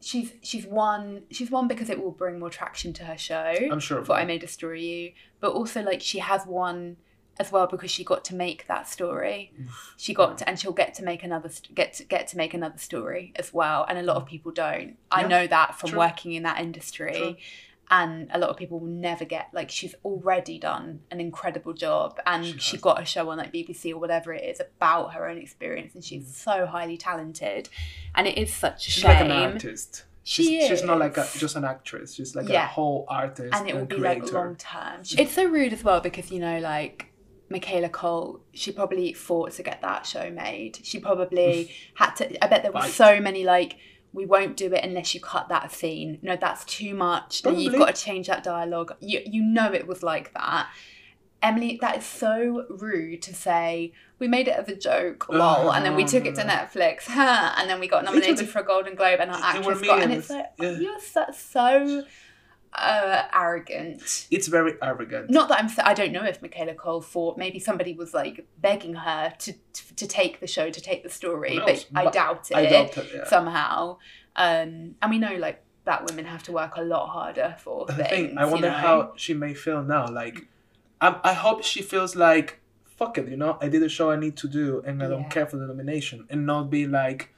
she's 0.00 0.32
she's 0.42 0.66
won 0.66 1.22
she's 1.30 1.50
won 1.50 1.68
because 1.68 1.90
it 1.90 2.02
will 2.02 2.10
bring 2.10 2.38
more 2.38 2.50
traction 2.50 2.92
to 2.94 3.04
her 3.04 3.18
show. 3.18 3.54
I'm 3.70 3.80
sure. 3.80 4.04
For 4.04 4.12
I 4.12 4.24
May 4.24 4.38
Destroy 4.38 4.74
You, 4.74 5.12
but 5.40 5.52
also 5.52 5.82
like 5.82 6.00
she 6.00 6.18
has 6.18 6.46
won 6.46 6.96
as 7.38 7.50
well 7.50 7.66
because 7.66 7.90
she 7.90 8.04
got 8.04 8.24
to 8.26 8.34
make 8.34 8.66
that 8.66 8.86
story. 8.88 9.52
she 9.96 10.12
got 10.12 10.38
to, 10.38 10.48
and 10.48 10.58
she'll 10.58 10.72
get 10.72 10.94
to 10.94 11.02
make 11.02 11.22
another 11.22 11.50
get 11.74 11.94
to 11.94 12.04
get 12.04 12.28
to 12.28 12.36
make 12.36 12.54
another 12.54 12.78
story 12.78 13.32
as 13.36 13.52
well. 13.52 13.84
And 13.88 13.98
a 13.98 14.02
lot 14.02 14.16
of 14.16 14.24
mm. 14.24 14.28
people 14.28 14.52
don't. 14.52 14.96
I 15.10 15.22
yeah, 15.22 15.28
know 15.28 15.46
that 15.46 15.78
from 15.78 15.90
true. 15.90 15.98
working 15.98 16.32
in 16.32 16.42
that 16.44 16.60
industry. 16.60 17.14
True 17.14 17.36
and 17.92 18.30
a 18.32 18.38
lot 18.38 18.48
of 18.48 18.56
people 18.56 18.80
will 18.80 18.88
never 18.88 19.26
get 19.26 19.48
like 19.52 19.70
she's 19.70 19.94
already 20.02 20.58
done 20.58 21.00
an 21.10 21.20
incredible 21.20 21.74
job 21.74 22.18
and 22.26 22.44
she, 22.46 22.58
she 22.58 22.76
got 22.78 23.00
a 23.00 23.04
show 23.04 23.28
on 23.28 23.36
like 23.36 23.52
BBC 23.52 23.92
or 23.92 23.98
whatever 23.98 24.32
it 24.32 24.42
is 24.42 24.60
about 24.60 25.12
her 25.12 25.28
own 25.28 25.36
experience 25.36 25.94
and 25.94 26.02
she's 26.02 26.24
mm. 26.24 26.34
so 26.34 26.64
highly 26.64 26.96
talented 26.96 27.68
and 28.14 28.26
it 28.26 28.38
is 28.38 28.52
such 28.52 28.88
a 28.88 28.90
she's 28.90 29.02
shame. 29.02 29.10
like 29.10 29.20
an 29.20 29.30
artist. 29.30 30.04
She's, 30.24 30.46
she 30.46 30.68
she's 30.68 30.82
not 30.82 31.00
like 31.00 31.18
a, 31.18 31.28
just 31.36 31.54
an 31.54 31.64
actress. 31.64 32.14
She's 32.14 32.34
like 32.34 32.48
yeah. 32.48 32.64
a 32.64 32.68
whole 32.68 33.04
artist 33.08 33.54
and 33.54 33.68
it 33.68 33.76
will 33.76 33.84
be 33.84 33.96
creator. 33.96 34.24
like 34.24 34.32
long 34.32 34.56
term. 34.56 35.02
It's 35.18 35.32
so 35.32 35.44
rude 35.44 35.74
as 35.74 35.84
well 35.84 36.00
because 36.00 36.30
you 36.30 36.38
know 36.40 36.60
like 36.60 37.12
Michaela 37.50 37.90
Coel, 37.90 38.40
she 38.54 38.72
probably 38.72 39.12
fought 39.12 39.52
to 39.52 39.62
get 39.62 39.82
that 39.82 40.06
show 40.06 40.30
made. 40.30 40.78
She 40.82 40.98
probably 40.98 41.70
had 41.94 42.14
to. 42.14 42.42
I 42.42 42.48
bet 42.48 42.62
there 42.62 42.72
were 42.72 42.82
so 42.82 43.20
many 43.20 43.44
like 43.44 43.76
we 44.12 44.26
won't 44.26 44.56
do 44.56 44.72
it 44.72 44.84
unless 44.84 45.14
you 45.14 45.20
cut 45.20 45.48
that 45.48 45.72
scene. 45.72 46.18
No, 46.22 46.36
that's 46.36 46.64
too 46.64 46.94
much. 46.94 47.42
Probably. 47.42 47.64
You've 47.64 47.74
got 47.74 47.94
to 47.94 48.02
change 48.02 48.26
that 48.26 48.42
dialogue. 48.42 48.94
You 49.00 49.22
you 49.24 49.42
know 49.42 49.72
it 49.72 49.86
was 49.86 50.02
like 50.02 50.32
that. 50.34 50.68
Emily, 51.42 51.76
that 51.80 51.98
is 51.98 52.04
so 52.04 52.66
rude 52.70 53.20
to 53.22 53.34
say. 53.34 53.92
We 54.20 54.28
made 54.28 54.46
it 54.46 54.56
as 54.56 54.68
a 54.68 54.76
joke, 54.76 55.28
lol, 55.28 55.70
uh, 55.70 55.72
and 55.72 55.84
then 55.84 55.96
we 55.96 56.04
took 56.04 56.24
it 56.24 56.36
to 56.36 56.42
Netflix, 56.42 57.02
huh? 57.08 57.54
And 57.56 57.68
then 57.68 57.80
we 57.80 57.88
got 57.88 58.04
nominated 58.04 58.48
for 58.48 58.60
a 58.60 58.64
Golden 58.64 58.94
Globe, 58.94 59.18
and 59.20 59.30
our 59.30 59.42
actress 59.42 59.80
got. 59.80 60.02
And 60.02 60.12
it's 60.12 60.30
like 60.30 60.52
yeah. 60.60 60.78
you're 60.78 61.00
so, 61.00 61.24
so 61.36 62.04
uh, 62.74 63.22
arrogant. 63.34 64.26
It's 64.30 64.48
very 64.48 64.74
arrogant. 64.82 65.30
Not 65.30 65.48
that 65.48 65.62
I'm. 65.62 65.70
I 65.84 65.94
don't 65.94 66.12
know 66.12 66.24
if 66.24 66.40
Michaela 66.40 66.74
Coel 66.74 67.00
thought 67.02 67.36
maybe 67.36 67.58
somebody 67.58 67.94
was 67.94 68.14
like 68.14 68.46
begging 68.60 68.94
her 68.94 69.32
to 69.40 69.52
to, 69.52 69.94
to 69.96 70.06
take 70.06 70.40
the 70.40 70.46
show, 70.46 70.70
to 70.70 70.80
take 70.80 71.02
the 71.02 71.10
story, 71.10 71.58
but? 71.64 71.86
I 71.94 72.10
doubt 72.10 72.50
it 72.50 72.56
I 72.56 72.66
doubt 72.66 72.96
it. 72.98 73.10
Yeah. 73.14 73.24
somehow. 73.28 73.98
Um, 74.36 74.94
and 75.02 75.10
we 75.10 75.18
know 75.18 75.34
like 75.36 75.62
that 75.84 76.06
women 76.08 76.24
have 76.24 76.42
to 76.44 76.52
work 76.52 76.76
a 76.76 76.82
lot 76.82 77.08
harder 77.08 77.56
for 77.58 77.86
That's 77.86 77.98
things. 78.08 78.10
the 78.10 78.16
thing. 78.28 78.38
I 78.38 78.44
wonder 78.46 78.68
you 78.68 78.72
know? 78.72 78.78
how 78.78 79.12
she 79.16 79.34
may 79.34 79.52
feel 79.52 79.82
now. 79.82 80.08
Like, 80.08 80.46
I, 81.00 81.18
I 81.24 81.32
hope 81.34 81.64
she 81.64 81.82
feels 81.82 82.14
like, 82.16 82.60
fuck 82.84 83.18
it, 83.18 83.28
you 83.28 83.36
know, 83.36 83.58
I 83.60 83.68
did 83.68 83.82
a 83.82 83.88
show 83.88 84.10
I 84.10 84.16
need 84.16 84.36
to 84.38 84.48
do 84.48 84.82
and 84.86 85.02
I 85.02 85.08
don't 85.08 85.28
care 85.28 85.44
for 85.46 85.56
the 85.56 85.66
nomination. 85.66 86.26
And 86.30 86.46
not 86.46 86.70
be 86.70 86.86
like, 86.86 87.34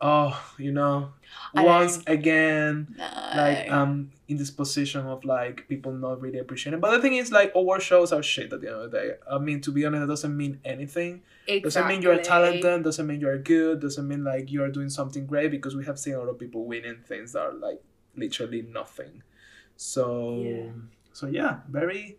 oh, 0.00 0.40
you 0.56 0.72
know, 0.72 1.12
I 1.54 1.64
once 1.64 2.02
again, 2.06 2.94
No. 2.96 3.04
like, 3.36 3.70
um, 3.70 4.12
in 4.30 4.36
this 4.38 4.50
position 4.50 5.06
of 5.06 5.24
like 5.24 5.66
people 5.68 5.92
not 5.92 6.20
really 6.20 6.38
appreciating. 6.38 6.80
But 6.80 6.92
the 6.92 7.00
thing 7.02 7.14
is, 7.16 7.30
like, 7.32 7.50
award 7.54 7.82
shows 7.82 8.12
are 8.12 8.22
shit 8.22 8.52
at 8.52 8.60
the 8.60 8.68
end 8.68 8.76
of 8.76 8.90
the 8.90 8.98
day. 8.98 9.08
I 9.30 9.38
mean, 9.38 9.60
to 9.62 9.70
be 9.72 9.84
honest, 9.84 10.04
it 10.04 10.06
doesn't 10.06 10.36
mean 10.36 10.60
anything. 10.64 11.22
Exactly. 11.46 11.60
Doesn't 11.60 11.88
mean 11.88 12.02
you're 12.02 12.18
talented. 12.22 12.84
Doesn't 12.84 13.06
mean 13.06 13.20
you're 13.20 13.38
good. 13.38 13.80
Doesn't 13.80 14.06
mean 14.06 14.22
like 14.24 14.50
you're 14.52 14.70
doing 14.70 14.88
something 14.88 15.26
great 15.26 15.50
because 15.50 15.74
we 15.74 15.84
have 15.84 15.98
seen 15.98 16.14
a 16.14 16.18
lot 16.18 16.28
of 16.28 16.38
people 16.38 16.64
winning 16.64 16.98
things 17.04 17.32
that 17.32 17.40
are 17.42 17.52
like 17.52 17.82
literally 18.16 18.62
nothing. 18.62 19.22
So 19.76 20.40
Yeah. 20.42 20.70
so 21.12 21.26
yeah, 21.26 21.60
very. 21.68 22.18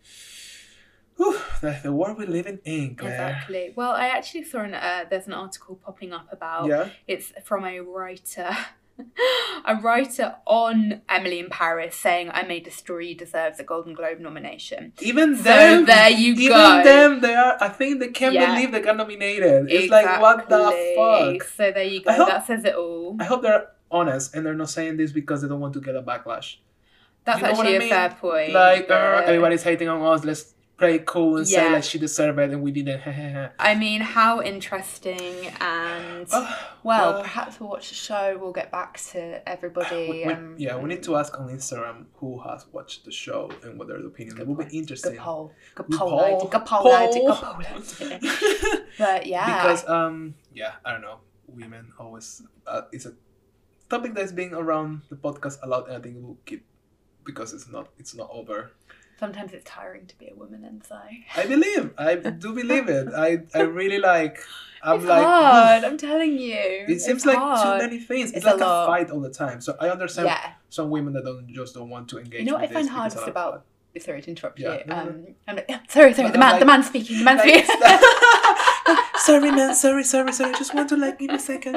Whew, 1.18 1.38
the, 1.62 1.80
the 1.84 1.93
world 1.93 2.18
we 2.18 2.26
live 2.26 2.45
living 2.45 2.59
in, 2.66 2.95
Claire. 2.95 3.12
Exactly. 3.14 3.74
Well, 3.76 3.91
I 3.91 4.07
actually 4.07 4.43
saw 4.43 4.62
an 4.62 4.74
uh, 4.74 5.05
there's 5.09 5.28
an 5.28 5.34
article 5.34 5.76
popping 5.76 6.14
up 6.14 6.28
about 6.32 6.68
Yeah. 6.68 6.89
it's 7.07 7.32
from 7.43 7.64
a 7.66 7.80
writer, 7.80 8.49
a 9.66 9.76
writer 9.76 10.36
on 10.46 11.02
Emily 11.10 11.39
in 11.39 11.50
Paris 11.50 11.96
saying, 11.96 12.30
"I 12.34 12.44
made 12.44 12.68
a 12.68 12.72
story 12.72 13.14
deserves 13.14 13.60
a 13.60 13.64
Golden 13.64 13.94
Globe 13.94 14.20
nomination." 14.20 14.94
Even 15.02 15.36
So 15.38 15.44
them. 15.44 15.86
there 15.86 16.10
you 16.10 16.34
even 16.34 16.48
go. 16.50 16.84
them, 16.84 17.22
they 17.22 17.34
are. 17.36 17.58
I 17.62 17.70
think 17.70 18.00
they 18.00 18.10
can't 18.10 18.34
Yeah. 18.34 18.54
believe 18.54 18.72
they 18.72 18.82
got 18.82 18.98
nominated. 18.98 19.72
It's 19.72 19.89
like 19.92 20.22
what 20.22 20.50
the 20.50 20.94
fuck. 20.96 21.44
So 21.50 21.72
there 21.72 21.84
you 21.84 22.02
go. 22.04 22.12
hope- 22.14 22.28
that 22.30 22.46
says 22.48 22.64
it 22.66 22.76
all. 22.76 23.18
I 23.20 23.24
hope 23.26 23.42
they're 23.42 23.68
honest 23.89 24.34
and 24.36 24.46
they're 24.46 24.54
not 24.54 24.70
saying 24.70 24.98
this 24.98 25.12
because 25.12 25.42
they 25.42 25.48
don't 25.48 25.60
want 25.60 25.74
to 25.74 25.82
get 25.82 25.96
a 25.96 26.02
backlash. 26.02 26.58
That's 27.24 27.38
you 27.39 27.44
know 27.44 27.50
actually 27.50 27.74
I 27.74 27.76
a 27.76 27.80
mean? 27.80 27.89
fair 27.89 28.10
point. 28.10 28.54
Like, 28.54 28.89
uh, 28.89 29.22
everybody's 29.26 29.64
hating 29.64 29.88
on 29.89 30.02
us. 30.02 30.24
Let's 30.24 30.54
play 30.82 31.00
cool 31.06 31.38
and 31.38 31.48
say 31.48 31.64
Yeah. 31.66 31.74
like 31.74 31.84
she 31.84 31.98
deserved 32.00 32.40
it 32.40 32.52
and 32.52 32.62
we 32.62 32.72
didn't. 32.72 33.02
I 33.60 33.76
mean, 33.76 34.02
how 34.02 34.42
interesting 34.42 35.48
and 35.62 36.28
Ah, 36.32 36.78
well, 36.84 37.14
well, 37.14 37.22
perhaps 37.22 37.60
we'll 37.60 37.70
watch 37.70 37.90
the 37.90 37.96
show. 37.96 38.38
We'll 38.42 38.52
get 38.62 38.72
back 38.72 38.98
to 39.12 39.48
everybody. 39.48 40.10
we- 40.12 40.26
we- 40.26 40.56
yeah, 40.66 40.76
we 40.78 40.90
need 40.90 41.04
to 41.04 41.16
ask 41.16 41.40
on 41.40 41.48
Instagram 41.50 42.06
who 42.16 42.40
has 42.42 42.66
watched 42.72 43.06
the 43.06 43.12
show 43.12 43.50
and 43.64 43.78
what 43.78 43.88
their 43.88 43.98
opinion. 44.06 44.40
It 44.40 44.48
will 44.48 44.56
be 44.56 44.66
Good 44.66 44.74
interesting. 44.74 45.16
poll. 45.18 45.54
Good 45.76 45.90
poll. 45.92 46.48
Good 46.50 46.66
poll. 46.66 46.84
Good 46.84 47.36
Poll. 47.36 47.62
But 48.98 49.26
yeah, 49.26 49.62
because 49.64 49.88
um 49.88 50.36
yeah 50.54 50.74
I 50.86 50.92
don't 50.92 51.02
know 51.02 51.20
women 51.48 51.92
always 52.00 52.42
uh, 52.68 52.84
it's 52.92 53.06
a 53.06 53.14
topic 53.90 54.14
that's 54.14 54.32
been 54.32 54.54
around 54.54 55.02
the 55.10 55.16
podcast 55.16 55.58
a 55.64 55.68
lot 55.68 55.88
and 55.88 55.98
I 55.98 56.00
think 56.00 56.16
it 56.18 56.22
will 56.24 56.38
keep 56.46 56.66
because 57.26 57.54
it's 57.54 57.68
not 57.68 57.90
it's 57.98 58.14
not 58.16 58.30
over. 58.32 58.72
Sometimes 59.22 59.53
it's 59.53 59.63
tiring 59.78 60.05
to 60.11 60.15
be 60.22 60.28
a 60.34 60.36
woman 60.41 60.61
and 60.69 60.78
so 60.89 60.97
I 61.41 61.45
believe 61.53 61.84
I 61.97 62.15
do 62.15 62.49
believe 62.61 62.88
it. 62.97 63.07
I 63.28 63.30
I 63.53 63.61
really 63.80 63.99
like. 64.13 64.36
I'm 64.84 64.97
it's 64.97 65.05
like. 65.05 65.24
hard. 65.24 65.84
I'm 65.88 65.97
telling 66.09 66.34
you. 66.49 66.57
It 66.93 66.99
seems 67.01 67.17
It's 67.22 67.26
like 67.32 67.38
hard. 67.38 67.61
too 67.82 67.86
many 67.88 67.99
things. 68.09 68.30
It's, 68.30 68.38
It's 68.38 68.45
like 68.51 68.55
a, 68.55 68.65
lot. 68.65 68.88
fight 68.91 69.11
all 69.11 69.19
the 69.30 69.36
time. 69.43 69.61
So 69.61 69.69
I 69.80 69.89
understand 69.95 70.26
Yeah. 70.32 70.53
some 70.78 70.89
women 70.95 71.11
that 71.13 71.24
don't 71.24 71.47
just 71.59 71.76
don't 71.76 71.89
want 71.95 72.05
to 72.11 72.17
engage. 72.17 72.39
You 72.41 72.47
know 72.47 72.53
what 72.53 72.61
with 72.63 72.72
I 72.72 72.74
find 72.80 72.89
hardest 72.89 73.28
about- 73.28 73.63
Sorry 73.99 74.22
to 74.26 74.30
interrupt 74.34 74.57
Yeah, 74.57 74.78
you. 74.80 74.84
no, 74.88 74.95
no, 74.95 75.01
Um, 75.11 75.28
I'm 75.49 75.55
like, 75.57 75.69
sorry, 75.95 76.13
sorry. 76.15 76.30
But 76.30 76.34
The 76.34 76.39
man, 76.39 76.51
like- 76.53 76.59
the 76.61 76.65
man 76.74 76.82
speaking. 76.91 77.15
The 77.19 77.26
man 77.30 77.38
speaking. 77.39 77.65
sorry, 79.17 79.51
man. 79.51 79.76
Sorry, 79.76 80.03
sorry, 80.03 80.32
sorry. 80.34 80.53
I 80.53 80.57
just 80.57 80.74
want 80.74 80.89
to 80.89 80.97
like 80.97 81.19
give 81.19 81.30
me 81.30 81.36
a 81.36 81.39
second. 81.39 81.76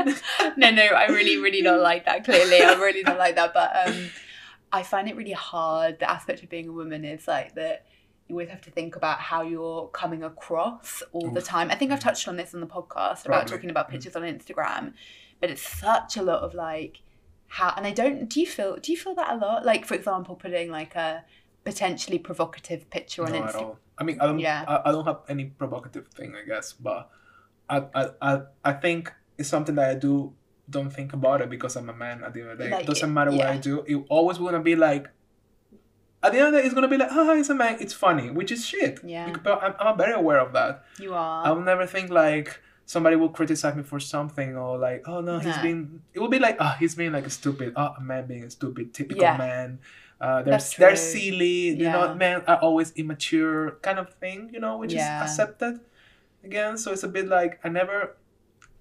no, 0.57 0.71
no, 0.71 0.83
I 1.03 1.07
really, 1.09 1.37
really 1.37 1.61
don't 1.63 1.83
like 1.83 2.05
that. 2.07 2.25
Clearly, 2.25 2.63
I 2.63 2.75
really 2.75 3.03
don't 3.03 3.19
like 3.19 3.35
that. 3.37 3.53
But 3.53 3.71
um, 3.89 4.11
I 4.79 4.83
find 4.83 5.09
it 5.09 5.17
really 5.17 5.33
hard. 5.53 5.99
The 6.01 6.11
aspect 6.11 6.43
of 6.43 6.49
being 6.49 6.69
a 6.69 6.73
woman 6.73 7.05
is 7.05 7.27
like 7.29 7.55
that. 7.55 7.87
You 8.27 8.35
always 8.37 8.49
have 8.49 8.63
to 8.63 8.71
think 8.71 8.97
about 8.97 9.19
how 9.21 9.43
you're 9.43 9.89
coming 9.89 10.23
across 10.25 11.03
all 11.13 11.31
the 11.31 11.43
time. 11.43 11.71
I 11.71 11.75
think 11.75 11.93
I've 11.93 12.01
touched 12.09 12.27
on 12.27 12.37
this 12.37 12.55
on 12.55 12.61
the 12.61 12.67
podcast 12.67 13.21
about 13.27 13.43
Probably. 13.43 13.51
talking 13.53 13.71
about 13.71 13.87
Mm. 13.89 13.93
pictures 13.93 14.17
on 14.17 14.23
Instagram, 14.23 14.95
but 15.41 15.51
it's 15.51 15.67
such 15.87 16.17
a 16.17 16.23
lot 16.23 16.41
of 16.43 16.55
like 16.55 16.95
how. 17.49 17.69
And 17.77 17.87
I 17.87 17.93
don't. 18.01 18.27
Do 18.33 18.41
you 18.41 18.47
feel? 18.47 18.77
Do 18.85 18.93
you 18.93 18.99
feel 18.99 19.15
that 19.21 19.31
a 19.35 19.37
lot? 19.37 19.65
Like, 19.65 19.85
for 19.85 19.95
example, 19.95 20.35
putting 20.37 20.71
like 20.71 20.95
a 20.97 21.25
potentially 21.65 22.19
provocative 22.19 22.89
picture 22.91 23.25
on 23.25 23.33
no, 23.33 23.43
at 23.45 23.55
Instagram. 23.55 23.77
I 23.99 24.05
mean, 24.05 24.19
I 24.23 24.27
don't. 24.27 24.39
Yeah. 24.39 24.65
I, 24.67 24.89
I 24.89 24.93
don't 24.93 25.05
have 25.05 25.21
any 25.29 25.45
provocative 25.45 26.09
thing, 26.09 26.35
I 26.35 26.45
guess, 26.49 26.73
but 26.73 27.11
I, 27.69 27.77
I, 27.95 28.03
I, 28.23 28.33
I 28.65 28.73
think 28.73 29.13
it's 29.39 29.51
something 29.51 29.75
that 29.77 29.91
I 29.91 29.95
do. 29.95 30.33
Don't 30.69 30.91
think 30.91 31.13
about 31.13 31.41
it 31.43 31.51
because 31.51 31.77
I'm 31.77 31.89
a 31.91 31.93
man. 31.93 32.25
At 32.25 32.33
the 32.35 32.41
end 32.41 32.51
of 32.51 32.59
the 32.59 32.65
day, 32.65 32.71
Like, 32.71 32.85
it 32.85 32.87
doesn't 32.87 33.13
matter 33.13 33.31
what 33.31 33.47
I 33.47 33.57
do. 33.59 33.85
It 33.87 33.97
always 34.09 34.39
gonna 34.39 34.61
be 34.61 34.77
like. 34.77 35.09
At 36.23 36.33
the 36.33 36.39
end 36.39 36.47
of 36.49 36.53
the 36.55 36.59
day, 36.61 36.65
it's 36.65 36.75
gonna 36.75 36.89
be 36.89 36.97
like, 36.97 37.11
ah, 37.13 37.33
it's 37.35 37.51
a 37.51 37.55
man. 37.55 37.77
It's 37.81 37.93
funny, 37.93 38.31
which 38.31 38.51
is 38.51 38.65
shit. 38.65 39.01
Yeah. 39.05 39.31
But 39.43 39.63
I'm, 39.63 39.75
I'm 39.79 39.99
very 39.99 40.15
aware 40.15 40.41
of 40.41 40.55
that. 40.55 40.85
You 40.99 41.13
are. 41.13 41.47
I 41.47 41.51
will 41.51 41.61
never 41.61 41.87
think 41.87 42.09
like 42.11 42.61
somebody 42.87 43.17
will 43.17 43.29
criticize 43.29 43.77
me 43.77 43.83
for 43.83 44.01
something 44.01 44.57
or 44.57 44.79
like, 44.79 45.07
oh 45.07 45.21
no, 45.21 45.39
he's 45.39 45.57
Nah. 45.57 45.63
being. 45.63 46.01
It 46.15 46.21
will 46.21 46.29
be 46.29 46.39
like, 46.39 46.57
oh, 46.61 46.75
he's 46.81 46.95
being 46.95 47.13
like 47.13 47.27
a 47.27 47.31
stupid. 47.31 47.75
Oh, 47.77 47.93
a 47.99 48.01
man 48.01 48.27
being 48.27 48.45
a 48.45 48.51
stupid, 48.51 48.95
typical 48.95 49.23
Yeah. 49.23 49.37
man. 49.37 49.81
Uh, 50.19 50.41
they're 50.43 50.59
they're 50.79 50.97
silly. 50.97 51.69
You 51.77 51.91
know, 51.93 52.15
men 52.15 52.41
are 52.49 52.57
always 52.57 52.93
immature, 52.93 53.73
kind 53.83 53.99
of 53.99 54.15
thing. 54.15 54.49
You 54.55 54.61
know, 54.61 54.79
which 54.79 54.95
Yeah. 54.95 55.23
is 55.25 55.31
accepted. 55.31 55.81
Again, 56.43 56.79
so 56.79 56.93
it's 56.93 57.03
a 57.03 57.09
bit 57.09 57.29
like 57.29 57.61
I 57.65 57.69
never. 57.69 58.17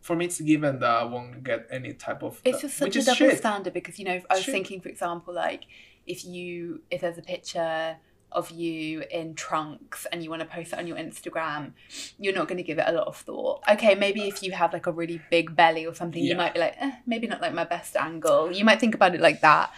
For 0.04 0.16
me, 0.16 0.26
it's 0.26 0.39
given 0.41 0.80
that 0.80 0.89
I 0.89 1.04
won't 1.06 1.43
get 1.43 1.66
any 1.72 1.93
type 1.93 2.22
of. 2.24 2.41
It's 2.45 2.62
just 2.62 2.78
such 2.78 2.95
a 2.97 3.04
double 3.04 3.16
shit. 3.16 3.38
standard 3.38 3.74
because 3.74 3.97
you 3.99 4.06
know 4.06 4.20
I 4.30 4.36
was 4.36 4.43
Shit. 4.43 4.54
thinking, 4.54 4.82
for 4.82 4.89
example, 4.89 5.34
like 5.34 5.62
if 6.06 6.26
you 6.26 6.82
if 6.91 7.01
there's 7.01 7.18
a 7.18 7.22
picture 7.22 7.95
of 8.32 8.49
you 8.51 9.04
in 9.12 9.36
trunks 9.36 10.06
and 10.12 10.24
you 10.24 10.30
want 10.30 10.41
to 10.41 10.47
post 10.47 10.74
it 10.74 10.80
on 10.80 10.88
your 10.88 10.97
Instagram, 10.97 11.72
you're 12.20 12.34
not 12.34 12.47
going 12.49 12.58
to 12.58 12.64
give 12.64 12.80
it 12.80 12.86
a 12.88 12.91
lot 12.91 13.08
of 13.08 13.16
thought. 13.16 13.62
Okay, 13.72 13.93
maybe 13.95 14.22
if 14.28 14.41
you 14.43 14.51
have 14.51 14.74
like 14.74 14.88
a 14.88 14.91
really 14.91 15.22
big 15.32 15.56
belly 15.56 15.86
or 15.86 15.93
something, 15.93 16.22
Yeah. 16.24 16.32
you 16.32 16.38
might 16.38 16.54
be 16.56 16.60
like, 16.60 16.76
eh, 16.80 16.91
maybe 17.06 17.28
not 17.28 17.41
like 17.41 17.54
my 17.54 17.64
best 17.64 17.95
angle. 17.95 18.51
You 18.51 18.66
might 18.66 18.80
think 18.80 18.95
about 18.95 19.14
it 19.16 19.22
like 19.22 19.41
that, 19.41 19.72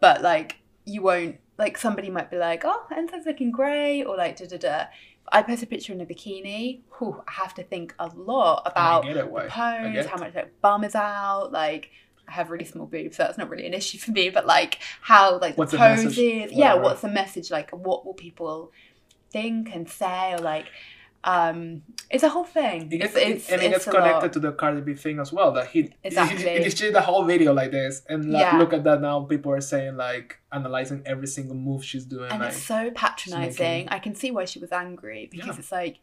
but 0.00 0.20
like 0.22 0.56
you 0.84 1.02
won't. 1.02 1.36
Like 1.56 1.76
somebody 1.76 2.08
might 2.08 2.30
be 2.30 2.38
like, 2.38 2.62
oh, 2.64 2.86
Enzo's 2.90 3.26
looking 3.26 3.50
great, 3.50 4.04
or 4.04 4.16
like 4.16 4.36
da 4.38 4.46
da 4.46 4.56
da. 4.56 4.84
I 5.32 5.42
post 5.42 5.62
a 5.62 5.66
picture 5.66 5.92
in 5.92 6.00
a 6.00 6.06
bikini. 6.06 6.80
Whew, 6.98 7.22
I 7.26 7.32
have 7.32 7.54
to 7.54 7.62
think 7.62 7.94
a 7.98 8.08
lot 8.08 8.62
about 8.66 9.06
it, 9.08 9.14
the 9.14 9.22
pose, 9.24 9.50
how 10.06 10.16
much 10.18 10.34
like 10.34 10.60
bum 10.60 10.84
is 10.84 10.94
out, 10.94 11.50
like 11.52 11.90
I 12.28 12.32
have 12.32 12.50
really 12.50 12.64
small 12.64 12.86
boobs, 12.86 13.16
so 13.16 13.24
that's 13.24 13.38
not 13.38 13.48
really 13.50 13.66
an 13.66 13.74
issue 13.74 13.98
for 13.98 14.12
me. 14.12 14.30
But 14.30 14.46
like 14.46 14.78
how 15.02 15.38
like 15.38 15.56
What's 15.56 15.72
the 15.72 15.78
the 15.78 15.84
pose 15.84 16.04
message? 16.04 16.18
is, 16.18 16.52
yeah, 16.52 16.74
what's 16.74 17.00
the 17.02 17.08
message? 17.08 17.50
Like 17.50 17.70
what 17.70 18.04
will 18.04 18.14
people 18.14 18.72
think 19.30 19.74
and 19.74 19.88
say, 19.88 20.32
or 20.32 20.38
like 20.38 20.66
um, 21.24 21.82
it's 22.08 22.22
a 22.24 22.28
whole 22.28 22.44
thing. 22.44 22.90
It 22.92 23.02
it's, 23.02 23.14
it's, 23.16 23.50
and 23.50 23.62
it 23.62 23.72
it's 23.72 23.86
a 23.86 23.90
connected 23.90 24.22
lot. 24.22 24.32
to 24.32 24.40
the 24.40 24.52
Cardi 24.52 24.80
B 24.80 24.94
thing 24.94 25.18
as 25.20 25.32
well. 25.32 25.52
That 25.52 25.68
he 25.68 25.92
Exactly. 26.02 26.42
he, 26.58 26.64
he 26.64 26.70
did 26.70 26.94
the 26.94 27.00
whole 27.02 27.24
video 27.24 27.52
like 27.52 27.70
this, 27.70 28.02
and 28.08 28.32
like, 28.32 28.40
Yeah. 28.40 28.56
look 28.58 28.72
at 28.72 28.84
that 28.84 29.00
now. 29.00 29.20
People 29.24 29.52
are 29.52 29.60
saying 29.60 29.96
like 29.96 30.38
analyzing 30.52 31.02
every 31.06 31.26
single 31.26 31.56
move 31.56 31.84
she's 31.84 32.04
doing. 32.04 32.30
and 32.30 32.40
like, 32.40 32.52
it's 32.52 32.62
so 32.62 32.90
patronizing. 32.94 33.64
making- 33.64 33.88
I 33.90 33.98
can 33.98 34.14
see 34.14 34.30
why 34.30 34.44
she 34.46 34.58
was 34.58 34.72
angry 34.72 35.28
because 35.30 35.48
Yeah. 35.48 35.58
it's 35.58 35.72
like. 35.72 35.98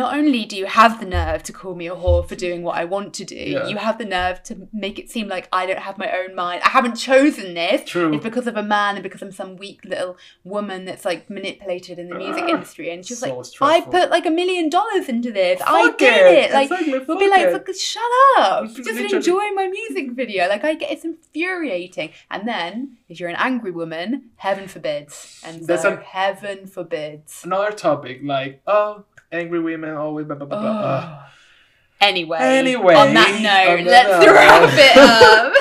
Not 0.00 0.12
only 0.18 0.44
do 0.44 0.56
you 0.56 0.66
have 0.66 0.98
the 0.98 1.06
nerve 1.06 1.44
to 1.44 1.52
call 1.52 1.74
me 1.76 1.86
a 1.86 1.94
whore 1.94 2.26
for 2.28 2.34
doing 2.34 2.62
what 2.64 2.76
I 2.76 2.84
want 2.84 3.14
to 3.14 3.24
do, 3.24 3.36
Yeah. 3.36 3.68
you 3.68 3.76
have 3.76 3.96
the 3.98 4.04
nerve 4.04 4.42
to 4.48 4.66
make 4.72 4.98
it 4.98 5.08
seem 5.08 5.28
like 5.28 5.46
I 5.52 5.66
don't 5.66 5.78
have 5.88 5.98
my 5.98 6.10
own 6.20 6.34
mind. 6.34 6.62
I 6.64 6.70
haven't 6.70 6.96
chosen 6.96 7.54
this. 7.54 7.84
True. 7.88 8.12
It's 8.14 8.24
because 8.24 8.48
of 8.48 8.56
a 8.56 8.62
man 8.62 8.96
and 8.96 9.02
because 9.04 9.22
I'm 9.22 9.30
some 9.30 9.56
weak 9.56 9.84
little 9.84 10.16
woman 10.42 10.84
that's 10.84 11.04
like 11.04 11.30
manipulated 11.30 12.00
in 12.00 12.08
the 12.08 12.16
music 12.16 12.42
Ah, 12.48 12.54
industry. 12.54 12.90
And 12.90 13.06
she's 13.06 13.20
so 13.20 13.36
like, 13.36 13.44
stressful. 13.44 13.66
I 13.68 13.80
put 14.00 14.10
like 14.10 14.26
a 14.26 14.30
million 14.30 14.68
dollars 14.68 15.08
into 15.08 15.30
this. 15.30 15.60
I 15.64 15.84
Fuck 15.86 15.98
did 15.98 16.12
it. 16.26 16.44
it. 16.46 16.52
Like 16.52 16.70
Exactly, 16.72 16.98
we'll 17.06 17.18
be 17.26 17.28
like, 17.30 17.46
it. 17.46 17.52
"Fuck, 17.52 17.68
shut 17.76 18.02
up. 18.38 18.64
It's 18.64 18.74
Just 18.74 18.88
literally- 18.90 19.14
enjoy 19.14 19.44
my 19.54 19.68
music 19.68 20.10
video. 20.10 20.48
Like 20.48 20.64
I 20.64 20.74
get 20.74 20.90
it's 20.90 21.04
infuriating. 21.04 22.10
And 22.32 22.48
then 22.48 22.96
if 23.08 23.20
you're 23.20 23.28
an 23.28 23.36
angry 23.38 23.70
woman, 23.70 24.30
heaven 24.36 24.66
forbids. 24.66 25.40
And 25.46 25.66
There's 25.66 25.82
so 25.82 25.94
a- 25.94 25.96
heaven 26.00 26.66
forbids. 26.66 27.42
Another 27.44 27.70
topic 27.70 28.20
like 28.24 28.60
oh 28.66 29.04
angry 29.34 29.60
women 29.60 29.94
always 29.96 30.26
blah 30.26 30.36
blah 30.36 30.46
blah. 30.46 30.60
blah. 30.60 30.70
Uh, 30.70 31.20
Oh. 31.20 32.06
Anyway, 32.06 32.38
Anyway, 32.38 32.94
on 32.94 33.14
that 33.14 33.40
note, 33.40 33.78
on 33.78 33.84
let's 33.86 34.08
that 34.08 34.32
wrap 34.34 34.60
note. 34.62 34.74
it 34.76 34.96
up. 34.98 35.54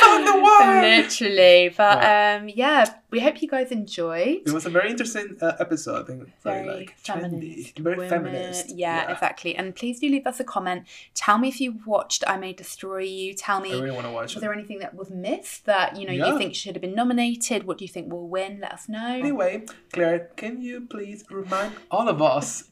Fuck 0.00 0.24
the 0.26 0.42
world! 0.42 0.82
Literally. 0.82 1.74
But 1.74 1.98
um, 2.42 2.48
yeah, 2.48 2.84
we 3.10 3.20
hope 3.20 3.40
you 3.40 3.48
guys 3.48 3.70
enjoyed. 3.70 4.40
It 4.44 4.52
was 4.52 4.66
a 4.66 4.70
very 4.70 4.90
interesting 4.90 5.36
uh, 5.40 5.52
episode. 5.58 6.02
I 6.02 6.04
think 6.06 6.18
very, 6.42 6.64
Very 6.64 6.78
like 6.80 6.98
feminist. 6.98 7.76
trendy, 7.76 7.78
very 7.82 7.96
women. 7.96 8.10
feminist. 8.10 8.76
Yeah, 8.76 9.10
exactly. 9.10 9.54
And 9.56 9.74
please 9.74 10.00
do 10.00 10.08
leave 10.10 10.26
us 10.26 10.40
a 10.40 10.44
comment. 10.44 10.84
Tell 11.14 11.38
me 11.38 11.48
if 11.48 11.60
you 11.60 11.78
watched 11.86 12.24
I 12.26 12.36
May 12.36 12.52
Destroy 12.52 12.98
You. 13.04 13.32
Tell 13.32 13.60
me 13.60 13.70
I 13.72 13.78
really 13.78 13.92
want 13.92 14.06
to 14.06 14.12
watch 14.12 14.34
was 14.34 14.36
it. 14.36 14.40
there 14.40 14.52
anything 14.52 14.80
that 14.80 14.94
was 14.94 15.10
missed 15.10 15.64
that 15.66 15.96
you 15.96 16.06
know 16.06 16.12
Yeah. 16.12 16.32
you 16.32 16.38
think 16.38 16.54
should 16.54 16.74
have 16.74 16.82
been 16.82 16.94
nominated? 16.94 17.64
What 17.64 17.78
do 17.78 17.84
you 17.84 17.88
think 17.88 18.12
will 18.12 18.28
win? 18.28 18.58
Let 18.60 18.72
us 18.72 18.88
know. 18.90 19.06
Anyway, 19.14 19.64
Claire, 19.92 20.30
can 20.36 20.60
you 20.60 20.82
please 20.82 21.24
remind 21.30 21.72
all 21.90 22.08
of 22.08 22.20
us 22.20 22.64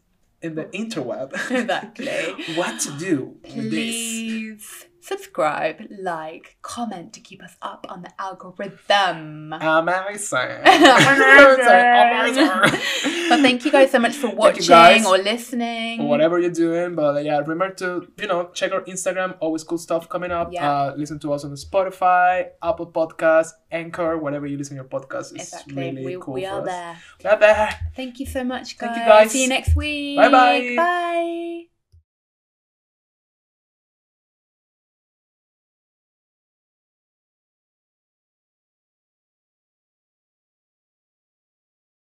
in 0.44 0.54
the 0.54 0.66
oh. 0.66 0.70
interweb 0.70 1.32
Exactly. 1.50 2.06
what 2.54 2.80
to 2.80 2.90
do 2.98 3.36
with 3.42 3.70
this? 3.70 4.86
Subscribe, 5.04 5.84
like, 6.00 6.56
comment 6.62 7.12
to 7.12 7.20
keep 7.20 7.42
us 7.42 7.56
up 7.60 7.86
on 7.90 8.00
the 8.00 8.10
algorithm. 8.18 9.52
Amazing. 9.52 10.38
Amazing. 10.64 11.66
Amazing. 11.68 13.28
But 13.28 13.40
thank 13.40 13.64
you 13.66 13.70
guys 13.70 13.90
so 13.90 13.98
much 13.98 14.16
for 14.16 14.30
watching 14.34 14.66
guys. 14.66 15.04
or 15.04 15.18
listening. 15.18 16.00
or 16.00 16.08
whatever 16.08 16.38
you're 16.38 16.50
doing. 16.50 16.94
But 16.94 17.22
yeah, 17.24 17.38
remember 17.40 17.70
to 17.74 18.08
you 18.18 18.26
know 18.26 18.48
check 18.54 18.72
our 18.72 18.80
Instagram. 18.82 19.36
Always 19.40 19.62
cool 19.64 19.76
stuff 19.78 20.08
coming 20.08 20.30
up. 20.30 20.52
Yeah. 20.52 20.70
Uh, 20.70 20.94
listen 20.96 21.18
to 21.20 21.32
us 21.34 21.44
on 21.44 21.50
Spotify, 21.52 22.48
Apple 22.62 22.86
Podcasts, 22.90 23.52
Anchor, 23.70 24.16
whatever 24.16 24.46
you 24.46 24.56
listen 24.56 24.76
to 24.76 24.82
your 24.82 24.88
podcast. 24.88 25.32
It's 25.34 25.52
Exactly. 25.52 25.74
really 25.74 26.04
we 26.06 26.16
cool 26.20 26.34
we 26.34 26.46
are 26.46 26.60
us. 26.60 26.66
there. 26.66 26.96
We're 27.24 27.38
there. 27.40 27.78
Thank 27.94 28.20
you 28.20 28.26
so 28.26 28.42
much, 28.42 28.78
guys. 28.78 28.88
Thank 28.88 28.96
you, 29.04 29.04
guys. 29.12 29.30
See 29.32 29.42
you 29.42 29.48
next 29.48 29.76
week. 29.76 30.16
Bye-bye. 30.16 30.74
Bye. 30.76 31.73